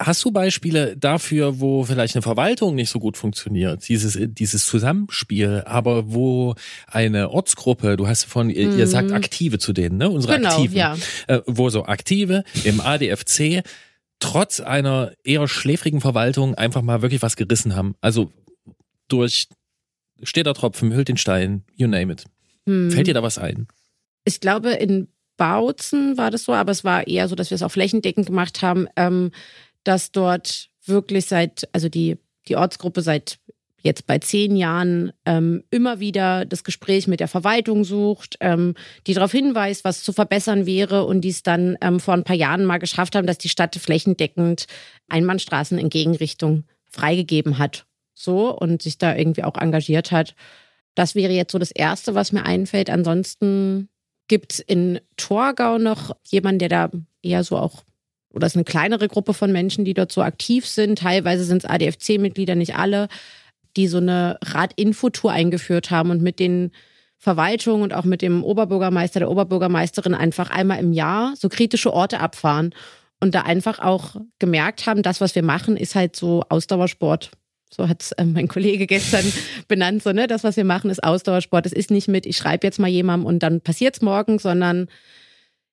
[0.00, 3.88] Hast du Beispiele dafür, wo vielleicht eine Verwaltung nicht so gut funktioniert?
[3.88, 6.54] Dieses, dieses Zusammenspiel, aber wo
[6.86, 10.08] eine Ortsgruppe, du hast von, ihr, ihr sagt Aktive zu denen, ne?
[10.08, 10.42] Unsere Mhm.
[10.42, 10.76] Genau, Aktiven.
[10.76, 10.96] ja.
[11.26, 13.62] Äh, wo so Aktive im ADFC
[14.20, 17.94] trotz einer eher schläfrigen Verwaltung einfach mal wirklich was gerissen haben.
[18.00, 18.30] Also
[19.08, 19.48] durch
[20.22, 22.24] steht der Tropfen, hüllt den Stein, you name it.
[22.66, 22.90] Hm.
[22.90, 23.66] Fällt dir da was ein?
[24.24, 27.62] ich glaube, in Bautzen war das so, aber es war eher so, dass wir es
[27.62, 29.30] auch flächendeckend gemacht haben, ähm,
[29.88, 32.18] dass dort wirklich seit, also die,
[32.48, 33.38] die Ortsgruppe seit
[33.80, 38.74] jetzt bei zehn Jahren ähm, immer wieder das Gespräch mit der Verwaltung sucht, ähm,
[39.06, 42.36] die darauf hinweist, was zu verbessern wäre und die es dann ähm, vor ein paar
[42.36, 44.66] Jahren mal geschafft haben, dass die Stadt flächendeckend
[45.08, 47.86] Einbahnstraßen in Gegenrichtung freigegeben hat.
[48.14, 50.34] So und sich da irgendwie auch engagiert hat.
[50.96, 52.90] Das wäre jetzt so das Erste, was mir einfällt.
[52.90, 53.88] Ansonsten
[54.26, 56.90] gibt es in Torgau noch jemanden, der da
[57.22, 57.84] eher so auch,
[58.32, 60.98] oder es ist eine kleinere Gruppe von Menschen, die dort so aktiv sind.
[60.98, 63.08] Teilweise sind es ADFC-Mitglieder, nicht alle,
[63.76, 66.72] die so eine Radinfotour eingeführt haben und mit den
[67.16, 72.20] Verwaltungen und auch mit dem Oberbürgermeister, der Oberbürgermeisterin einfach einmal im Jahr so kritische Orte
[72.20, 72.74] abfahren
[73.20, 77.30] und da einfach auch gemerkt haben, das, was wir machen, ist halt so Ausdauersport.
[77.70, 79.24] So hat es ähm, mein Kollege gestern
[79.68, 80.26] benannt, so, ne?
[80.26, 81.66] Das, was wir machen, ist Ausdauersport.
[81.66, 84.88] Es ist nicht mit, ich schreibe jetzt mal jemandem und dann passiert's morgen, sondern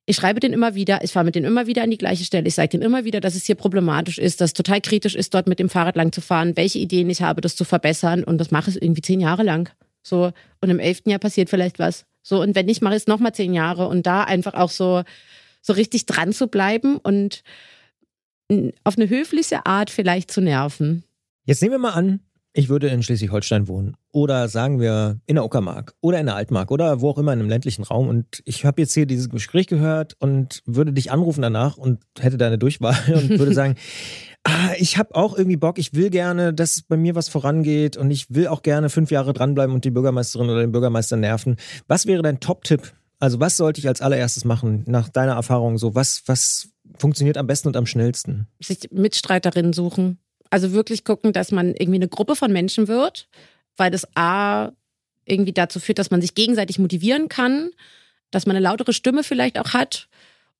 [0.05, 2.47] ich schreibe den immer wieder, ich fahre mit denen immer wieder an die gleiche Stelle,
[2.47, 5.33] ich sage denen immer wieder, dass es hier problematisch ist, dass es total kritisch ist,
[5.33, 8.37] dort mit dem Fahrrad lang zu fahren, welche Ideen ich habe, das zu verbessern und
[8.37, 9.69] das mache ich irgendwie zehn Jahre lang.
[10.03, 10.31] So,
[10.61, 12.05] und im elften Jahr passiert vielleicht was.
[12.21, 15.03] So, und wenn nicht, mache ich es nochmal zehn Jahre und da einfach auch so,
[15.61, 17.41] so richtig dran zu bleiben und
[18.83, 21.03] auf eine höfliche Art vielleicht zu nerven.
[21.45, 22.19] Jetzt nehmen wir mal an,
[22.57, 26.71] ich würde in Schleswig-Holstein wohnen oder sagen wir in der Uckermark oder in der Altmark
[26.71, 29.67] oder wo auch immer in einem ländlichen Raum und ich habe jetzt hier dieses Gespräch
[29.67, 33.75] gehört und würde dich anrufen danach und hätte deine Durchwahl und würde sagen,
[34.43, 38.09] ah, ich habe auch irgendwie Bock, ich will gerne, dass bei mir was vorangeht und
[38.09, 41.57] ich will auch gerne fünf Jahre dranbleiben und die Bürgermeisterin oder den Bürgermeister nerven.
[41.87, 42.93] Was wäre dein Top-Tipp?
[43.19, 45.93] Also was sollte ich als allererstes machen nach deiner Erfahrung so?
[45.93, 48.47] Was, was funktioniert am besten und am schnellsten?
[48.61, 50.19] Sich Mitstreiterinnen suchen
[50.55, 53.27] also wirklich gucken, dass man irgendwie eine Gruppe von Menschen wird,
[53.75, 54.71] weil das A
[55.25, 57.71] irgendwie dazu führt, dass man sich gegenseitig motivieren kann,
[58.31, 60.07] dass man eine lautere Stimme vielleicht auch hat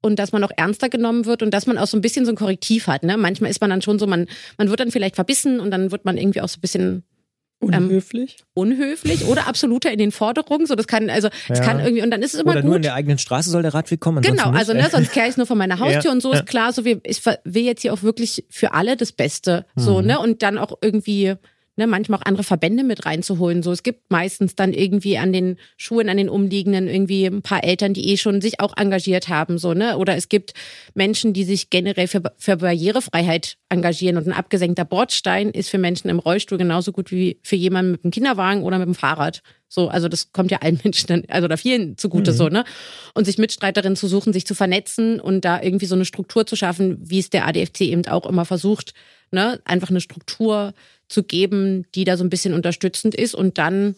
[0.01, 2.33] und dass man auch ernster genommen wird und dass man auch so ein bisschen so
[2.33, 3.03] ein Korrektiv hat.
[3.03, 3.15] Ne?
[3.15, 4.27] Manchmal ist man dann schon so, man,
[4.57, 7.03] man wird dann vielleicht verbissen und dann wird man irgendwie auch so ein bisschen
[7.65, 8.37] Unhöflich?
[8.39, 10.65] Ähm, unhöflich oder absoluter in den Forderungen.
[10.65, 12.67] So, das kann, also, es kann irgendwie, und dann ist es immer oder gut.
[12.67, 14.21] nur in der eigenen Straße soll der Radweg kommen.
[14.21, 16.39] Genau, also, ne, sonst kehre ich nur von meiner Haustür ja, und so ja.
[16.39, 19.65] ist klar, so, wir, ich will jetzt hier auch wirklich für alle das Beste.
[19.75, 20.07] So, mhm.
[20.07, 21.35] ne, und dann auch irgendwie,
[21.77, 23.63] ne, manchmal auch andere Verbände mit reinzuholen.
[23.63, 27.63] So, es gibt meistens dann irgendwie an den Schulen, an den umliegenden irgendwie ein paar
[27.63, 29.97] Eltern, die eh schon sich auch engagiert haben, so, ne?
[29.97, 30.53] Oder es gibt
[30.93, 34.17] Menschen, die sich generell für, für Barrierefreiheit engagieren.
[34.17, 38.03] Und ein abgesenkter Bordstein ist für Menschen im Rollstuhl genauso gut wie für jemanden mit
[38.03, 39.41] einem Kinderwagen oder mit dem Fahrrad.
[39.67, 42.35] So, also das kommt ja allen Menschen dann, also oder vielen zugute mhm.
[42.35, 42.63] so, ne?
[43.13, 46.55] Und sich Mitstreiterinnen zu suchen, sich zu vernetzen und da irgendwie so eine Struktur zu
[46.55, 48.93] schaffen, wie es der ADFC eben auch immer versucht,
[49.31, 49.59] ne?
[49.65, 50.73] Einfach eine Struktur
[51.07, 53.35] zu geben, die da so ein bisschen unterstützend ist.
[53.35, 53.95] Und dann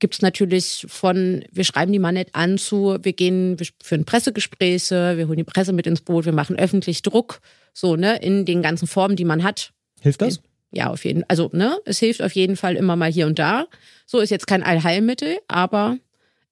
[0.00, 4.04] gibt es natürlich von, wir schreiben die mal nicht an zu, wir gehen, wir führen
[4.04, 7.40] Pressegespräche, wir holen die Presse mit ins Boot, wir machen öffentlich Druck,
[7.72, 9.72] so, ne, in den ganzen Formen, die man hat.
[10.00, 10.40] Hilft das?
[10.72, 11.26] Ja, auf jeden Fall.
[11.28, 13.66] Also, ne, es hilft auf jeden Fall immer mal hier und da.
[14.06, 15.98] So ist jetzt kein Allheilmittel, aber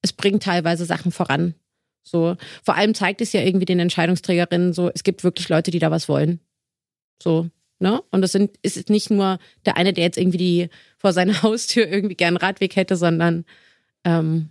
[0.03, 1.55] es bringt teilweise Sachen voran.
[2.03, 5.78] So, vor allem zeigt es ja irgendwie den Entscheidungsträgerinnen so, es gibt wirklich Leute, die
[5.78, 6.40] da was wollen.
[7.22, 7.49] So,
[7.81, 8.03] Ne?
[8.11, 12.16] Und das ist nicht nur der eine, der jetzt irgendwie die vor seiner Haustür irgendwie
[12.16, 13.45] gern Radweg hätte, sondern
[14.05, 14.51] ähm,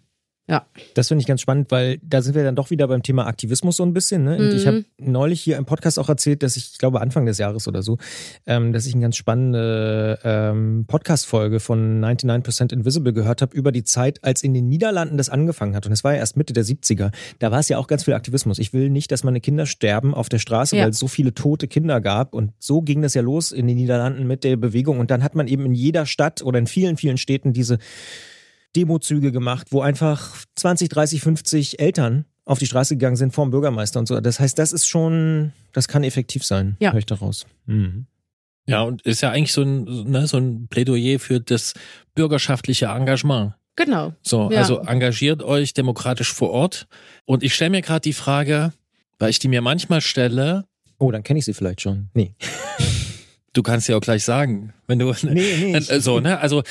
[0.50, 0.66] ja.
[0.94, 3.76] Das finde ich ganz spannend, weil da sind wir dann doch wieder beim Thema Aktivismus
[3.76, 4.24] so ein bisschen.
[4.24, 4.38] Ne?
[4.38, 4.56] Und mhm.
[4.56, 7.68] ich habe neulich hier im Podcast auch erzählt, dass ich, ich glaube Anfang des Jahres
[7.68, 7.98] oder so,
[8.46, 13.84] ähm, dass ich eine ganz spannende ähm, Podcast-Folge von 99% Invisible gehört habe über die
[13.84, 15.86] Zeit, als in den Niederlanden das angefangen hat.
[15.86, 17.12] Und es war ja erst Mitte der 70er.
[17.40, 18.58] Da war es ja auch ganz viel Aktivismus.
[18.58, 20.84] Ich will nicht, dass meine Kinder sterben auf der Straße, ja.
[20.84, 22.34] weil es so viele tote Kinder gab.
[22.34, 25.00] Und so ging das ja los in den Niederlanden mit der Bewegung.
[25.00, 27.80] Und dann hat man eben in jeder Stadt oder in vielen, vielen Städten diese
[28.76, 33.52] Demozüge gemacht, wo einfach 20, 30, 50 Eltern auf die Straße gegangen sind vor dem
[33.52, 34.20] Bürgermeister und so.
[34.20, 36.92] Das heißt, das ist schon, das kann effektiv sein, ja.
[36.92, 37.46] höre ich daraus.
[37.66, 38.08] Mhm.
[38.68, 41.74] Ja, und ist ja eigentlich so ein, ne, so ein Plädoyer für das
[42.16, 43.54] bürgerschaftliche Engagement.
[43.78, 44.14] Genau.
[44.22, 44.60] So, ja.
[44.60, 46.88] also engagiert euch demokratisch vor Ort.
[47.26, 48.74] Und ich stelle mir gerade die Frage,
[49.20, 50.66] weil ich die mir manchmal stelle.
[51.00, 52.10] Oh, dann kenne ich sie vielleicht schon.
[52.14, 52.34] Nee.
[53.54, 56.40] Du kannst ja auch gleich sagen, wenn du nee, nee, so, ne?
[56.40, 56.62] Also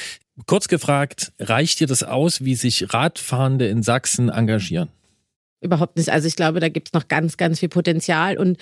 [0.46, 4.88] kurz gefragt, reicht dir das aus, wie sich Radfahrende in Sachsen engagieren?
[5.60, 6.10] Überhaupt nicht.
[6.10, 8.58] Also ich glaube, da gibt es noch ganz, ganz viel Potenzial und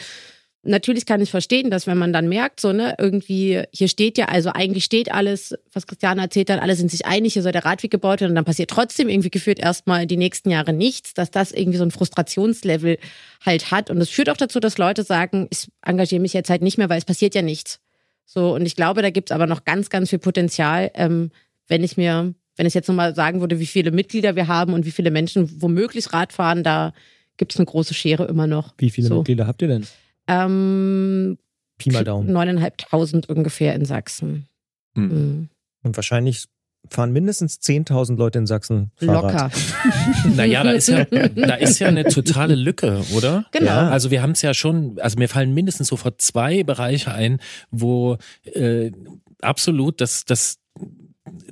[0.65, 4.27] natürlich kann ich verstehen, dass wenn man dann merkt, so, ne, irgendwie, hier steht ja,
[4.27, 7.65] also eigentlich steht alles, was Christiane erzählt hat, alle sind sich einig, hier soll der
[7.65, 11.31] Radweg gebaut werden und dann passiert trotzdem irgendwie geführt erstmal die nächsten Jahre nichts, dass
[11.31, 12.99] das irgendwie so ein Frustrationslevel
[13.45, 13.91] halt hat.
[13.91, 16.89] Und es führt auch dazu, dass Leute sagen, ich engagiere mich jetzt halt nicht mehr,
[16.89, 17.81] weil es passiert ja nichts.
[18.25, 21.31] So, und ich glaube, da gibt es aber noch ganz, ganz viel Potenzial, ähm,
[21.69, 24.87] wenn ich mir, wenn ich jetzt nochmal sagen würde, wie viele Mitglieder wir haben und
[24.87, 26.93] wie viele Menschen womöglich Rad fahren, da
[27.37, 28.75] gibt es eine große Schere immer noch.
[28.79, 29.17] Wie viele so.
[29.19, 29.87] Mitglieder habt ihr denn?
[30.27, 31.39] Ähm,
[31.79, 32.33] Pi mal Daumen.
[32.33, 34.47] Neuneinhalbtausend ungefähr in Sachsen.
[34.95, 35.09] Hm.
[35.09, 35.49] Mhm.
[35.83, 36.47] Und wahrscheinlich
[36.91, 39.33] fahren mindestens 10.000 Leute in Sachsen Fahrrad.
[39.33, 39.51] Locker.
[40.37, 43.47] naja, da ist, ja, da ist ja eine totale Lücke, oder?
[43.53, 43.67] Genau.
[43.67, 47.39] Ja, also wir haben es ja schon, also mir fallen mindestens sofort zwei Bereiche ein,
[47.71, 48.93] wo äh,
[49.41, 50.59] absolut das, das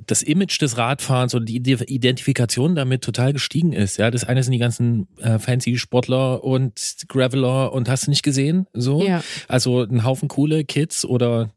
[0.07, 3.97] das Image des Radfahrens und die Identifikation damit total gestiegen ist.
[3.97, 8.23] Ja, das eine sind die ganzen äh, fancy Sportler und Graveler und hast du nicht
[8.23, 8.67] gesehen?
[8.73, 9.23] So, ja.
[9.47, 11.51] also ein Haufen coole Kids oder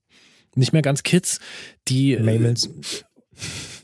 [0.55, 1.41] nicht mehr ganz Kids,
[1.89, 2.71] die äh, Mamels.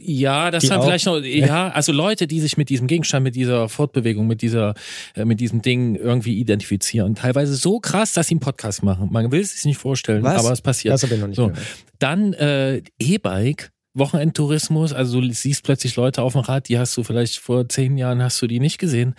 [0.05, 3.69] Ja, das dann vielleicht noch, ja, also Leute, die sich mit diesem Gegenstand, mit dieser
[3.69, 4.75] Fortbewegung, mit dieser,
[5.15, 7.15] äh, mit diesem Ding irgendwie identifizieren.
[7.15, 9.09] Teilweise so krass, dass sie einen Podcast machen.
[9.13, 10.45] Man will es sich nicht vorstellen, Was?
[10.45, 10.95] aber es passiert.
[10.95, 11.49] Das habe ich noch nicht so.
[11.49, 11.67] gehört.
[11.99, 13.71] Dann äh, E-Bike.
[13.95, 17.99] Wochenendtourismus, also du siehst plötzlich Leute auf dem Rad, die hast du vielleicht vor zehn
[17.99, 19.15] Jahren hast du die nicht gesehen.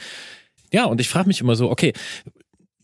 [0.72, 1.94] Ja, und ich frage mich immer so, okay,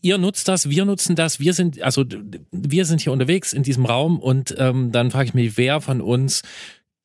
[0.00, 2.04] ihr nutzt das, wir nutzen das, wir sind, also
[2.52, 6.00] wir sind hier unterwegs in diesem Raum und ähm, dann frage ich mich, wer von
[6.00, 6.42] uns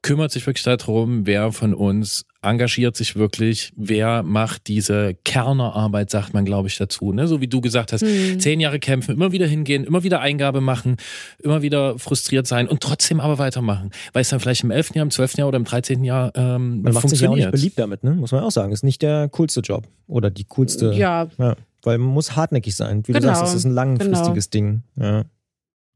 [0.05, 6.31] kümmert sich wirklich darum, wer von uns engagiert sich wirklich, wer macht diese Kernerarbeit, sagt
[6.31, 7.11] man, glaube ich, dazu.
[7.11, 7.27] Ne?
[7.27, 8.39] So wie du gesagt hast, mhm.
[8.39, 10.97] zehn Jahre kämpfen, immer wieder hingehen, immer wieder Eingabe machen,
[11.41, 13.89] immer wieder frustriert sein und trotzdem aber weitermachen.
[14.13, 16.83] Weil es dann vielleicht im elften Jahr, im zwölften Jahr oder im dreizehnten Jahr ähm,
[16.83, 18.11] man macht sich ja auch nicht beliebt damit, ne?
[18.11, 18.71] muss man auch sagen.
[18.73, 20.93] Ist nicht der coolste Job oder die coolste.
[20.93, 21.29] Ja.
[21.39, 21.55] ja.
[21.81, 23.01] Weil man muss hartnäckig sein.
[23.07, 23.21] Wie genau.
[23.21, 24.67] du sagst, das ist ein langfristiges genau.
[24.67, 24.83] Ding.
[24.97, 25.23] Ja.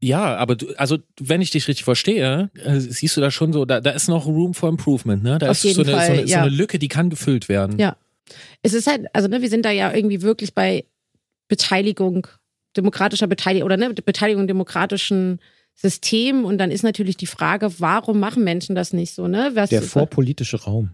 [0.02, 3.66] Ja, aber du, also wenn ich dich richtig verstehe, äh, siehst du da schon so,
[3.66, 5.38] da, da ist noch Room for Improvement, ne?
[5.38, 6.38] Da Auf ist so eine, Fall, so, eine, ja.
[6.38, 7.78] so eine Lücke, die kann gefüllt werden.
[7.78, 7.96] Ja.
[8.62, 10.86] Es ist halt, also ne, wir sind da ja irgendwie wirklich bei
[11.48, 12.26] Beteiligung,
[12.76, 15.38] demokratischer Beteiligung oder ne, Beteiligung demokratischen
[15.74, 19.50] System und dann ist natürlich die Frage, warum machen Menschen das nicht so, ne?
[19.54, 20.90] Was, Der vorpolitische Raum.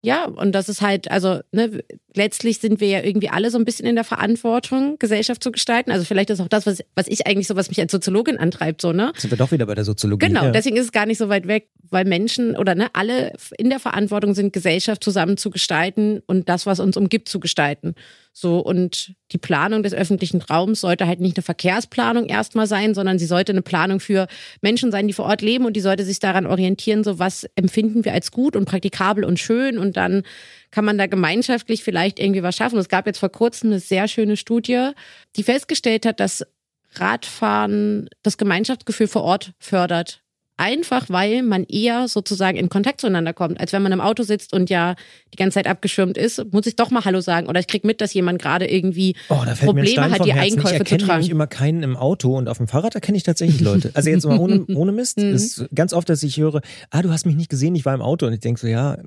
[0.00, 1.82] Ja, und das ist halt, also ne,
[2.14, 5.90] letztlich sind wir ja irgendwie alle so ein bisschen in der Verantwortung, Gesellschaft zu gestalten.
[5.90, 8.80] Also vielleicht ist auch das, was, was ich eigentlich so, was mich als Soziologin antreibt,
[8.80, 9.12] so, ne?
[9.16, 10.26] Sind wir doch wieder bei der Soziologie.
[10.26, 10.50] Genau, ja.
[10.52, 13.80] deswegen ist es gar nicht so weit weg, weil Menschen oder ne, alle in der
[13.80, 17.94] Verantwortung sind, Gesellschaft zusammen zu gestalten und das, was uns umgibt, zu gestalten.
[18.40, 23.18] So, und die Planung des öffentlichen Raums sollte halt nicht eine Verkehrsplanung erstmal sein, sondern
[23.18, 24.28] sie sollte eine Planung für
[24.60, 28.04] Menschen sein, die vor Ort leben und die sollte sich daran orientieren, so was empfinden
[28.04, 30.22] wir als gut und praktikabel und schön und dann
[30.70, 32.78] kann man da gemeinschaftlich vielleicht irgendwie was schaffen.
[32.78, 34.90] Es gab jetzt vor kurzem eine sehr schöne Studie,
[35.34, 36.46] die festgestellt hat, dass
[36.94, 40.22] Radfahren das Gemeinschaftsgefühl vor Ort fördert.
[40.60, 44.52] Einfach weil man eher sozusagen in Kontakt zueinander kommt, als wenn man im Auto sitzt
[44.52, 44.96] und ja
[45.32, 47.46] die ganze Zeit abgeschirmt ist, muss ich doch mal Hallo sagen.
[47.46, 50.58] Oder ich krieg mit, dass jemand gerade irgendwie oh, Probleme hat, die Herzen.
[50.58, 51.22] Einkäufe ich zu tragen.
[51.22, 53.92] Ich immer keinen im Auto und auf dem Fahrrad, da kenne ich tatsächlich Leute.
[53.94, 55.18] Also jetzt mal ohne, ohne Mist.
[55.18, 55.32] Mhm.
[55.32, 56.60] ist ganz oft, dass ich höre,
[56.90, 58.26] ah, du hast mich nicht gesehen, ich war im Auto.
[58.26, 58.98] Und ich denke so, ja,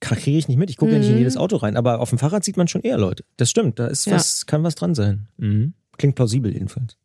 [0.00, 0.70] kriege ich nicht mit.
[0.70, 1.18] Ich gucke ja nicht in Mhm.
[1.18, 1.76] jedes Auto rein.
[1.76, 3.24] Aber auf dem Fahrrad sieht man schon eher Leute.
[3.36, 4.14] Das stimmt, da ist Ja.
[4.14, 5.28] was, kann was dran sein.
[5.36, 5.74] Mhm.
[5.98, 6.96] Klingt plausibel jedenfalls.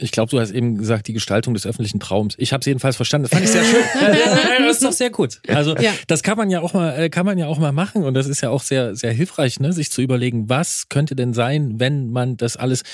[0.00, 2.34] Ich glaube, du hast eben gesagt, die Gestaltung des öffentlichen Traums.
[2.38, 3.24] Ich habe es jedenfalls verstanden.
[3.24, 3.82] Das fand ich sehr schön.
[4.60, 5.40] das ist doch sehr gut.
[5.48, 5.90] Also Ja.
[6.06, 8.28] das kann man ja auch mal, äh, kann man ja auch mal machen und das
[8.28, 12.10] ist ja auch sehr, sehr hilfreich, ne, sich zu überlegen, was könnte denn sein, wenn
[12.10, 12.84] man das alles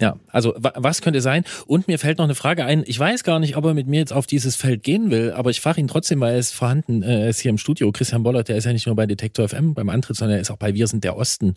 [0.00, 1.44] ja, also wa- was könnte sein?
[1.66, 2.82] Und mir fällt noch eine Frage ein.
[2.86, 5.50] Ich weiß gar nicht, ob er mit mir jetzt auf dieses Feld gehen will, aber
[5.50, 7.92] ich frage ihn trotzdem, weil er ist vorhanden, äh, er ist hier im Studio.
[7.92, 10.50] Christian Bollert, der ist ja nicht nur bei Detektor FM beim Antritt, sondern er ist
[10.50, 11.54] auch bei Wir sind der Osten.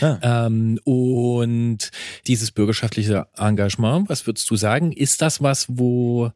[0.00, 0.46] Ah.
[0.46, 1.90] Ähm, und
[2.28, 4.92] dieses bürgerschaftliche Engagement, was würdest du sagen?
[4.92, 6.30] Ist das was, wo,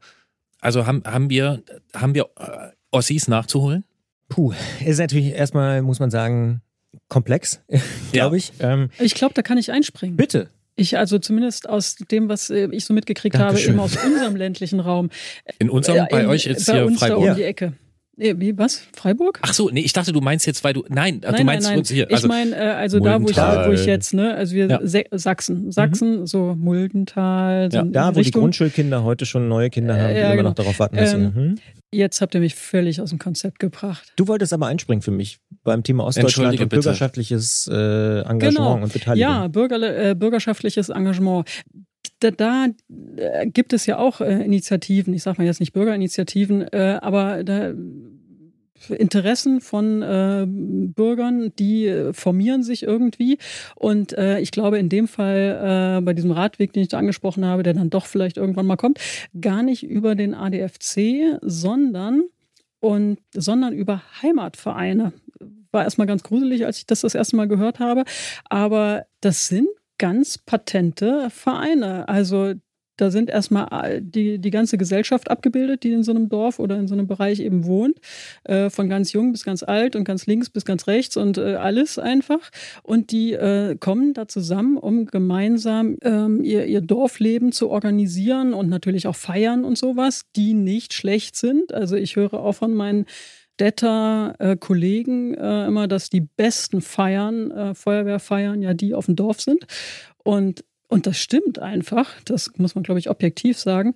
[0.60, 1.62] also haben, haben wir,
[1.94, 3.84] haben wir äh, Ossis nachzuholen?
[4.28, 4.52] Puh,
[4.84, 6.62] ist natürlich erstmal, muss man sagen,
[7.08, 7.60] komplex,
[8.12, 8.52] glaube ich.
[8.58, 10.16] Ähm, Ich glaube, da kann ich einspringen.
[10.16, 10.50] bitte.
[10.78, 13.78] Ich, also zumindest aus dem, was äh, ich so mitgekriegt Dankeschön.
[13.78, 15.10] habe, eben aus unserem ländlichen Raum.
[15.58, 17.24] In unserem, Äh, bei in- euch jetzt bei hier uns Freiburg.
[17.24, 17.72] da um die Ecke.
[18.20, 18.82] Nee, wie, was?
[18.96, 19.38] Freiburg?
[19.42, 21.74] Ach so, nee, ich dachte, du meinst jetzt, weil du, nein, du nein, meinst nein,
[21.74, 21.78] nein.
[21.78, 22.10] uns hier.
[22.10, 23.68] ich meine, äh, also da, wo ich, Muldental.
[23.68, 24.80] wo ich jetzt, ne, also wir Ja.
[24.82, 28.40] Se Sachsen, Sachsen, so Muldental, so Ja, Da, die wo die Richtung.
[28.42, 30.48] Grundschulkinder heute schon neue Kinder haben, die ja, immer genau.
[30.50, 31.40] noch darauf warten, dass Ähm, sie.
[31.40, 31.54] Hm?
[31.90, 34.12] Jetzt habt ihr mich völlig aus dem Konzept gebracht.
[34.16, 38.74] Du wolltest aber einspringen für mich beim Thema Ostdeutschland und bürgerschaftliches äh, Engagement Genau.
[38.82, 39.20] und Beteiligung.
[39.30, 41.48] Ja, bürgerle- äh, bürgerschaftliches Engagement.
[42.20, 42.66] Da, da
[43.16, 47.44] äh, gibt es ja auch äh, Initiativen, ich sage mal jetzt nicht Bürgerinitiativen, äh, aber
[47.44, 47.72] da
[48.90, 53.38] Interessen von äh, Bürgern, die äh, formieren sich irgendwie.
[53.74, 57.44] Und äh, ich glaube, in dem Fall, äh, bei diesem Radweg, den ich da angesprochen
[57.44, 58.98] habe, der dann doch vielleicht irgendwann mal kommt,
[59.40, 62.24] gar nicht über den ADFC, sondern,
[62.80, 65.12] und, sondern über Heimatvereine.
[65.70, 68.04] War erstmal ganz gruselig, als ich das das erste Mal gehört habe.
[68.48, 69.68] Aber das sind
[69.98, 72.08] ganz patente Vereine.
[72.08, 72.54] Also
[72.98, 76.88] da sind erstmal die, die ganze Gesellschaft abgebildet, die in so einem Dorf oder in
[76.88, 77.98] so einem Bereich eben wohnt.
[78.44, 81.54] Äh, von ganz jung bis ganz alt und ganz links bis ganz rechts und äh,
[81.54, 82.50] alles einfach.
[82.82, 88.68] Und die äh, kommen da zusammen, um gemeinsam ähm, ihr, ihr Dorfleben zu organisieren und
[88.68, 91.72] natürlich auch feiern und sowas, die nicht schlecht sind.
[91.72, 93.06] Also ich höre auch von meinen
[93.58, 99.16] Städter äh, Kollegen äh, immer, dass die besten Feiern, äh, Feuerwehrfeiern, ja die auf dem
[99.16, 99.66] Dorf sind.
[100.22, 103.94] Und, und das stimmt einfach, das muss man, glaube ich, objektiv sagen.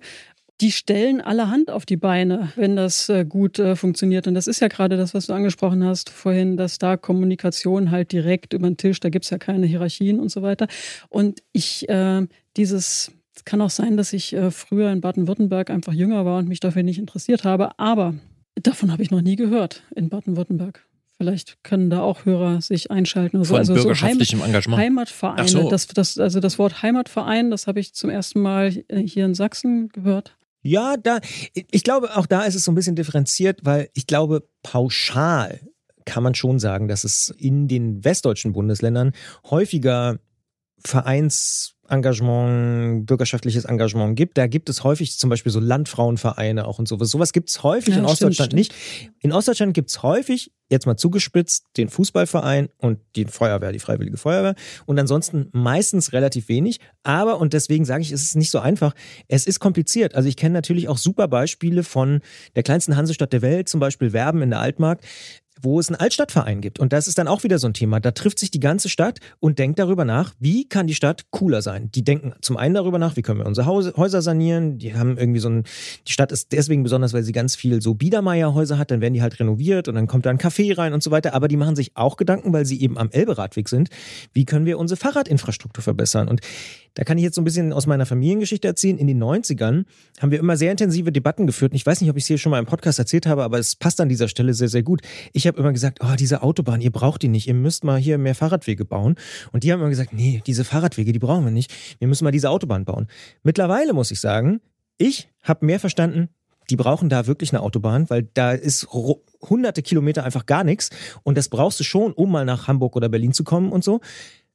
[0.59, 4.27] Die stellen alle Hand auf die Beine, wenn das äh, gut äh, funktioniert.
[4.27, 8.11] Und das ist ja gerade das, was du angesprochen hast vorhin, dass da Kommunikation halt
[8.11, 10.67] direkt über den Tisch, da gibt es ja keine Hierarchien und so weiter.
[11.07, 12.27] Und ich, äh,
[12.57, 16.49] dieses, es kann auch sein, dass ich äh, früher in Baden-Württemberg einfach jünger war und
[16.49, 18.13] mich dafür nicht interessiert habe, aber
[18.61, 20.85] davon habe ich noch nie gehört in Baden-Württemberg.
[21.17, 23.37] Vielleicht können da auch Hörer sich einschalten.
[23.37, 23.53] Oder so.
[23.53, 24.81] Von Also so bürgerschaftlichem Engagement.
[24.81, 25.41] Heimatvereine.
[25.41, 25.69] Ach so.
[25.69, 29.35] Das, das, also das Wort Heimatverein, das habe ich zum ersten Mal äh, hier in
[29.35, 30.35] Sachsen gehört.
[30.63, 31.19] Ja, da,
[31.53, 35.59] ich glaube, auch da ist es so ein bisschen differenziert, weil ich glaube, pauschal
[36.05, 39.11] kann man schon sagen, dass es in den westdeutschen Bundesländern
[39.49, 40.19] häufiger
[41.89, 44.37] Engagement, bürgerschaftliches Engagement gibt.
[44.37, 47.09] Da gibt es häufig zum Beispiel so Landfrauenvereine auch und sowas.
[47.09, 48.73] Sowas gibt es häufig ja, in Ostdeutschland stimmt, nicht.
[49.19, 54.17] In Ostdeutschland gibt es häufig, jetzt mal zugespitzt, den Fußballverein und die Feuerwehr, die Freiwillige
[54.17, 54.55] Feuerwehr.
[54.85, 56.79] Und ansonsten meistens relativ wenig.
[57.03, 58.93] Aber, und deswegen sage ich, es ist nicht so einfach.
[59.27, 60.15] Es ist kompliziert.
[60.15, 62.21] Also ich kenne natürlich auch super Beispiele von
[62.55, 65.01] der kleinsten Hansestadt der Welt, zum Beispiel Werben in der Altmark
[65.63, 66.79] wo es einen Altstadtverein gibt.
[66.79, 67.99] Und das ist dann auch wieder so ein Thema.
[67.99, 71.61] Da trifft sich die ganze Stadt und denkt darüber nach, wie kann die Stadt cooler
[71.61, 71.89] sein.
[71.93, 74.77] Die denken zum einen darüber nach, wie können wir unsere Häuser sanieren.
[74.77, 75.63] Die haben irgendwie so ein,
[76.07, 78.91] die Stadt ist deswegen besonders, weil sie ganz viel so Biedermeierhäuser hat.
[78.91, 81.33] Dann werden die halt renoviert und dann kommt da ein Café rein und so weiter.
[81.33, 83.89] Aber die machen sich auch Gedanken, weil sie eben am Elberadweg sind.
[84.33, 86.27] Wie können wir unsere Fahrradinfrastruktur verbessern?
[86.27, 86.41] Und
[86.95, 88.97] da kann ich jetzt so ein bisschen aus meiner Familiengeschichte erzählen.
[88.97, 89.85] In den 90ern
[90.19, 91.73] haben wir immer sehr intensive Debatten geführt.
[91.73, 93.75] Ich weiß nicht, ob ich es hier schon mal im Podcast erzählt habe, aber es
[93.75, 95.01] passt an dieser Stelle sehr, sehr gut.
[95.31, 97.47] Ich habe immer gesagt, oh, diese Autobahn, ihr braucht die nicht.
[97.47, 99.15] Ihr müsst mal hier mehr Fahrradwege bauen.
[99.51, 101.73] Und die haben immer gesagt, nee, diese Fahrradwege, die brauchen wir nicht.
[101.99, 103.07] Wir müssen mal diese Autobahn bauen.
[103.43, 104.61] Mittlerweile muss ich sagen,
[104.97, 106.29] ich habe mehr verstanden,
[106.69, 110.89] die brauchen da wirklich eine Autobahn, weil da ist hunderte Kilometer einfach gar nichts.
[111.23, 113.99] Und das brauchst du schon, um mal nach Hamburg oder Berlin zu kommen und so.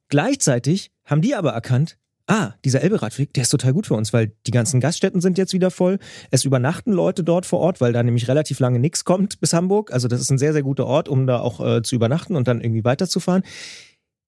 [0.07, 1.97] Gleichzeitig haben die aber erkannt,
[2.29, 5.53] ah, dieser Elberadweg, der ist total gut für uns, weil die ganzen Gaststätten sind jetzt
[5.53, 5.99] wieder voll.
[6.31, 9.91] Es übernachten Leute dort vor Ort, weil da nämlich relativ lange nichts kommt bis Hamburg.
[9.91, 12.47] Also das ist ein sehr, sehr guter Ort, um da auch äh, zu übernachten und
[12.47, 13.43] dann irgendwie weiterzufahren.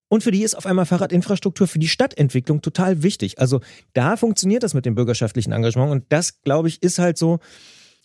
[0.09, 3.39] Und für die ist auf einmal Fahrradinfrastruktur für die Stadtentwicklung total wichtig.
[3.39, 3.61] Also
[3.93, 5.91] da funktioniert das mit dem bürgerschaftlichen Engagement.
[5.91, 7.39] Und das, glaube ich, ist halt so,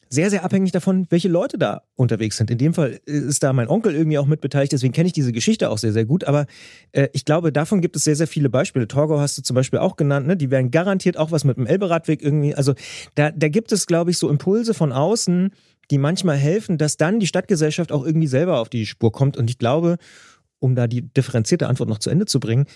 [0.08, 2.50] sehr, sehr abhängig davon, welche Leute da unterwegs sind.
[2.50, 5.32] In dem Fall ist da mein Onkel irgendwie auch mit beteiligt, deswegen kenne ich diese
[5.32, 6.24] Geschichte auch sehr, sehr gut.
[6.24, 6.46] Aber
[6.92, 8.88] äh, ich glaube, davon gibt es sehr, sehr viele Beispiele.
[8.88, 10.36] Torgau hast du zum Beispiel auch genannt, ne?
[10.36, 12.54] Die werden garantiert auch was mit dem Elberadweg irgendwie.
[12.54, 12.74] Also
[13.14, 15.50] da, da gibt es, glaube ich, so Impulse von außen,
[15.90, 19.36] die manchmal helfen, dass dann die Stadtgesellschaft auch irgendwie selber auf die Spur kommt.
[19.36, 19.96] Und ich glaube,
[20.58, 22.66] um da die differenzierte Antwort noch zu Ende zu bringen,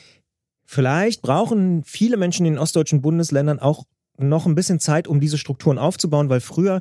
[0.65, 3.85] vielleicht brauchen viele Menschen in den ostdeutschen Bundesländern auch
[4.29, 6.81] noch ein bisschen Zeit, um diese Strukturen aufzubauen, weil früher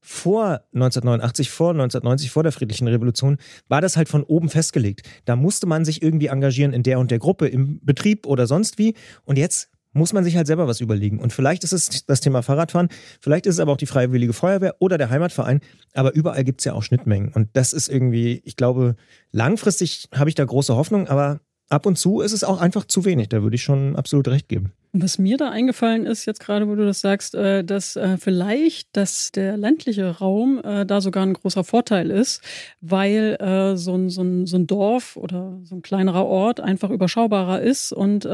[0.00, 3.38] vor 1989, vor 1990, vor der friedlichen Revolution,
[3.68, 5.02] war das halt von oben festgelegt.
[5.24, 8.78] Da musste man sich irgendwie engagieren in der und der Gruppe, im Betrieb oder sonst
[8.78, 8.94] wie.
[9.24, 11.18] Und jetzt muss man sich halt selber was überlegen.
[11.18, 12.88] Und vielleicht ist es das Thema Fahrradfahren,
[13.20, 15.60] vielleicht ist es aber auch die Freiwillige Feuerwehr oder der Heimatverein,
[15.94, 17.32] aber überall gibt es ja auch Schnittmengen.
[17.32, 18.94] Und das ist irgendwie, ich glaube,
[19.32, 23.04] langfristig habe ich da große Hoffnung, aber ab und zu ist es auch einfach zu
[23.04, 23.28] wenig.
[23.28, 24.72] Da würde ich schon absolut recht geben.
[24.98, 28.96] Was mir da eingefallen ist, jetzt gerade, wo du das sagst, äh, dass äh, vielleicht,
[28.96, 32.40] dass der ländliche Raum äh, da sogar ein großer Vorteil ist,
[32.80, 33.36] weil
[33.76, 37.92] so ein, so, ein, so ein Dorf oder so ein kleinerer Ort einfach überschaubarer ist
[37.92, 38.28] und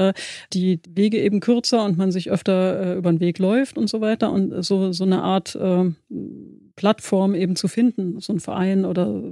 [0.52, 4.30] die Wege eben kürzer und man sich öfter über den Weg läuft und so weiter
[4.30, 5.58] und so, so eine Art
[6.76, 9.22] Plattform eben zu finden, so ein Verein oder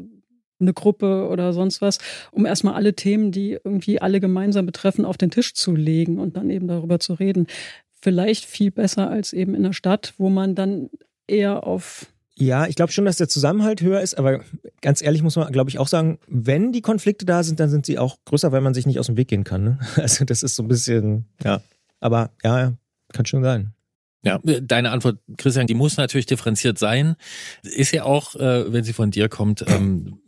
[0.61, 1.99] eine Gruppe oder sonst was,
[2.31, 6.37] um erstmal alle Themen, die irgendwie alle gemeinsam betreffen, auf den Tisch zu legen und
[6.37, 7.47] dann eben darüber zu reden.
[8.01, 10.91] Vielleicht viel besser als eben in der Stadt, wo man dann
[11.27, 12.07] eher auf
[12.41, 14.41] ja, ich glaube schon, dass der Zusammenhalt höher ist, aber
[14.81, 17.85] ganz ehrlich muss man, glaube ich, auch sagen, wenn die Konflikte da sind, dann sind
[17.85, 19.63] sie auch größer, weil man sich nicht aus dem Weg gehen kann.
[19.63, 19.79] Ne?
[19.97, 21.61] Also das ist so ein bisschen, ja,
[22.01, 22.73] aber ja,
[23.13, 23.75] kann schon sein.
[24.23, 27.17] Ja, deine Antwort, Christian, die muss natürlich differenziert sein.
[27.63, 30.19] Ist ja auch, äh, wenn sie von dir kommt, ähm,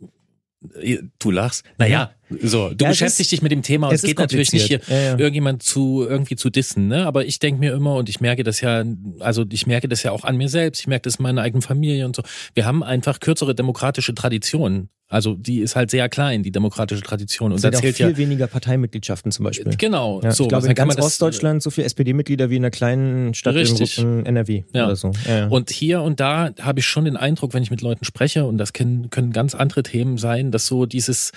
[1.19, 1.65] Du lachst.
[1.77, 4.67] Naja, so, du ja, beschäftigst ist, dich mit dem Thema und es, geht natürlich nicht
[4.67, 5.17] hier ja, ja.
[5.17, 7.05] irgendjemand zu irgendwie zu dissen, ne?
[7.05, 8.83] Aber ich denke mir immer und ich merke das ja,
[9.19, 11.61] also ich merke das ja auch an mir selbst, ich merke das in meiner eigenen
[11.61, 12.23] Familie und so.
[12.53, 14.89] Wir haben einfach kürzere demokratische Traditionen.
[15.13, 17.51] Also die ist halt sehr klein, die demokratische Tradition.
[17.51, 19.75] Und es da zählt viel ja weniger Parteimitgliedschaften zum Beispiel.
[19.77, 20.21] Genau.
[20.23, 23.53] Ja, so, ich glaube, in ganz Ostdeutschland so viele SPD-Mitglieder wie in einer kleinen Stadt
[23.53, 23.99] richtig.
[23.99, 24.85] in NRW ja.
[24.85, 25.11] oder so.
[25.27, 28.45] Ja, und hier und da habe ich schon den Eindruck, wenn ich mit Leuten spreche,
[28.45, 31.31] und das können, können ganz andere Themen sein, dass so dieses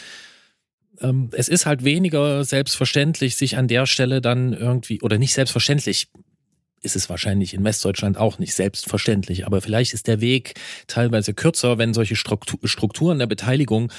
[1.01, 6.09] ähm, es ist halt weniger selbstverständlich, sich an der Stelle dann irgendwie, oder nicht selbstverständlich,
[6.83, 9.47] ist es wahrscheinlich in Westdeutschland auch nicht selbstverständlich.
[9.47, 10.55] Aber vielleicht ist der Weg
[10.87, 13.93] teilweise kürzer, wenn solche Strukturen der Beteiligung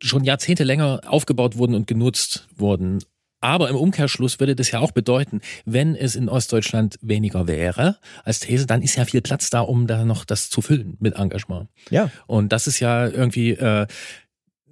[0.00, 3.00] schon Jahrzehnte länger aufgebaut wurden und genutzt wurden.
[3.40, 8.40] Aber im Umkehrschluss würde das ja auch bedeuten, wenn es in Ostdeutschland weniger wäre als
[8.40, 11.68] These, dann ist ja viel Platz da, um da noch das zu füllen mit Engagement.
[11.90, 12.10] Ja.
[12.26, 13.86] Und das ist ja irgendwie äh,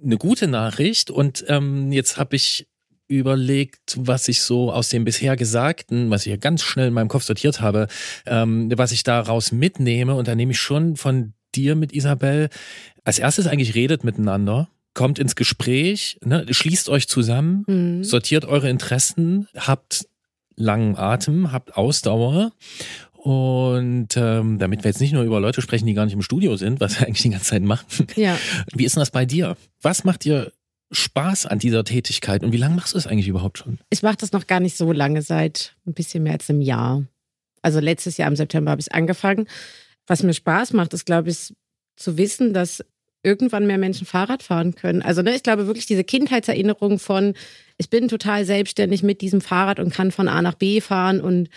[0.03, 1.11] eine gute Nachricht.
[1.11, 2.67] Und ähm, jetzt habe ich
[3.07, 7.07] überlegt, was ich so aus dem bisher Gesagten, was ich ja ganz schnell in meinem
[7.07, 7.87] Kopf sortiert habe,
[8.25, 10.15] ähm, was ich daraus mitnehme.
[10.15, 12.49] Und da nehme ich schon von dir mit Isabel
[13.03, 18.03] als erstes eigentlich redet miteinander, kommt ins Gespräch, ne, schließt euch zusammen, mhm.
[18.03, 20.07] sortiert eure Interessen, habt
[20.57, 22.51] langen Atem, habt Ausdauer
[23.27, 26.55] und ähm, damit wir jetzt nicht nur über Leute sprechen, die gar nicht im Studio
[26.55, 28.07] sind, was wir eigentlich die ganze Zeit machen.
[28.15, 28.39] Ja.
[28.73, 29.57] Wie ist denn das bei dir?
[29.81, 30.53] Was macht dir
[30.93, 33.79] Spaß an dieser Tätigkeit und wie lange machst du es eigentlich überhaupt schon?
[33.89, 37.03] Ich mache das noch gar nicht so lange, seit ein bisschen mehr als einem Jahr.
[37.61, 39.47] Also letztes Jahr im September habe ich angefangen.
[40.05, 41.53] Was mir Spaß macht, ist, glaube ich,
[41.97, 42.81] zu wissen, dass
[43.23, 45.01] irgendwann mehr Menschen Fahrrad fahren können.
[45.01, 47.33] Also ne, ich glaube wirklich diese Kindheitserinnerung von,
[47.77, 51.49] ich bin total selbstständig mit diesem Fahrrad und kann von A nach B fahren und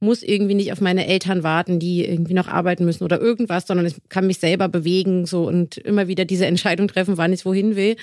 [0.00, 3.86] muss irgendwie nicht auf meine Eltern warten, die irgendwie noch arbeiten müssen oder irgendwas, sondern
[3.86, 7.76] ich kann mich selber bewegen so und immer wieder diese Entscheidung treffen, wann ich wohin
[7.76, 7.96] will,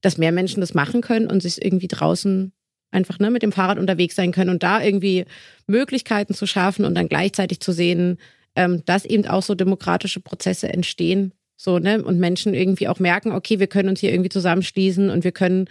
[0.00, 2.52] dass mehr Menschen das machen können und sich irgendwie draußen
[2.90, 5.24] einfach ne, mit dem Fahrrad unterwegs sein können und da irgendwie
[5.66, 8.18] Möglichkeiten zu schaffen und dann gleichzeitig zu sehen,
[8.56, 11.32] ähm, dass eben auch so demokratische Prozesse entstehen.
[11.56, 12.02] So, ne?
[12.02, 15.68] Und Menschen irgendwie auch merken, okay, wir können uns hier irgendwie zusammenschließen und wir können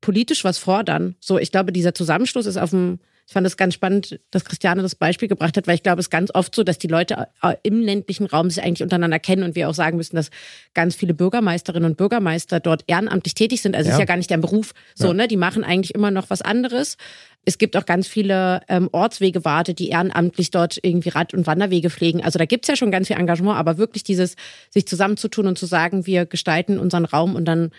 [0.00, 1.14] politisch was fordern.
[1.20, 4.82] So, ich glaube, dieser Zusammenschluss ist auf dem ich fand es ganz spannend, dass Christiane
[4.82, 7.28] das Beispiel gebracht hat, weil ich glaube, es ist ganz oft so, dass die Leute
[7.42, 10.30] äh, im ländlichen Raum sich eigentlich untereinander kennen und wir auch sagen müssen, dass
[10.74, 13.76] ganz viele Bürgermeisterinnen und Bürgermeister dort ehrenamtlich tätig sind.
[13.76, 14.74] Also es ist ja gar nicht deren Beruf.
[14.94, 15.14] So, ja.
[15.14, 15.28] ne?
[15.28, 16.98] Die machen eigentlich immer noch was anderes.
[17.46, 22.22] Es gibt auch ganz viele ähm, Ortswegewarte, die ehrenamtlich dort irgendwie Rad- und Wanderwege pflegen.
[22.22, 24.36] Also da gibt's ja schon ganz viel Engagement, aber wirklich dieses,
[24.70, 27.70] sich zusammenzutun und zu sagen, wir gestalten unseren Raum und dann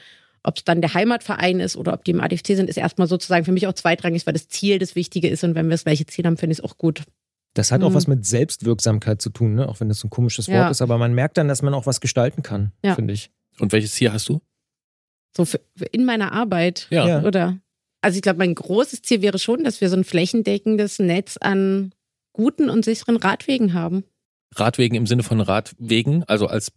[0.46, 3.46] ob es dann der Heimatverein ist oder ob die im ADFC sind, ist erstmal sozusagen
[3.46, 5.44] für mich auch zweitrangig, weil das Ziel das Wichtige ist.
[5.44, 7.04] Und wenn wir das gleiche Ziel haben, finde ich es auch gut.
[7.54, 7.96] Das hat auch mhm.
[7.96, 9.68] was mit Selbstwirksamkeit zu tun, ne?
[9.68, 10.70] auch wenn das so ein komisches Wort ja.
[10.70, 10.82] ist.
[10.82, 12.96] Aber man merkt dann, dass man auch was gestalten kann, ja.
[12.96, 13.32] finde ich.
[13.60, 14.42] Und welches Ziel hast du?
[15.36, 17.24] So für, für in meiner Arbeit, ja.
[17.24, 17.58] oder?
[18.02, 21.94] Also ich glaube, mein großes Ziel wäre schon, dass wir so ein flächendeckendes Netz an
[22.34, 24.04] guten und sicheren Radwegen haben.
[24.56, 26.72] Radwegen im Sinne von Radwegen, also als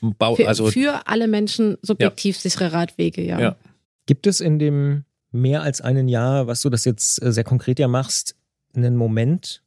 [0.00, 2.42] Bau, für, also für alle Menschen subjektiv ja.
[2.42, 3.40] sichere Radwege, ja.
[3.40, 3.56] ja.
[4.06, 7.78] Gibt es in dem mehr als einen Jahr, was du das jetzt äh, sehr konkret
[7.78, 8.34] ja machst,
[8.74, 9.62] einen Moment,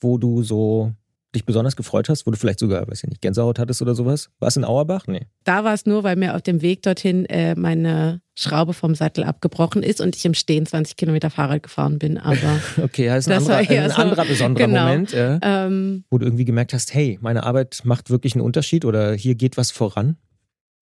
[0.00, 0.92] wo du so
[1.34, 4.30] dich besonders gefreut hast, wo du vielleicht sogar, weiß ich nicht, Gänsehaut hattest oder sowas?
[4.38, 5.06] War es in Auerbach?
[5.06, 5.26] Nee.
[5.44, 9.24] Da war es nur, weil mir auf dem Weg dorthin äh, meine Schraube vom Sattel
[9.24, 12.18] abgebrochen ist und ich im Stehen 20 Kilometer Fahrrad gefahren bin.
[12.18, 16.18] Aber okay, das ist ein, anderer, ein so, anderer besonderer genau, Moment, äh, ähm, wo
[16.18, 19.70] du irgendwie gemerkt hast, hey, meine Arbeit macht wirklich einen Unterschied oder hier geht was
[19.70, 20.16] voran.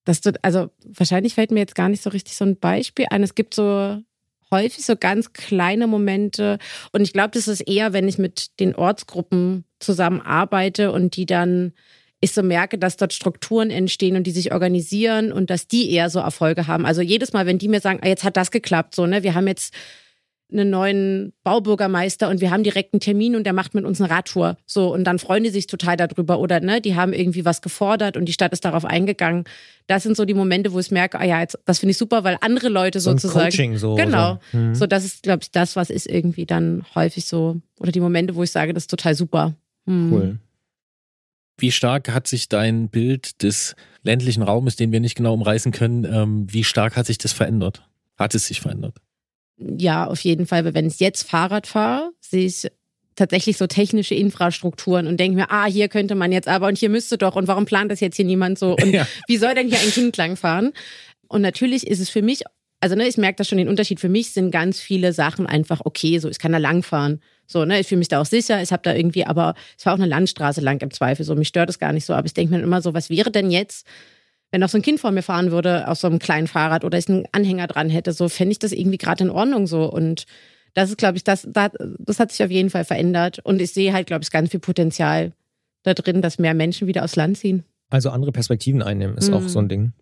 [0.05, 3.23] Das, also wahrscheinlich fällt mir jetzt gar nicht so richtig so ein Beispiel ein.
[3.23, 3.99] Es gibt so
[4.53, 6.59] häufig so ganz kleine Momente.
[6.93, 11.73] Und ich glaube, das ist eher, wenn ich mit den Ortsgruppen zusammenarbeite und die dann
[12.23, 16.09] ich so merke, dass dort Strukturen entstehen und die sich organisieren und dass die eher
[16.09, 16.87] so Erfolge haben.
[16.87, 19.35] Also jedes Mal, wenn die mir sagen, ah, jetzt hat das geklappt, so, ne, wir
[19.35, 19.75] haben jetzt
[20.53, 24.11] einen neuen Baubürgermeister und wir haben direkt einen Termin und der macht mit uns eine
[24.11, 24.57] Radtour.
[24.67, 26.39] So, und dann freuen die sich total darüber.
[26.39, 29.45] Oder ne, die haben irgendwie was gefordert und die Stadt ist darauf eingegangen.
[29.87, 32.23] Das sind so die Momente, wo ich merke, ah ja, jetzt, das finde ich super,
[32.23, 33.51] weil andere Leute so sozusagen.
[33.51, 33.95] Coaching so.
[33.97, 34.39] Genau.
[34.53, 34.75] So, mhm.
[34.75, 37.57] so das ist, glaube ich, das, was ist irgendwie dann häufig so.
[37.81, 39.55] Oder die Momente, wo ich sage, das ist total super.
[39.87, 40.13] Mhm.
[40.13, 40.39] Cool.
[41.59, 46.05] Wie stark hat sich dein Bild des ländlichen Raumes, den wir nicht genau umreißen können,
[46.05, 47.89] ähm, wie stark hat sich das verändert?
[48.17, 49.01] Hat es sich verändert?
[49.79, 50.65] ja, auf jeden Fall.
[50.65, 52.69] Weil wenn ich jetzt Fahrrad fahre, sehe ich
[53.15, 56.89] tatsächlich so technische Infrastrukturen und denke mir, ah, hier könnte man jetzt aber und hier
[56.89, 59.07] müsste doch und warum plant das jetzt hier niemand so und ja.
[59.29, 60.73] wie soll denn hier ein Kind langfahren?
[61.29, 62.43] Und natürlich ist es für mich,
[62.81, 64.01] also ne, ich merke da schon den Unterschied.
[64.01, 67.21] Für mich sind ganz viele Sachen einfach okay, so ich kann da langfahren.
[67.47, 68.63] So, ne, ich fühle mich da auch sicher.
[68.63, 71.25] Ich habe da irgendwie, aber es war auch eine Landstraße lang im Zweifel.
[71.25, 72.15] So, mich stört es gar nicht so.
[72.15, 73.87] Aber ich denke mir immer so, was wäre denn jetzt,
[74.51, 76.99] wenn noch so ein Kind vor mir fahren würde auf so einem kleinen Fahrrad oder
[76.99, 79.91] ich einen Anhänger dran hätte, so fände ich das irgendwie gerade in Ordnung so.
[79.91, 80.27] Und
[80.75, 83.39] das ist, glaube ich, das, das, das hat sich auf jeden Fall verändert.
[83.41, 85.33] Und ich sehe halt, glaube ich, ganz viel Potenzial
[85.83, 87.65] da drin, dass mehr Menschen wieder aufs Land ziehen.
[87.91, 89.35] Also andere Perspektiven einnehmen, ist mhm.
[89.35, 89.93] auch so ein Ding.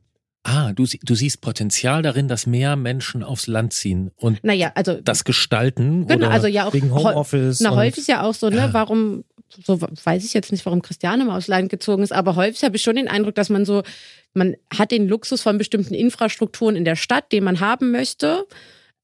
[0.42, 4.94] Ah, du, du siehst Potenzial darin, dass mehr Menschen aufs Land ziehen und naja, also,
[4.94, 6.06] das gestalten.
[6.06, 7.60] Genau, oder also ja auch wegen Homeoffice.
[7.60, 8.72] Na, häufig ist ja auch so, ne, ja.
[8.72, 9.24] warum,
[9.64, 12.76] so weiß ich jetzt nicht, warum Christiane mal aufs Land gezogen ist, aber häufig habe
[12.76, 13.82] ich schon den Eindruck, dass man so
[14.34, 18.46] man hat den Luxus von bestimmten Infrastrukturen in der Stadt, den man haben möchte.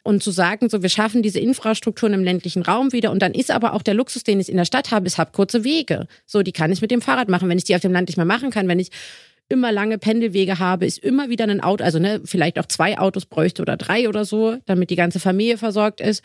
[0.02, 3.10] Und zu sagen, so, wir schaffen diese Infrastrukturen im ländlichen Raum wieder.
[3.10, 5.32] Und dann ist aber auch der Luxus, den ich in der Stadt habe, ich habe
[5.32, 6.06] kurze Wege.
[6.26, 7.48] So, die kann ich mit dem Fahrrad machen.
[7.48, 8.92] Wenn ich die auf dem Land nicht mehr machen kann, wenn ich
[9.48, 13.26] immer lange Pendelwege habe, ist immer wieder ein Auto, also ne, vielleicht auch zwei Autos
[13.26, 16.22] bräuchte oder drei oder so, damit die ganze Familie versorgt ist,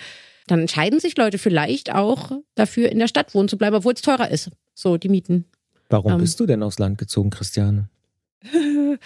[0.48, 4.02] dann entscheiden sich Leute vielleicht auch dafür, in der Stadt wohnen zu bleiben, obwohl es
[4.02, 4.50] teurer ist.
[4.74, 5.46] So, die Mieten.
[5.90, 7.90] Warum ähm, bist du denn aufs Land gezogen, Christiane?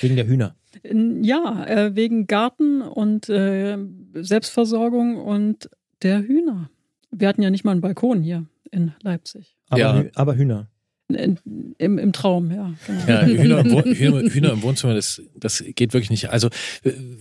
[0.00, 0.56] wegen der Hühner.
[0.82, 3.78] Ja, äh, wegen Garten und äh,
[4.14, 5.68] Selbstversorgung und
[6.02, 6.70] der Hühner.
[7.10, 9.56] Wir hatten ja nicht mal einen Balkon hier in Leipzig.
[9.68, 10.04] Aber, ja.
[10.14, 10.68] aber Hühner.
[11.08, 11.38] In,
[11.78, 12.74] im, Im Traum, ja.
[12.86, 13.06] Genau.
[13.06, 16.30] Ja, Hühner im, Hühner, Hühner im Wohnzimmer, das, das geht wirklich nicht.
[16.30, 16.48] Also,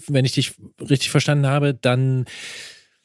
[0.08, 2.26] wenn ich dich richtig verstanden habe, dann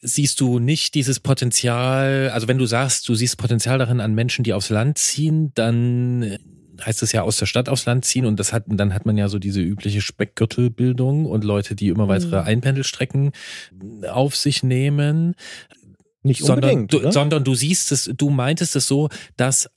[0.01, 4.43] siehst du nicht dieses Potenzial, also wenn du sagst, du siehst Potenzial darin an Menschen,
[4.43, 6.39] die aufs Land ziehen, dann
[6.85, 9.19] heißt es ja aus der Stadt aufs Land ziehen und das hat, dann hat man
[9.19, 12.47] ja so diese übliche Speckgürtelbildung und Leute, die immer weitere mhm.
[12.47, 13.33] Einpendelstrecken
[14.11, 15.35] auf sich nehmen.
[16.23, 19.71] Nicht sondern, du, sondern du siehst es, du meintest es so, dass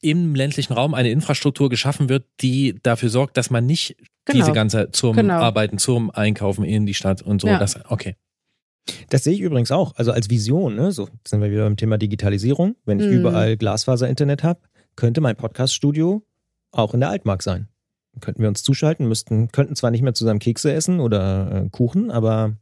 [0.00, 4.44] im ländlichen Raum eine Infrastruktur geschaffen wird, die dafür sorgt, dass man nicht genau.
[4.44, 5.34] diese ganze zum genau.
[5.34, 7.48] Arbeiten, zum Einkaufen in die Stadt und so.
[7.48, 7.58] Ja.
[7.58, 8.16] Das, okay.
[9.10, 10.92] Das sehe ich übrigens auch, also als Vision, ne?
[10.92, 12.76] so sind wir wieder beim Thema Digitalisierung.
[12.84, 13.18] Wenn ich mhm.
[13.18, 14.60] überall Glasfaser-Internet habe,
[14.96, 16.22] könnte mein Podcast-Studio
[16.70, 17.68] auch in der Altmark sein.
[18.20, 22.10] Könnten wir uns zuschalten, müssten, könnten zwar nicht mehr zusammen Kekse essen oder äh, Kuchen,
[22.10, 22.56] aber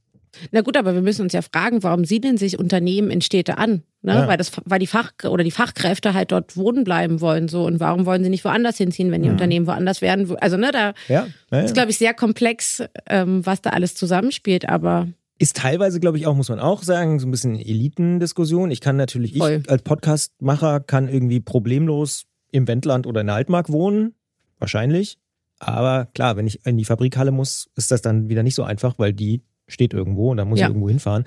[0.50, 3.82] na gut, aber wir müssen uns ja fragen, warum siedeln sich Unternehmen in Städte an?
[4.02, 4.14] Ne?
[4.14, 4.28] Ja.
[4.28, 7.48] Weil, das, weil die Fach oder die Fachkräfte halt dort wohnen bleiben wollen.
[7.48, 7.64] So.
[7.64, 9.34] Und warum wollen sie nicht woanders hinziehen, wenn die mhm.
[9.34, 10.34] Unternehmen woanders werden?
[10.40, 11.26] Also, ne, da ja.
[11.50, 15.08] Ja, ist, glaube ich, sehr komplex, ähm, was da alles zusammenspielt, aber.
[15.38, 18.70] Ist teilweise, glaube ich, auch, muss man auch sagen, so ein bisschen Elitendiskussion.
[18.70, 19.60] Ich kann natürlich, Voll.
[19.62, 24.14] ich als Podcastmacher kann irgendwie problemlos im Wendland oder in der Altmark wohnen.
[24.58, 25.18] Wahrscheinlich.
[25.58, 28.98] Aber klar, wenn ich in die Fabrikhalle muss, ist das dann wieder nicht so einfach,
[28.98, 30.66] weil die steht irgendwo und da muss ja.
[30.66, 31.24] ich irgendwo hinfahren.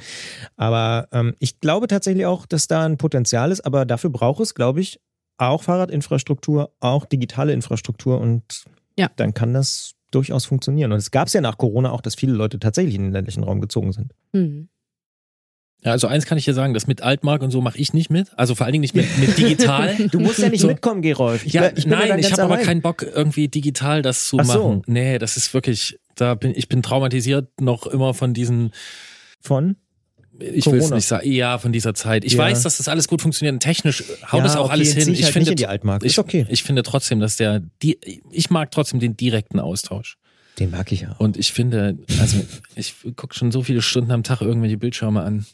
[0.56, 4.56] Aber ähm, ich glaube tatsächlich auch, dass da ein Potenzial ist, aber dafür braucht es,
[4.56, 5.00] glaube ich,
[5.38, 8.66] auch Fahrradinfrastruktur, auch digitale Infrastruktur und
[8.98, 9.10] ja.
[9.16, 10.92] dann kann das durchaus funktionieren.
[10.92, 13.44] Und es gab es ja nach Corona auch, dass viele Leute tatsächlich in den ländlichen
[13.44, 14.14] Raum gezogen sind.
[14.34, 14.70] Mhm.
[15.84, 18.10] Ja, also eins kann ich dir sagen, das mit Altmark und so mache ich nicht
[18.10, 18.28] mit.
[18.36, 19.96] Also vor allen Dingen nicht mit, mit digital.
[20.12, 20.68] du musst ja nicht so.
[20.68, 21.46] mitkommen, Gerolf.
[21.46, 24.60] Ich, ja, ich nein, ich habe aber keinen Bock, irgendwie digital das zu Ach machen.
[24.60, 24.82] So.
[24.88, 28.72] Nee, das ist wirklich, da bin ich bin traumatisiert noch immer von diesen
[29.40, 29.78] von
[30.42, 32.24] ich will es nicht sagen, ja, von dieser Zeit.
[32.24, 32.40] Ich ja.
[32.40, 35.14] weiß, dass das alles gut funktioniert und technisch haut es auch okay, alles hin.
[35.14, 36.06] Ich, halt finde, die Altmark.
[36.06, 36.46] Ich, okay.
[36.50, 38.00] ich finde trotzdem, dass der, die,
[38.32, 40.18] ich mag trotzdem den direkten Austausch.
[40.60, 41.20] Den mag ich auch.
[41.20, 42.38] Und ich finde, also
[42.76, 45.46] ich gucke schon so viele Stunden am Tag irgendwelche Bildschirme an.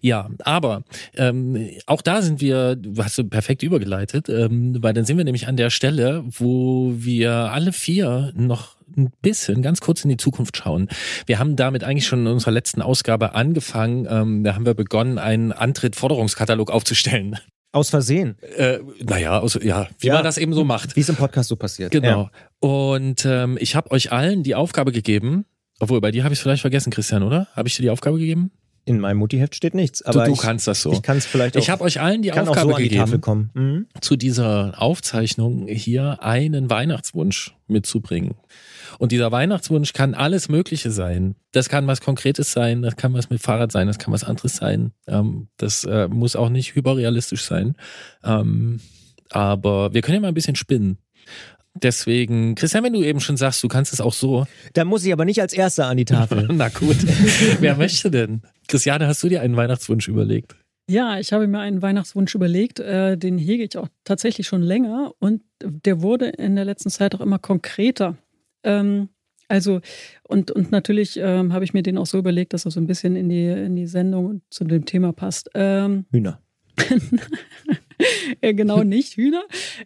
[0.00, 0.82] Ja, aber
[1.14, 5.46] ähm, auch da sind wir, hast du perfekt übergeleitet, ähm, weil dann sind wir nämlich
[5.46, 10.56] an der Stelle, wo wir alle vier noch ein bisschen ganz kurz in die Zukunft
[10.56, 10.88] schauen.
[11.26, 14.06] Wir haben damit eigentlich schon in unserer letzten Ausgabe angefangen.
[14.08, 17.38] Ähm, da haben wir begonnen, einen Antritt-Forderungskatalog aufzustellen.
[17.76, 18.38] Aus Versehen.
[18.56, 20.96] Äh, naja, aus, ja, wie ja, man das eben so macht.
[20.96, 21.90] Wie es im Podcast so passiert.
[21.90, 22.22] Genau.
[22.22, 22.30] Ja.
[22.60, 25.44] Und ähm, ich habe euch allen die Aufgabe gegeben,
[25.78, 27.48] obwohl bei dir habe ich es vielleicht vergessen, Christian, oder?
[27.54, 28.50] Habe ich dir die Aufgabe gegeben?
[28.86, 30.00] In meinem Mutti-Heft steht nichts.
[30.00, 30.90] Aber du, du ich, kannst das so.
[30.90, 31.60] Ich kann es vielleicht auch.
[31.60, 33.20] Ich habe euch allen die Aufgabe so gegeben,
[33.54, 33.86] die mhm.
[34.00, 38.36] zu dieser Aufzeichnung hier einen Weihnachtswunsch mitzubringen.
[38.98, 41.36] Und dieser Weihnachtswunsch kann alles Mögliche sein.
[41.52, 44.56] Das kann was Konkretes sein, das kann was mit Fahrrad sein, das kann was anderes
[44.56, 44.92] sein.
[45.06, 47.74] Ähm, das äh, muss auch nicht hyperrealistisch sein.
[48.24, 48.80] Ähm,
[49.30, 50.98] aber wir können ja mal ein bisschen spinnen.
[51.82, 54.46] Deswegen, Christian, wenn du eben schon sagst, du kannst es auch so.
[54.72, 56.48] Dann muss ich aber nicht als Erster an die Tafel.
[56.52, 56.96] Na gut.
[57.60, 58.42] Wer möchte denn?
[58.68, 60.56] Christiane, hast du dir einen Weihnachtswunsch überlegt?
[60.88, 62.78] Ja, ich habe mir einen Weihnachtswunsch überlegt.
[62.78, 67.14] Äh, den hege ich auch tatsächlich schon länger und der wurde in der letzten Zeit
[67.14, 68.16] auch immer konkreter.
[68.66, 69.08] Ähm,
[69.48, 69.80] also,
[70.24, 72.86] und, und natürlich ähm, habe ich mir den auch so überlegt, dass er so ein
[72.86, 75.50] bisschen in die, in die Sendung und zu dem Thema passt.
[75.54, 76.40] Ähm, Hühner.
[78.40, 79.44] genau nicht Hühner.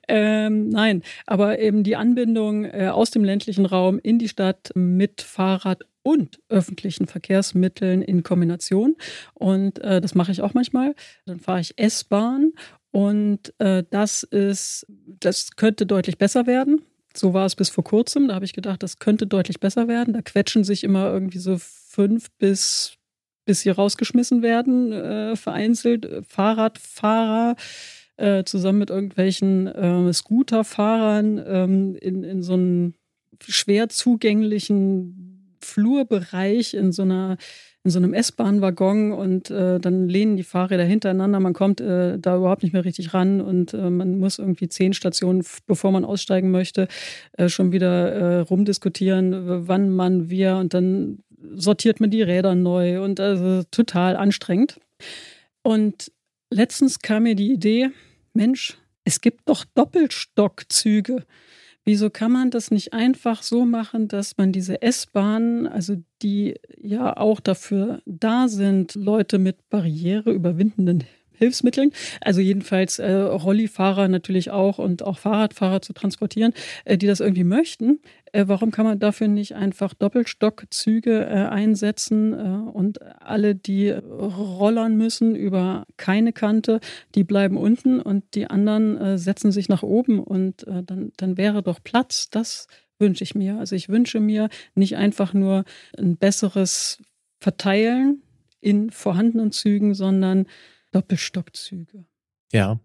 [0.09, 5.21] Ähm, nein, aber eben die Anbindung äh, aus dem ländlichen Raum in die Stadt mit
[5.21, 8.97] Fahrrad und öffentlichen Verkehrsmitteln in Kombination.
[9.35, 10.95] Und äh, das mache ich auch manchmal.
[11.27, 12.53] Dann fahre ich S-Bahn
[12.91, 16.83] und äh, das ist, das könnte deutlich besser werden.
[17.17, 18.29] So war es bis vor kurzem.
[18.29, 20.15] Da habe ich gedacht, das könnte deutlich besser werden.
[20.15, 22.95] Da quetschen sich immer irgendwie so fünf bis,
[23.45, 27.57] bis sie rausgeschmissen werden, äh, vereinzelt Fahrradfahrer
[28.17, 32.95] äh, zusammen mit irgendwelchen äh, Scooterfahrern ähm, in, in so einem
[33.43, 37.37] schwer zugänglichen Flurbereich in so einer
[37.83, 41.41] in so einem S-Bahn-Waggon und äh, dann lehnen die Fahrräder hintereinander.
[41.41, 44.93] Man kommt äh, da überhaupt nicht mehr richtig ran und äh, man muss irgendwie zehn
[44.93, 46.89] Stationen, bevor man aussteigen möchte,
[47.33, 51.21] äh, schon wieder äh, rumdiskutieren, wann man wir und dann
[51.55, 54.79] sortiert man die Räder neu und also total anstrengend.
[55.63, 56.13] Und
[56.51, 57.91] letztens kam mir die Idee,
[58.35, 61.25] Mensch, es gibt doch Doppelstockzüge.
[61.91, 67.17] Wieso kann man das nicht einfach so machen, dass man diese S-Bahnen, also die ja
[67.17, 71.03] auch dafür da sind, Leute mit Barriere überwindenden
[71.41, 71.91] Hilfsmitteln,
[72.21, 76.53] also jedenfalls äh, Rollifahrer natürlich auch und auch Fahrradfahrer zu transportieren,
[76.85, 78.01] äh, die das irgendwie möchten.
[78.33, 84.97] Äh, warum kann man dafür nicht einfach Doppelstockzüge äh, einsetzen äh, und alle, die rollern
[84.97, 86.81] müssen über keine Kante,
[87.15, 91.63] die bleiben unten und die anderen äh, setzen sich nach oben und dann, dann wäre
[91.63, 92.29] doch Platz.
[92.31, 92.67] Das
[92.99, 93.59] wünsche ich mir.
[93.59, 95.65] Also ich wünsche mir nicht einfach nur
[95.99, 96.99] ein besseres
[97.41, 98.23] Verteilen
[98.61, 100.47] in vorhandenen Zügen, sondern
[100.93, 102.05] Doppelstockzüge.
[102.53, 102.81] Ja,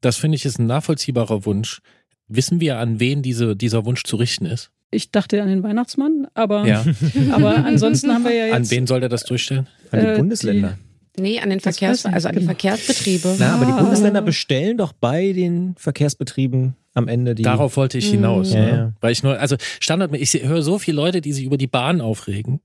[0.00, 1.80] das finde ich ist ein nachvollziehbarer Wunsch.
[2.28, 4.70] Wissen wir, an wen diese, dieser Wunsch zu richten ist?
[4.90, 6.84] Ich dachte an den Weihnachtsmann, aber, ja.
[7.32, 8.54] aber ansonsten haben wir ja jetzt.
[8.54, 9.66] An wen soll der das durchstellen?
[9.90, 10.78] An die äh, Bundesländer.
[11.16, 12.50] Die, nee, an den Verkehrs, also an die genau.
[12.50, 13.36] Verkehrsbetriebe.
[13.38, 13.80] Na, aber die ah.
[13.80, 17.42] Bundesländer bestellen doch bei den Verkehrsbetrieben am Ende die.
[17.42, 18.50] Darauf wollte ich hinaus.
[18.50, 18.60] Mhm.
[18.60, 18.68] Ne?
[18.68, 18.92] Ja, ja.
[19.00, 22.00] Weil ich nur, also Standard, ich höre so viele Leute, die sich über die Bahn
[22.00, 22.60] aufregen.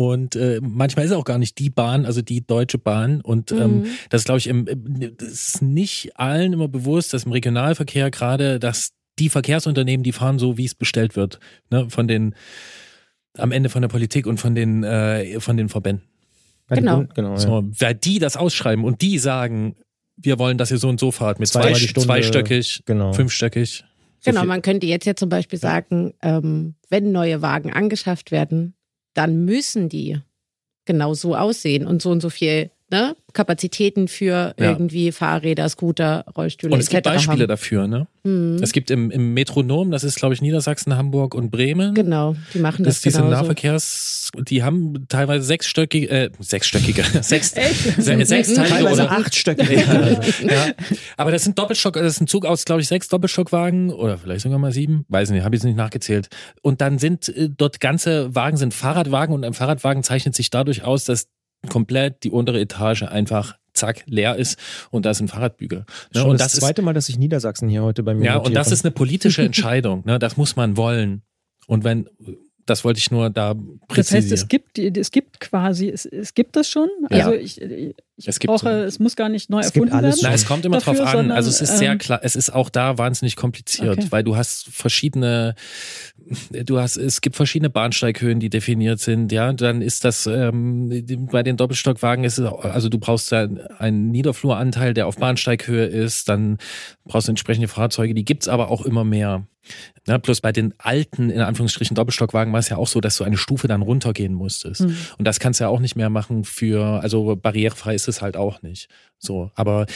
[0.00, 3.20] Und äh, manchmal ist es auch gar nicht die Bahn, also die Deutsche Bahn.
[3.20, 3.86] Und ähm, mhm.
[4.08, 4.64] das ist, glaube ich, im,
[5.18, 10.38] das ist nicht allen immer bewusst, dass im Regionalverkehr gerade, dass die Verkehrsunternehmen, die fahren
[10.38, 12.34] so, wie es bestellt wird, ne, von den
[13.36, 16.08] am Ende von der Politik und von den äh, von den Verbänden.
[16.70, 17.04] Genau.
[17.14, 17.62] genau so.
[17.70, 19.76] Wer die das ausschreiben und die sagen,
[20.16, 23.12] wir wollen, dass ihr so und so fahrt mit zwei, zweistöckig, genau.
[23.12, 23.84] fünfstöckig.
[24.20, 24.48] So genau, viel.
[24.48, 28.74] man könnte jetzt ja zum Beispiel sagen, ähm, wenn neue Wagen angeschafft werden,
[29.14, 30.20] dann müssen die
[30.84, 34.70] genau so aussehen und so und so viel ne, Kapazitäten für ja.
[34.70, 36.74] irgendwie Fahrräder, Scooter, Rollstühle.
[36.74, 37.48] Und es gibt Beispiele haben.
[37.48, 38.06] dafür, ne?
[38.24, 38.58] Mhm.
[38.60, 41.94] Es gibt im, im Metronom, das ist glaube ich Niedersachsen, Hamburg und Bremen.
[41.94, 42.96] Genau, die machen das.
[42.96, 43.36] Das diese genauso.
[43.36, 47.54] Nahverkehrs, die haben teilweise sechsstöckige, äh, sechsstöckige, sechs,
[47.98, 49.74] se, sechs Teile oder achtstöckige.
[49.76, 50.72] ja.
[51.16, 54.42] Aber das sind Doppelstock, das ist ein Zug aus, glaube ich, sechs Doppelstockwagen oder vielleicht
[54.42, 56.28] sogar mal sieben, weiß nicht, habe ich jetzt nicht nachgezählt.
[56.62, 60.84] Und dann sind äh, dort ganze Wagen sind Fahrradwagen und ein Fahrradwagen zeichnet sich dadurch
[60.84, 61.28] aus, dass
[61.68, 64.58] komplett die untere Etage einfach zack, leer ist
[64.90, 65.84] und da ist ein Fahrradbügel.
[66.14, 66.24] Ne?
[66.24, 68.72] und das, das zweite Mal, dass sich Niedersachsen hier heute bei mir Ja, und das
[68.72, 70.02] ist eine politische Entscheidung.
[70.04, 70.18] Ne?
[70.18, 71.22] Das muss man wollen.
[71.66, 72.08] Und wenn
[72.70, 73.54] das wollte ich nur da
[73.88, 74.22] präzisieren.
[74.22, 76.88] Das heißt, es gibt, es gibt quasi, es, es gibt das schon.
[77.10, 77.36] Also ja.
[77.36, 77.94] ich, ich
[78.28, 80.14] es brauche, es muss gar nicht neu es erfunden werden.
[80.22, 81.16] Nein, es kommt immer dafür, drauf an.
[81.16, 84.06] Sondern, also es ist sehr ähm, klar, es ist auch da wahnsinnig kompliziert, okay.
[84.10, 85.56] weil du hast verschiedene,
[86.64, 89.32] du hast, es gibt verschiedene Bahnsteighöhen, die definiert sind.
[89.32, 93.48] Ja, dann ist das ähm, bei den Doppelstockwagen ist es, also du brauchst da
[93.78, 96.28] einen Niederfluranteil, der auf Bahnsteighöhe ist.
[96.28, 96.58] Dann
[97.04, 98.14] brauchst du entsprechende Fahrzeuge.
[98.14, 99.46] Die gibt's aber auch immer mehr.
[100.06, 103.24] Ja, plus bei den alten, in Anführungsstrichen, Doppelstockwagen war es ja auch so, dass du
[103.24, 104.82] eine Stufe dann runtergehen musstest.
[104.82, 104.96] Mhm.
[105.18, 108.36] Und das kannst du ja auch nicht mehr machen für, also barrierefrei ist es halt
[108.36, 108.88] auch nicht.
[109.18, 109.86] So, aber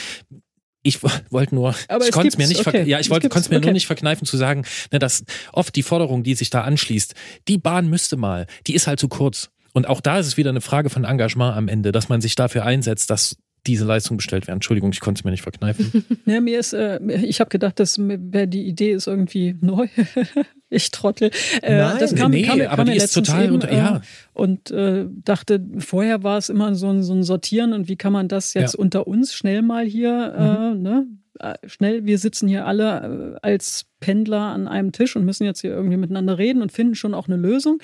[0.82, 2.84] ich wollte nur, aber ich konnte es mir nicht, okay.
[2.84, 3.66] ja, ich wollte, konnte es mir okay.
[3.66, 7.14] nur nicht verkneifen zu sagen, ne, dass oft die Forderung, die sich da anschließt,
[7.48, 9.50] die Bahn müsste mal, die ist halt zu kurz.
[9.72, 12.36] Und auch da ist es wieder eine Frage von Engagement am Ende, dass man sich
[12.36, 13.36] dafür einsetzt, dass
[13.66, 14.58] diese Leistung bestellt werden.
[14.58, 16.04] Entschuldigung, ich konnte es mir nicht verkneifen.
[16.26, 19.88] ja, mir ist, äh, ich habe gedacht, dass die Idee ist irgendwie neu.
[20.70, 21.30] ich trottel.
[21.62, 23.96] Äh, Nein, das kam, nee, kam, kam aber die ist total eben, unter, ja.
[23.96, 24.00] Äh,
[24.32, 28.12] und äh, dachte, vorher war es immer so ein, so ein Sortieren und wie kann
[28.12, 28.80] man das jetzt ja.
[28.80, 30.82] unter uns schnell mal hier, äh, mhm.
[30.82, 31.06] ne?
[31.40, 35.70] Äh, schnell, wir sitzen hier alle als Pendler an einem Tisch und müssen jetzt hier
[35.70, 37.80] irgendwie miteinander reden und finden schon auch eine Lösung.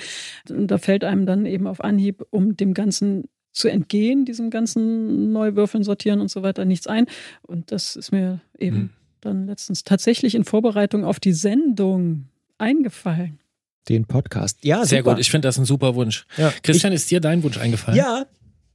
[0.48, 5.32] Und da fällt einem dann eben auf Anhieb, um dem Ganzen zu entgehen, diesem ganzen
[5.32, 7.06] Neuwürfeln, Sortieren und so weiter, nichts ein.
[7.42, 8.90] Und das ist mir eben hm.
[9.20, 12.26] dann letztens tatsächlich in Vorbereitung auf die Sendung
[12.58, 13.40] eingefallen.
[13.88, 14.64] Den Podcast.
[14.64, 15.14] Ja, sehr super.
[15.14, 15.20] gut.
[15.20, 16.26] Ich finde das ein super Wunsch.
[16.36, 16.52] Ja.
[16.62, 17.98] Christian, ich, ist dir dein Wunsch eingefallen?
[17.98, 18.26] Ja,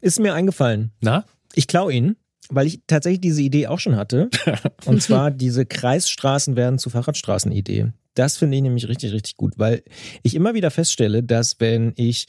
[0.02, 0.92] ist mir eingefallen.
[1.00, 1.26] Na?
[1.54, 2.16] Ich klaue ihn,
[2.50, 4.30] weil ich tatsächlich diese Idee auch schon hatte.
[4.86, 7.94] und zwar diese Kreisstraßen werden zu Fahrradstraßen-Idee.
[8.16, 9.84] Das finde ich nämlich richtig, richtig gut, weil
[10.24, 12.28] ich immer wieder feststelle, dass wenn ich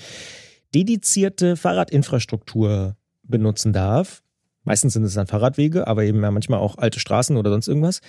[0.74, 4.22] dedizierte Fahrradinfrastruktur benutzen darf,
[4.64, 8.00] meistens sind es dann Fahrradwege, aber eben ja manchmal auch alte Straßen oder sonst irgendwas,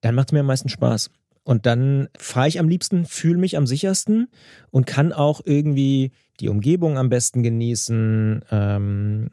[0.00, 1.10] dann macht es mir am meisten Spaß.
[1.42, 4.28] Und dann fahre ich am liebsten, fühle mich am sichersten
[4.70, 9.30] und kann auch irgendwie die Umgebung am besten genießen, ähm,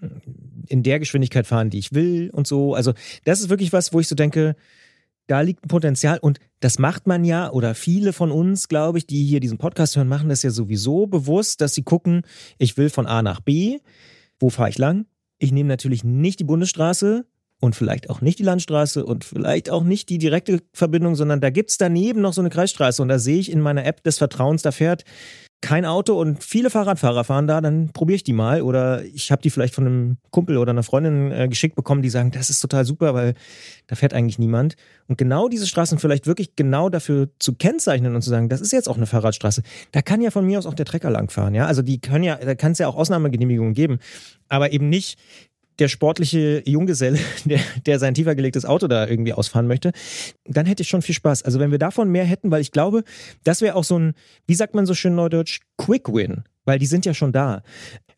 [0.68, 2.76] in der Geschwindigkeit fahren, die ich will und so.
[2.76, 4.56] Also das ist wirklich was, wo ich so denke,
[5.28, 9.06] da liegt ein Potenzial und das macht man ja oder viele von uns, glaube ich,
[9.06, 12.24] die hier diesen Podcast hören, machen das ja sowieso bewusst, dass sie gucken,
[12.58, 13.80] ich will von A nach B,
[14.40, 15.06] wo fahre ich lang?
[15.38, 17.26] Ich nehme natürlich nicht die Bundesstraße
[17.60, 21.50] und vielleicht auch nicht die Landstraße und vielleicht auch nicht die direkte Verbindung, sondern da
[21.50, 24.18] gibt es daneben noch so eine Kreisstraße und da sehe ich in meiner App des
[24.18, 25.04] Vertrauens, da fährt
[25.62, 28.62] kein Auto und viele Fahrradfahrer fahren da, dann probiere ich die mal.
[28.62, 32.10] Oder ich habe die vielleicht von einem Kumpel oder einer Freundin äh, geschickt bekommen, die
[32.10, 33.34] sagen, das ist total super, weil
[33.88, 34.76] da fährt eigentlich niemand.
[35.08, 38.72] Und genau diese Straßen vielleicht wirklich genau dafür zu kennzeichnen und zu sagen, das ist
[38.72, 39.64] jetzt auch eine Fahrradstraße.
[39.92, 41.56] Da kann ja von mir aus auch der Trecker langfahren.
[41.56, 41.66] Ja?
[41.66, 43.98] Also die können ja, da kann es ja auch Ausnahmegenehmigungen geben.
[44.50, 45.18] Aber eben nicht
[45.80, 49.92] der sportliche Junggeselle, der, der sein tiefer gelegtes Auto da irgendwie ausfahren möchte,
[50.46, 51.44] dann hätte ich schon viel Spaß.
[51.44, 53.04] Also wenn wir davon mehr hätten, weil ich glaube,
[53.44, 54.14] das wäre auch so ein,
[54.46, 57.64] wie sagt man so schön neudeutsch, Quick Win, weil die sind ja schon da.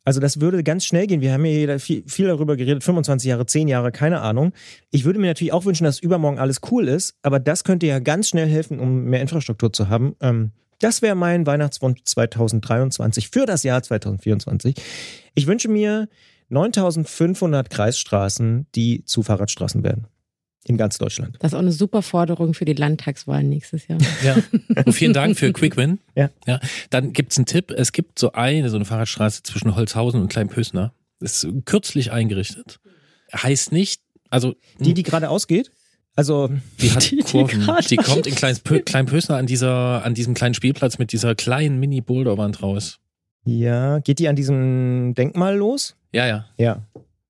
[0.06, 1.22] Also das würde ganz schnell gehen.
[1.22, 4.54] Wir haben ja viel, viel darüber geredet, 25 Jahre, 10 Jahre, keine Ahnung.
[4.90, 8.00] Ich würde mir natürlich auch wünschen, dass übermorgen alles cool ist, aber das könnte ja
[8.00, 10.16] ganz schnell helfen, um mehr Infrastruktur zu haben.
[10.22, 14.76] Ähm, das wäre mein Weihnachtswunsch 2023 für das Jahr 2024.
[15.36, 16.08] Ich wünsche mir
[16.50, 20.08] 9500 Kreisstraßen, die zu Fahrradstraßen werden.
[20.66, 21.38] In ganz Deutschland.
[21.40, 23.98] Das ist auch eine super Forderung für die Landtagswahlen nächstes Jahr.
[24.24, 24.38] Ja.
[24.86, 26.00] Und vielen Dank für Quick Win.
[26.16, 26.30] Ja.
[26.46, 26.60] ja.
[26.90, 27.72] Dann gibt's einen Tipp.
[27.72, 30.94] Es gibt so eine, so eine Fahrradstraße zwischen Holzhausen und Kleinpösner.
[31.22, 32.80] Ist kürzlich eingerichtet.
[33.34, 34.56] Heißt nicht, also.
[34.80, 35.72] Die, die gerade ausgeht?
[36.16, 36.50] Also
[36.82, 37.62] die hat Die, die Kurven.
[37.62, 41.80] gerade Die, kommt in Kleinpö Kleinpösner an dieser, an diesem kleinen Spielplatz mit dieser kleinen
[41.80, 43.00] Mini-Boulderwand raus.
[43.46, 45.96] Ja, geht die an diesem Denkmal los?
[46.12, 46.46] Ja, ja.
[46.58, 46.84] Ja.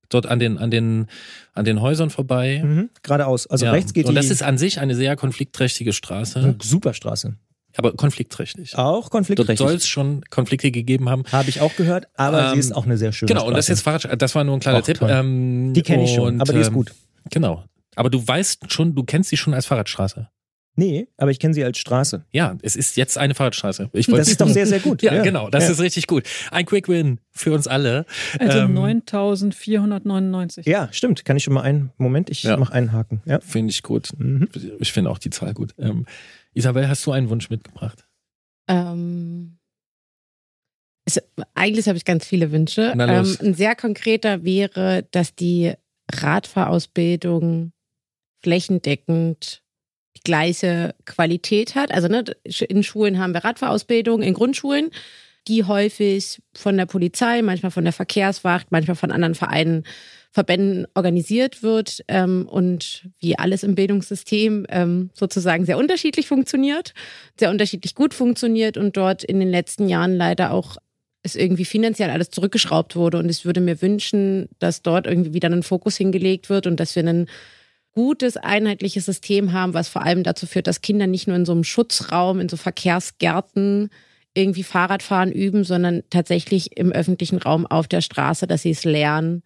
[0.08, 1.06] Dort an den, an den,
[1.54, 2.62] an den Häusern vorbei.
[2.64, 2.90] Mhm.
[3.02, 3.46] Geradeaus.
[3.46, 3.72] Also ja.
[3.72, 4.16] rechts geht Und die.
[4.16, 6.56] das ist an sich eine sehr konfliktträchtige Straße.
[6.60, 7.36] Superstraße.
[7.76, 8.76] Aber konfliktträchtig.
[8.76, 9.58] Auch Dort konfliktträchtig.
[9.58, 11.22] soll es schon Konflikte gegeben haben.
[11.30, 13.66] Habe ich auch gehört, aber Ähm, sie ist auch eine sehr schöne Genau, und das
[13.66, 15.00] ist jetzt Fahrrad, das war nur ein kleiner Auch Tipp.
[15.02, 16.92] Ähm, Die kenne ich schon, und, aber die ist ähm, gut.
[17.30, 17.62] Genau.
[17.94, 20.28] Aber du weißt schon, du kennst sie schon als Fahrradstraße.
[20.76, 22.24] Nee, aber ich kenne sie als Straße.
[22.30, 23.90] Ja, es ist jetzt eine Fahrradstraße.
[23.92, 25.02] Ich Das ist doch sehr, sehr gut.
[25.02, 25.70] Ja, genau, das Ja.
[25.72, 26.24] ist richtig gut.
[26.52, 28.06] Ein Quick Win für uns alle.
[28.38, 30.66] Also Ähm, 9499.
[30.66, 31.24] Ja, stimmt.
[31.24, 32.30] Kann ich schon mal einen Moment?
[32.30, 32.56] Ich Ja.
[32.56, 33.20] mache einen Haken.
[33.26, 33.40] Ja.
[33.40, 34.10] Finde ich gut.
[34.16, 34.48] Mhm.
[34.78, 35.74] Ich finde auch die Zahl gut.
[35.78, 36.06] Ähm,
[36.54, 38.06] Isabel, hast du einen Wunsch mitgebracht?
[38.68, 39.58] Ähm,
[41.04, 41.20] es,
[41.54, 42.92] eigentlich habe ich ganz viele Wünsche.
[42.96, 45.72] Na Ähm, ein sehr konkreter wäre, dass die
[46.12, 47.72] Radfahrausbildung
[48.42, 49.62] flächendeckend
[50.24, 51.92] gleiche Qualität hat.
[51.92, 52.24] Also ne,
[52.68, 54.90] in Schulen haben wir Radfahrausbildung, in Grundschulen,
[55.48, 59.84] die häufig von der Polizei, manchmal von der Verkehrswacht, manchmal von anderen Vereinen,
[60.32, 66.94] Verbänden organisiert wird ähm, und wie alles im Bildungssystem ähm, sozusagen sehr unterschiedlich funktioniert,
[67.36, 70.76] sehr unterschiedlich gut funktioniert und dort in den letzten Jahren leider auch
[71.22, 73.18] es irgendwie finanziell alles zurückgeschraubt wurde.
[73.18, 76.94] Und ich würde mir wünschen, dass dort irgendwie wieder ein Fokus hingelegt wird und dass
[76.94, 77.26] wir ein
[77.92, 81.52] gutes, einheitliches System haben, was vor allem dazu führt, dass Kinder nicht nur in so
[81.52, 83.90] einem Schutzraum, in so Verkehrsgärten
[84.34, 89.42] irgendwie Fahrradfahren üben, sondern tatsächlich im öffentlichen Raum auf der Straße, dass sie es lernen.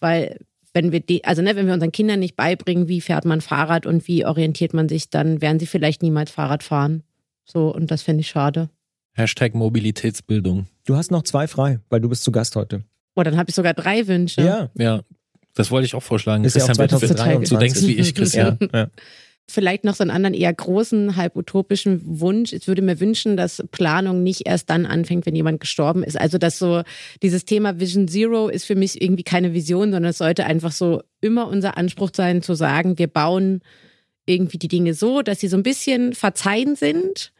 [0.00, 0.38] Weil
[0.72, 3.86] wenn wir die, also ne, wenn wir unseren Kindern nicht beibringen, wie fährt man Fahrrad
[3.86, 7.04] und wie orientiert man sich, dann werden sie vielleicht niemals Fahrrad fahren.
[7.44, 8.70] So, und das finde ich schade.
[9.12, 10.66] Hashtag Mobilitätsbildung.
[10.84, 12.82] Du hast noch zwei frei, weil du bist zu Gast heute.
[13.14, 14.42] Oh, dann habe ich sogar drei Wünsche.
[14.42, 14.70] Ja.
[14.76, 15.02] Ja,
[15.54, 16.44] das wollte ich auch vorschlagen.
[16.44, 17.48] Ist ja auch Christian, bitte, 2023.
[17.48, 18.58] du denkst wie ich, Christian.
[18.60, 18.68] Ja.
[18.72, 18.86] ja.
[19.48, 22.52] vielleicht noch so einen anderen eher großen, halb utopischen Wunsch.
[22.52, 26.20] Ich würde mir wünschen, dass Planung nicht erst dann anfängt, wenn jemand gestorben ist.
[26.20, 26.82] Also, dass so
[27.22, 31.02] dieses Thema Vision Zero ist für mich irgendwie keine Vision, sondern es sollte einfach so
[31.20, 33.60] immer unser Anspruch sein, zu sagen, wir bauen
[34.26, 37.32] irgendwie die Dinge so, dass sie so ein bisschen verzeihen sind.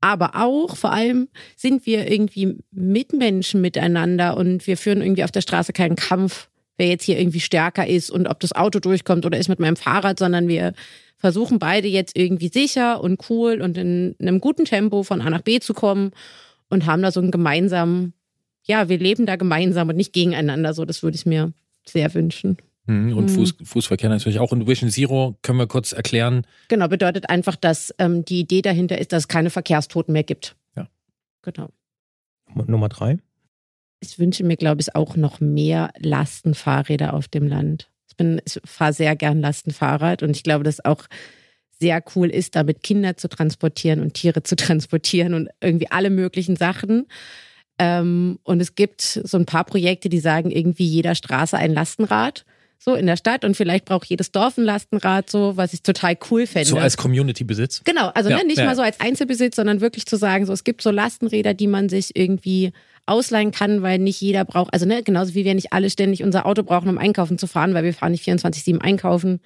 [0.00, 5.40] Aber auch, vor allem, sind wir irgendwie Mitmenschen miteinander und wir führen irgendwie auf der
[5.40, 9.36] Straße keinen Kampf, wer jetzt hier irgendwie stärker ist und ob das Auto durchkommt oder
[9.38, 10.72] ist mit meinem Fahrrad, sondern wir
[11.18, 15.42] versuchen beide jetzt irgendwie sicher und cool und in einem guten Tempo von A nach
[15.42, 16.12] B zu kommen
[16.70, 18.14] und haben da so einen gemeinsamen,
[18.62, 20.72] ja, wir leben da gemeinsam und nicht gegeneinander.
[20.74, 21.52] So, das würde ich mir
[21.84, 22.56] sehr wünschen.
[22.86, 23.28] Mhm, Und Mhm.
[23.30, 24.52] Fuß, Fußverkehr natürlich auch.
[24.52, 26.46] Und Vision Zero können wir kurz erklären.
[26.68, 30.56] Genau, bedeutet einfach, dass ähm, die Idee dahinter ist, dass es keine Verkehrstoten mehr gibt.
[30.76, 30.88] Ja.
[31.42, 31.68] Genau.
[32.54, 33.18] Nummer drei.
[34.00, 37.90] Ich wünsche mir, glaube ich, auch noch mehr Lastenfahrräder auf dem Land.
[38.08, 41.04] Ich bin, ich fahre sehr gern Lastenfahrrad und ich glaube, dass auch
[41.80, 46.56] sehr cool ist, damit Kinder zu transportieren und Tiere zu transportieren und irgendwie alle möglichen
[46.56, 47.06] Sachen.
[47.78, 52.44] Ähm, und es gibt so ein paar Projekte, die sagen, irgendwie jeder Straße ein Lastenrad.
[52.80, 56.16] So in der Stadt und vielleicht braucht jedes Dorf ein Lastenrad, so, was ich total
[56.30, 56.68] cool fände.
[56.68, 57.82] So als Community-Besitz.
[57.84, 58.66] Genau, also Ja, ne, nicht ja.
[58.66, 61.88] mal so als Einzelbesitz, sondern wirklich zu sagen, so es gibt so Lastenräder, die man
[61.88, 62.72] sich irgendwie
[63.08, 66.46] ausleihen kann, weil nicht jeder braucht, also ne, genauso wie wir nicht alle ständig unser
[66.46, 69.40] Auto brauchen, um einkaufen zu fahren, weil wir fahren nicht 24-7 einkaufen,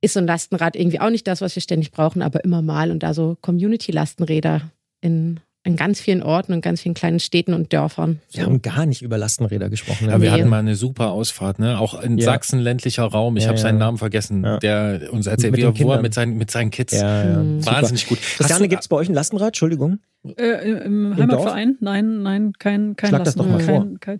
[0.00, 2.90] ist so ein Lastenrad irgendwie auch nicht das, was wir ständig brauchen, aber immer mal
[2.90, 4.70] und da so Community-Lastenräder
[5.00, 8.20] in, in ganz vielen Orten und ganz vielen kleinen Städten und Dörfern.
[8.32, 10.08] Wir haben gar nicht über Lastenräder gesprochen.
[10.08, 10.38] Ja, wir Nee.
[10.40, 11.78] hatten mal eine super Ausfahrt, ne?
[11.78, 12.24] Auch in Ja.
[12.26, 13.36] Sachsen ländlicher Raum.
[13.36, 13.62] Ich Ja, habe ja.
[13.62, 14.58] seinen Namen vergessen, Ja.
[14.58, 16.02] der uns erzählt, Mit wie den er, wo er Kindern.
[16.02, 16.92] mit seinen, mit seinen Kids.
[16.94, 17.36] ja, ja.
[17.42, 17.66] Mhm.
[17.66, 18.18] Wahnsinnig gut.
[18.18, 19.48] Hast Christiane, du- gibt es bei euch ein Lastenrad?
[19.48, 19.98] Entschuldigung.
[20.38, 21.76] Äh, Im Im Heimatverein?
[21.80, 24.18] Nein, nein, kein, kein Schlag das doch mal Lastenrad, kein, kein,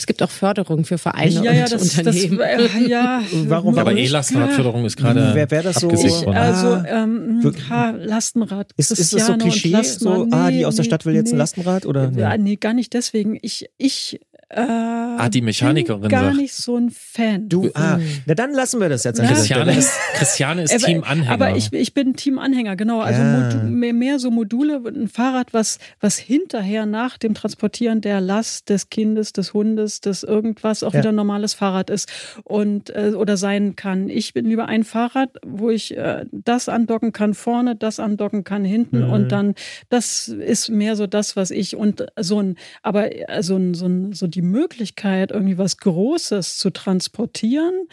[0.00, 2.40] Es gibt auch Förderung für Vereine ja, ja, und das, das, Unternehmen.
[2.40, 3.20] äh, ja.
[3.48, 3.92] Warum- aber?
[3.92, 5.90] E-Lastenradförderung ist gerade Wer wäre das so?
[5.90, 6.36] Ich, worden.
[6.38, 8.72] also, Ah, ähm, ha, Lastenrad.
[8.78, 9.76] Ist, ist das so Klischee?
[9.82, 11.38] So, ah, die aus der Nee, Stadt will jetzt ein nee.
[11.38, 11.84] Lastenrad?
[11.84, 12.10] Oder?
[12.16, 12.42] Ja, Nee.
[12.44, 13.38] nee, gar nicht deswegen.
[13.42, 14.20] Ich, ich
[14.50, 16.36] äh, Ah, die Mechanikerin bin gar sagt.
[16.36, 17.48] nicht so ein Fan.
[17.48, 21.30] Du, ah, na dann lassen wir das jetzt Christiane ist, Christiane ist Aber- Team-Anhänger.
[21.32, 23.00] Aber ich, ich bin Team-Anhänger, genau.
[23.00, 23.62] Also Ja.
[23.64, 28.88] Mehr, mehr so Module, ein Fahrrad, was, was hinterher nach dem Transportieren der Last des
[28.90, 31.00] Kindes, des Hundes, des irgendwas auch Ja.
[31.00, 32.08] wieder ein normales Fahrrad ist
[32.44, 34.08] und äh, oder sein kann.
[34.08, 38.64] Ich bin lieber ein Fahrrad, wo ich äh, das andocken kann vorne, das andocken kann
[38.64, 39.10] hinten Mhm.
[39.12, 39.54] und dann,
[39.90, 43.86] das ist mehr so das, was ich und so ein, aber äh, so, ein, so,
[43.86, 47.88] ein, so die Möglichkeit, irgendwie was Großes zu transportieren,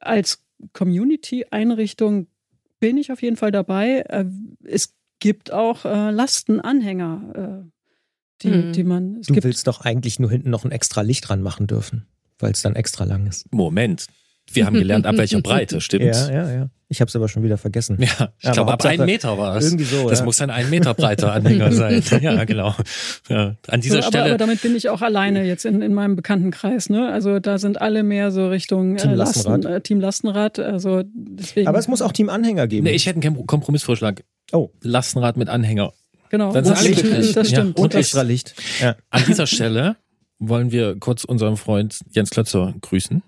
[0.00, 2.26] als Community-Einrichtung
[2.80, 4.04] bin ich auf jeden Fall dabei.
[4.08, 4.26] Äh,
[4.64, 7.70] es gibt auch äh, Lastenanhänger, äh,
[8.42, 8.72] die, mhm.
[8.72, 9.22] die man.
[9.22, 12.06] du willst doch eigentlich nur hinten noch ein extra Licht dran machen dürfen,
[12.38, 13.52] weil es dann extra lang ist.
[13.52, 14.06] Moment.
[14.52, 16.04] Wir haben gelernt, ab welcher Breite, stimmt?
[16.04, 16.70] Ja, ja, ja.
[16.90, 17.98] Ich habe es aber schon wieder vergessen.
[18.00, 19.66] Ja, ich glaube, ab einem Meter war es.
[19.66, 20.08] Irgendwie so.
[20.08, 20.24] Das ja.
[20.24, 22.02] muss ein ein Meter breiter Anhänger sein.
[22.22, 22.74] ja, genau.
[23.28, 24.24] Ja, an dieser so, Stelle.
[24.24, 26.88] Aber damit bin ich auch alleine jetzt in, in meinem Bekanntenkreis.
[26.88, 27.12] Ne?
[27.12, 29.64] Also da sind alle mehr so Richtung Team äh, Lastenrad.
[29.64, 30.58] Lasten, äh, Team Lastenrad.
[30.58, 31.68] Also deswegen.
[31.68, 32.84] Aber es muss auch Team Anhänger geben.
[32.84, 34.24] Nee, ich hätte einen Kompromissvorschlag.
[34.52, 34.70] Oh.
[34.80, 35.92] Lastenrad mit Anhänger.
[36.30, 36.52] Genau.
[36.52, 37.32] Dann sind alle glücklich.
[37.34, 37.78] Das stimmt.
[37.78, 38.54] Ja, und extra Licht.
[38.80, 38.96] Ja.
[39.10, 39.96] An dieser Stelle
[40.38, 43.22] wollen wir kurz unseren Freund Jens Klötzer grüßen.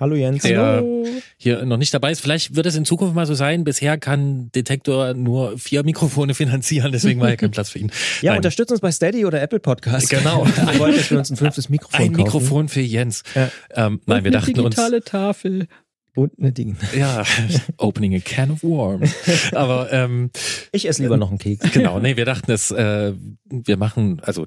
[0.00, 0.42] Hallo Jens.
[0.42, 1.06] Der Hallo.
[1.36, 2.20] hier noch nicht dabei ist.
[2.20, 3.62] Vielleicht wird es in Zukunft mal so sein.
[3.62, 7.92] Bisher kann Detektor nur vier Mikrofone finanzieren, deswegen war ja kein Platz für ihn.
[8.22, 10.08] Ja, unterstützt uns bei Steady oder Apple Podcast.
[10.10, 10.46] Genau.
[10.72, 12.24] Wir wollten, dass wir uns ein fünftes Mikrofon Ein kaufen.
[12.24, 13.22] Mikrofon für Jens.
[13.34, 13.50] Ja.
[13.74, 14.74] Ähm, nein, wir eine dachten uns.
[14.74, 15.66] digitale Tafel.
[16.14, 16.76] Und eine Ding.
[16.96, 17.24] Ja,
[17.78, 19.14] opening a can of worms.
[19.54, 20.30] Aber ähm,
[20.72, 21.70] Ich esse lieber noch einen Keks.
[21.72, 23.14] genau, nee, wir dachten es, äh,
[23.44, 24.46] wir machen, also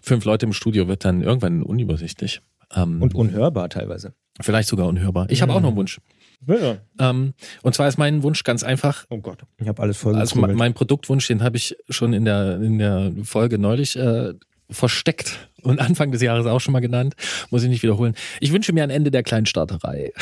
[0.00, 2.40] fünf Leute im Studio wird dann irgendwann unübersichtlich.
[2.74, 4.14] Ähm, Und unhörbar teilweise.
[4.40, 5.26] vielleicht sogar unhörbar.
[5.30, 6.00] Ich habe auch noch einen Wunsch.
[6.46, 6.76] Ja.
[6.98, 7.32] Ähm,
[7.62, 9.04] und zwar ist mein Wunsch ganz einfach.
[9.08, 9.38] Oh Gott.
[9.58, 12.78] Ich habe alles voll Also me- mein Produktwunsch, den habe ich schon in der, in
[12.78, 14.34] der Folge neulich äh,
[14.68, 17.14] versteckt und Anfang des Jahres auch schon mal genannt.
[17.50, 18.14] Muss ich nicht wiederholen.
[18.40, 20.12] Ich wünsche mir ein Ende der Kleinstaaterei.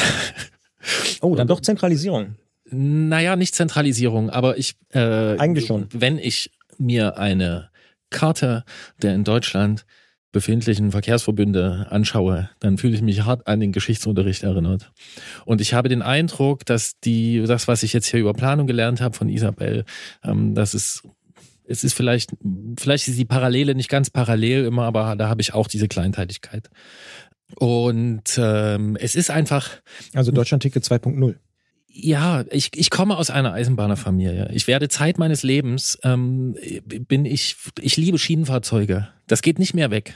[1.21, 2.37] Oh, dann doch Zentralisierung.
[2.71, 4.77] Naja, nicht Zentralisierung, aber ich.
[4.93, 5.87] Äh, Eigentlich schon.
[5.93, 7.71] Wenn ich mir eine
[8.11, 8.65] Karte
[9.03, 9.85] der in Deutschland
[10.35, 14.93] befindlichen Verkehrsverbünde anschaue, dann fühle ich mich hart an den Geschichtsunterricht erinnert.
[15.47, 19.01] Und ich habe den Eindruck, dass die, das, was ich jetzt hier über Planung gelernt
[19.01, 19.85] habe von Isabel,
[20.23, 21.03] ähm, das ist
[21.67, 22.33] es ist vielleicht,
[22.79, 26.69] vielleicht ist die Parallele nicht ganz parallel immer, aber da habe ich auch diese Kleinteiligkeit.
[27.57, 29.71] Und ähm, es ist einfach,
[30.13, 31.37] Also Deutschlandticket 2.0.
[31.97, 34.51] ja, ich, ich komme aus einer Eisenbahnerfamilie.
[34.53, 36.57] Ich werde Zeit meines Lebens, ähm,
[37.07, 39.09] bin ich, ich liebe Schienenfahrzeuge.
[39.29, 40.15] Das geht nicht mehr weg.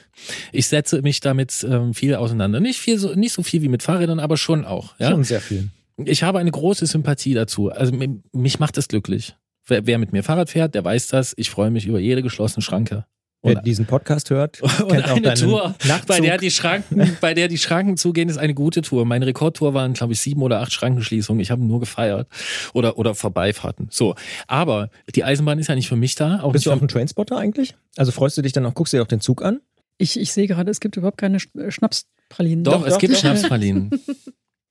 [0.53, 2.59] Ich setze mich damit ähm, viel auseinander.
[2.61, 4.99] Nicht viel so, nicht so viel wie mit Fahrrädern, aber schon auch.
[4.99, 5.11] Ja?
[5.11, 5.69] Schon sehr viel.
[6.05, 7.71] Ich habe eine große Sympathie dazu.
[7.71, 9.37] Also mi- mich macht es glücklich.
[9.67, 11.33] Wer, wer mit mir Fahrrad fährt, der weiß das.
[11.37, 13.07] Ich freue mich über jede geschlossene Schranke.
[13.43, 16.07] Wer Und, diesen Podcast hört, und kennt eine Tour, Nachtzug.
[16.09, 19.05] bei der die Schranken, bei der die Schranken zugehen, ist eine gute Tour.
[19.05, 21.41] Meine Rekordtour waren, glaube ich, sieben oder acht Schrankenschließungen.
[21.41, 22.27] Ich habe nur gefeiert
[22.75, 23.87] oder oder Vorbeifahrten.
[23.93, 24.17] So,
[24.49, 26.41] aber die Eisenbahn ist ja nicht für mich da.
[26.41, 27.77] Auch Bist du nicht auch ein Trainspotter eigentlich?
[27.97, 29.61] Also freust du dich dann auch, guckst du dir auch den Zug an?
[29.99, 32.65] Ich, ich sehe gerade, es gibt überhaupt keine Sch- Schnapspralinen.
[32.65, 33.19] Doch, Doch, es doch, gibt doch.
[33.21, 33.91] Schnapspralinen.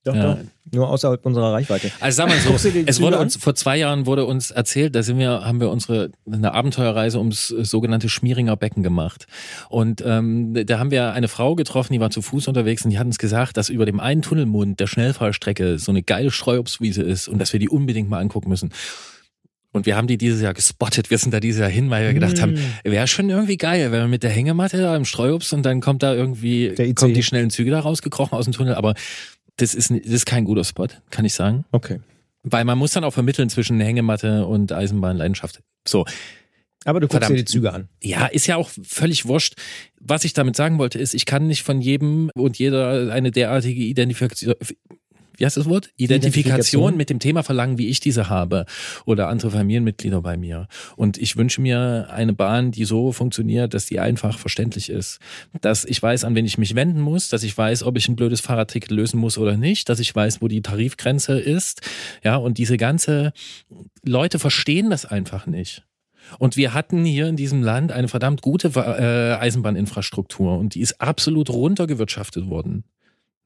[0.04, 0.34] Doch, Ja.
[0.34, 0.38] doch.
[0.70, 1.90] Nur außerhalb unserer Reichweite.
[1.98, 2.54] Also sag mal so,
[2.86, 6.10] es wurde uns vor zwei Jahren wurde uns erzählt, da sind wir, haben wir unsere
[6.30, 9.26] eine Abenteuerreise ums sogenannte Schmieringer Becken gemacht.
[9.70, 12.98] Und ähm, da haben wir eine Frau getroffen, die war zu Fuß unterwegs und die
[12.98, 17.28] hat uns gesagt, dass über dem einen Tunnelmund der Schnellfahrstrecke so eine geile Streuobstwiese ist
[17.28, 18.70] und dass wir die unbedingt mal angucken müssen.
[19.72, 21.10] Und wir haben die dieses Jahr gespottet.
[21.10, 22.90] Wir sind da dieses Jahr hin, weil wir gedacht haben, Mm.
[22.90, 26.02] wäre schon irgendwie geil, wenn wir mit der Hängematte da im Streuobst und dann kommt
[26.02, 28.74] da irgendwie, kommen die schnellen Züge da rausgekrochen aus dem Tunnel.
[28.74, 28.94] Aber
[29.58, 31.64] das ist, das ist kein guter Spot, kann ich sagen.
[31.72, 32.00] Okay.
[32.42, 35.60] Weil man muss dann auch vermitteln zwischen Hängematte und Eisenbahnleidenschaft.
[35.86, 36.04] So,
[36.84, 37.38] Aber du guckst Verdammt.
[37.38, 37.88] dir die Züge an.
[38.02, 39.54] ja, ist ja auch völlig wurscht.
[40.00, 43.82] Was ich damit sagen wollte, ist, ich kann nicht von jedem und jeder eine derartige
[43.82, 44.54] Identifikation,
[45.38, 45.90] wie heißt das Wort?
[45.96, 46.96] Identifikation Identifikation.
[46.96, 48.66] mit dem Thema verlangen, wie ich diese habe
[49.04, 50.66] oder andere Familienmitglieder bei mir.
[50.96, 55.20] Und ich wünsche mir eine Bahn, die so funktioniert, dass die einfach verständlich ist.
[55.60, 58.16] Dass ich weiß, an wen ich mich wenden muss, dass ich weiß, ob ich ein
[58.16, 61.82] blödes Fahrradticket lösen muss oder nicht, dass ich weiß, wo die Tarifgrenze ist.
[62.24, 63.32] Ja, und diese ganze
[64.04, 65.84] Leute verstehen das einfach nicht.
[66.38, 71.00] Und wir hatten hier in diesem Land eine verdammt gute äh, Eisenbahninfrastruktur und die ist
[71.00, 72.84] absolut runtergewirtschaftet worden.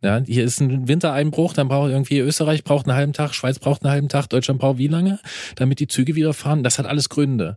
[0.03, 3.85] Ja, hier ist ein Wintereinbruch, dann braucht irgendwie Österreich braucht einen halben Tag, Schweiz braucht
[3.85, 5.21] einen halben Tag, Deutschland braucht wie lange,
[5.55, 6.65] damit die Züge wieder fahren.
[6.65, 7.57] Das hat alles Gründe.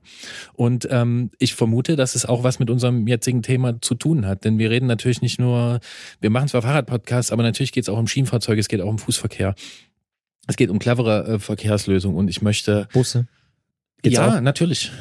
[0.53, 4.45] Und ähm, ich vermute, dass es auch was mit unserem jetzigen Thema zu tun hat.
[4.45, 5.79] Denn wir reden natürlich nicht nur,
[6.21, 8.99] wir machen zwar Fahrradpodcasts, aber natürlich geht es auch um Schienenfahrzeuge, es geht auch um
[8.99, 9.55] Fußverkehr.
[10.47, 13.25] Es geht um clevere äh, Verkehrslösungen und ich möchte Busse.
[14.03, 14.41] Geht's ja, auch?
[14.41, 14.91] natürlich.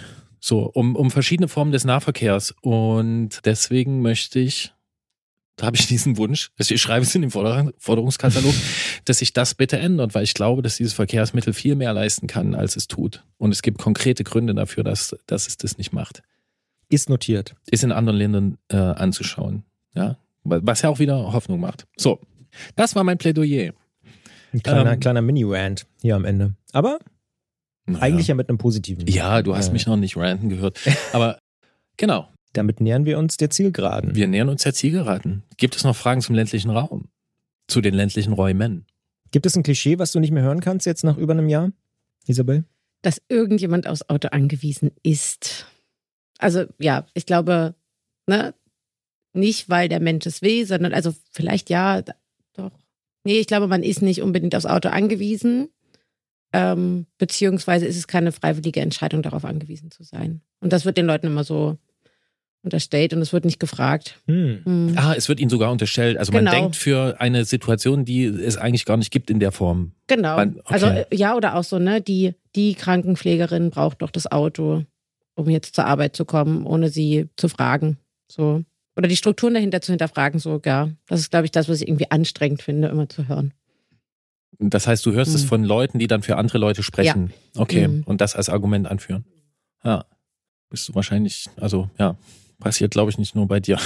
[0.40, 2.54] So, um, um verschiedene Formen des Nahverkehrs.
[2.60, 4.73] Und deswegen möchte ich,
[5.56, 8.54] da habe ich diesen Wunsch, ich schreibe es in den Forder Forderungskatalog,
[9.04, 12.54] dass sich das bitte ändert, weil ich glaube, dass dieses Verkehrsmittel viel mehr leisten kann,
[12.54, 13.24] als es tut.
[13.38, 16.22] Und es gibt konkrete Gründe dafür, dass, dass es das nicht macht.
[16.88, 17.54] Ist notiert.
[17.70, 19.62] Ist in anderen Ländern äh, anzuschauen.
[19.94, 21.86] Ja, was ja auch wieder Hoffnung macht.
[21.96, 22.20] So,
[22.76, 23.72] das war mein Plädoyer.
[24.52, 25.00] Ein kleiner, Ähm.
[25.00, 26.54] kleiner Mini-Rant hier am Ende.
[26.72, 26.98] Aber
[27.86, 28.02] Naja.
[28.02, 29.06] eigentlich ja mit einem positiven.
[29.06, 30.78] Ja, du hast Äh, mich noch nicht ranten gehört.
[31.12, 31.38] Aber
[31.96, 34.14] genau, Damit nähern wir uns der Zielgeraden.
[34.14, 35.42] Wir nähern uns der Zielgeraden.
[35.56, 37.08] Gibt es noch Fragen zum ländlichen Raum?
[37.66, 38.86] Zu den ländlichen Räumen?
[39.32, 41.72] Gibt es ein Klischee, was du nicht mehr hören kannst jetzt nach über einem Jahr,
[42.28, 42.64] Isabel?
[43.02, 45.66] Dass irgendjemand aufs Auto angewiesen ist.
[46.38, 47.74] Also ja, ich glaube,
[48.28, 48.54] ne,
[49.32, 52.02] nicht weil der Mensch es will, sondern also vielleicht ja,
[52.52, 52.70] doch.
[53.24, 55.70] Nee, ich glaube, man ist nicht unbedingt aufs Auto angewiesen.
[56.52, 60.40] Ähm, beziehungsweise ist es keine freiwillige Entscheidung, darauf angewiesen zu sein.
[60.60, 61.78] Und das wird den Leuten immer so
[62.64, 64.20] unterstellt und es wird nicht gefragt.
[64.26, 64.60] Hm.
[64.64, 64.92] Hm.
[64.96, 66.16] Ah, es wird ihnen sogar unterstellt.
[66.16, 66.50] Also genau.
[66.50, 69.92] man denkt für eine Situation, die es eigentlich gar nicht gibt in der Form.
[70.06, 70.36] Genau.
[70.36, 70.74] Man, okay.
[70.74, 74.84] Also äh, ja, oder auch so, ne, die, die Krankenpflegerin braucht doch das Auto,
[75.34, 77.98] um jetzt zur Arbeit zu kommen, ohne sie zu fragen.
[78.26, 78.64] So.
[78.96, 80.88] Oder die Strukturen dahinter zu hinterfragen, so, ja.
[81.06, 83.52] Das ist, glaube ich, das, was ich irgendwie anstrengend finde, immer zu hören.
[84.58, 85.36] Das heißt, du hörst hm.
[85.36, 87.32] es von Leuten, die dann für andere Leute sprechen.
[87.54, 87.60] Ja.
[87.60, 87.88] Okay.
[87.88, 88.02] Mhm.
[88.04, 89.24] Und das als Argument anführen.
[89.82, 90.04] Ja.
[90.70, 92.16] Bist du wahrscheinlich, also ja,
[92.58, 93.78] passiert, glaube ich, nicht nur bei dir.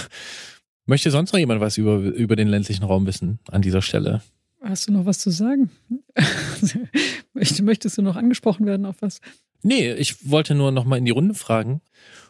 [0.87, 4.23] Möchte sonst noch jemand was über, über den ländlichen Raum wissen an dieser Stelle?
[4.63, 5.71] Hast du noch was zu sagen?
[7.63, 9.21] Möchtest du noch angesprochen werden auf was?
[9.63, 11.81] Nee, ich wollte nur noch mal in die Runde fragen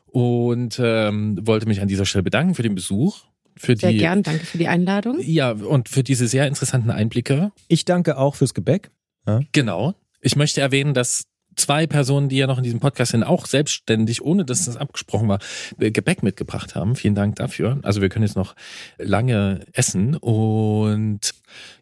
[0.06, 3.20] und ähm, wollte mich an dieser Stelle bedanken für den Besuch.
[3.56, 5.19] Für sehr die, gern, danke für die Einladung.
[5.20, 7.52] Ja, und für diese sehr interessanten Einblicke.
[7.69, 8.90] Ich danke auch fürs Gebäck.
[9.27, 9.40] Ja.
[9.52, 9.94] Genau.
[10.20, 11.27] Ich möchte erwähnen, dass
[11.59, 15.28] zwei Personen, die ja noch in diesem Podcast sind, auch selbstständig, ohne dass das abgesprochen
[15.28, 15.39] war,
[15.78, 16.97] äh, Gebäck mitgebracht haben.
[16.97, 17.78] Vielen Dank dafür.
[17.82, 18.55] Also wir können jetzt noch
[18.98, 21.20] lange essen und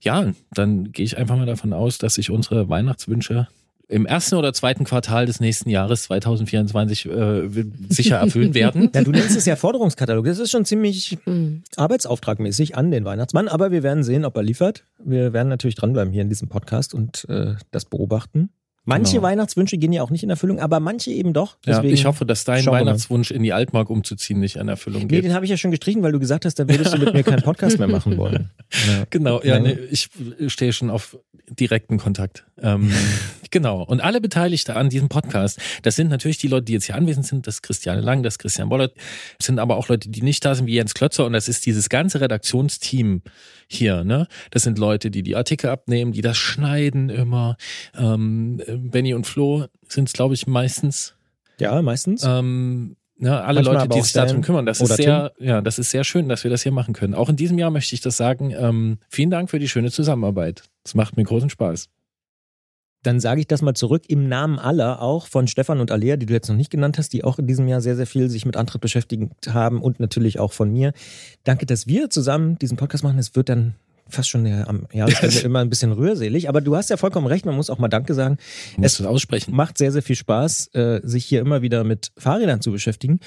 [0.01, 3.49] ja, dann gehe ich einfach mal davon aus, dass sich unsere Weihnachtswünsche
[3.89, 7.49] im ersten oder zweiten Quartal des nächsten Jahres 2024 äh,
[7.89, 8.91] sicher erfüllen werden.
[8.95, 10.25] Ja, du nennst es ja Forderungskatalog.
[10.25, 11.63] Das ist schon ziemlich mhm.
[11.77, 14.85] arbeitsauftragmäßig an den Weihnachtsmann, aber wir werden sehen, ob er liefert.
[14.99, 18.51] Wir werden natürlich dranbleiben hier in diesem Podcast und äh, das beobachten.
[18.87, 19.25] Manche genau.
[19.25, 21.59] Weihnachtswünsche gehen ja auch nicht in Erfüllung, aber manche eben doch.
[21.67, 25.11] ja, ich hoffe, dass dein Weihnachtswunsch in die Altmark umzuziehen nicht in Erfüllung geht.
[25.11, 27.13] Nee, den habe ich ja schon gestrichen, weil du gesagt hast, da würdest du mit
[27.13, 28.51] mir keinen Podcast mehr machen wollen.
[28.87, 29.05] Ja.
[29.11, 30.09] Genau, ja, nee, ich
[30.49, 31.19] stehe schon auf
[31.49, 32.45] direkten Kontakt.
[32.63, 32.93] Ähm,
[33.51, 33.83] genau.
[33.83, 37.27] Und alle Beteiligten an diesem Podcast, das sind natürlich die Leute, die jetzt hier anwesend
[37.27, 38.95] sind, das ist Christiane Lang, das ist Christian Bollert,
[39.39, 41.67] es sind aber auch Leute, die nicht da sind, wie Jens Klötzer und das ist
[41.67, 43.23] dieses ganze Redaktionsteam
[43.69, 44.05] hier.
[44.05, 44.27] Ne?
[44.51, 47.57] Das sind Leute, die die Artikel abnehmen, die das schneiden immer.
[47.97, 51.15] Ähm, Benny und Flo sind es, glaube ich, meistens.
[51.59, 52.25] Ja, meistens.
[52.25, 54.67] Ähm, ja, alle Manchmal Leute, die sich darum kümmern.
[54.67, 55.47] Das ist sehr, Tim.
[55.47, 57.15] ja, das ist sehr schön, dass wir das hier machen können.
[57.15, 58.51] Auch in diesem Jahr möchte ich das sagen.
[58.51, 60.65] Ähm, vielen Dank für die schöne Zusammenarbeit.
[60.85, 61.89] Es macht mir großen Spaß.
[63.07, 66.27] Dann sage ich das mal zurück im Namen aller, auch von Stefan und Alea, die
[66.27, 68.45] du jetzt noch nicht genannt hast, die auch in diesem Jahr sehr, sehr viel sich
[68.45, 70.93] mit Antritt beschäftigt haben und natürlich auch von mir.
[71.45, 73.19] Danke, dass wir zusammen diesen Podcast machen.
[73.19, 73.75] Es wird dann
[74.09, 77.47] fast schon ja, am Jahresende immer ein bisschen rührselig, aber du hast ja vollkommen recht,
[77.47, 78.39] man muss auch mal Danke sagen.
[78.81, 79.55] es aussprechen.
[79.55, 83.21] macht sehr, sehr viel Spaß, äh, sich hier immer wieder mit Fahrrädern zu beschäftigen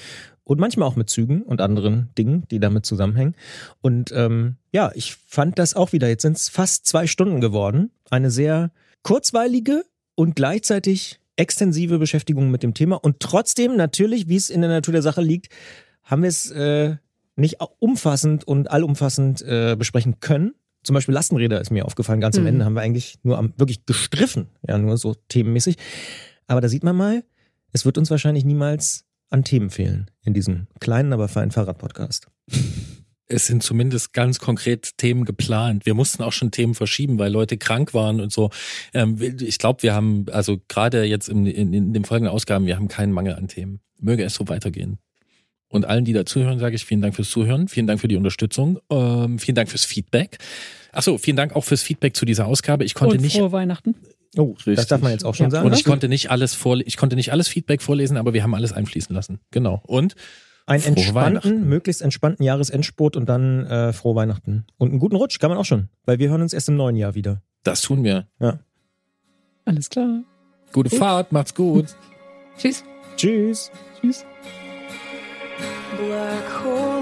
[0.44, 3.34] und manchmal auch mit Zügen und anderen Dingen, die damit zusammenhängen.
[3.80, 7.90] Und ähm, ja, ich fand das auch wieder, jetzt sind es fast zwei Stunden geworden.
[8.10, 8.70] Eine sehr
[9.02, 14.70] kurzweilige und gleichzeitig extensive Beschäftigung mit dem Thema und trotzdem natürlich, wie es in der
[14.70, 15.48] Natur der Sache liegt,
[16.02, 16.96] haben wir es äh,
[17.36, 20.54] nicht umfassend und allumfassend äh, besprechen können.
[20.82, 22.20] Zum Beispiel Lastenräder ist mir aufgefallen.
[22.20, 22.48] Ganz am mhm.
[22.48, 25.76] Ende haben wir eigentlich nur am, wirklich gestriffen, ja, nur so themenmäßig.
[26.46, 27.24] Aber da sieht man mal,
[27.72, 32.28] es wird uns wahrscheinlich niemals an Themen fehlen in diesem kleinen, aber feinen Fahrradpodcast.
[33.30, 35.86] Es sind zumindest ganz konkret Themen geplant.
[35.86, 38.50] Wir mussten auch schon Themen verschieben, weil Leute krank waren und so.
[38.92, 42.76] Ähm, ich glaube, wir haben, also gerade jetzt in, in, in den folgenden Ausgaben, wir
[42.76, 43.80] haben keinen Mangel an Themen.
[43.98, 44.98] Möge es so weitergehen.
[45.68, 48.80] Und allen, die dazuhören, sage ich vielen Dank fürs Zuhören, vielen Dank für die Unterstützung,
[48.90, 50.38] ähm, vielen Dank fürs Feedback.
[50.90, 52.84] Achso, vielen Dank auch fürs Feedback zu dieser Ausgabe.
[52.84, 53.36] Ich konnte Und nicht.
[53.36, 53.94] Frohe Weihnachten.
[54.36, 54.76] Oh, Richtig.
[54.76, 55.50] das darf man jetzt auch schon ja.
[55.50, 55.66] sagen.
[55.66, 58.54] Und ich konnte nicht alles vor, ich konnte nicht alles Feedback vorlesen, aber wir haben
[58.54, 59.40] alles einfließen lassen.
[59.52, 59.80] Genau.
[59.86, 60.16] Und
[60.66, 64.66] einen entspannten, möglichst entspannten Jahresendspurt und dann äh, frohe Weihnachten.
[64.78, 66.96] Und einen guten Rutsch kann man auch schon, weil wir hören uns erst im neuen
[66.96, 67.42] Jahr wieder.
[67.62, 68.26] Das tun wir.
[68.38, 68.60] Ja.
[69.64, 70.22] Alles klar.
[70.72, 70.98] Gute gut.
[70.98, 71.96] Fahrt, macht's gut.
[72.56, 72.84] Tschüss.
[73.16, 73.70] Tschüss.
[74.00, 74.24] Tschüss.
[76.00, 76.99] black hole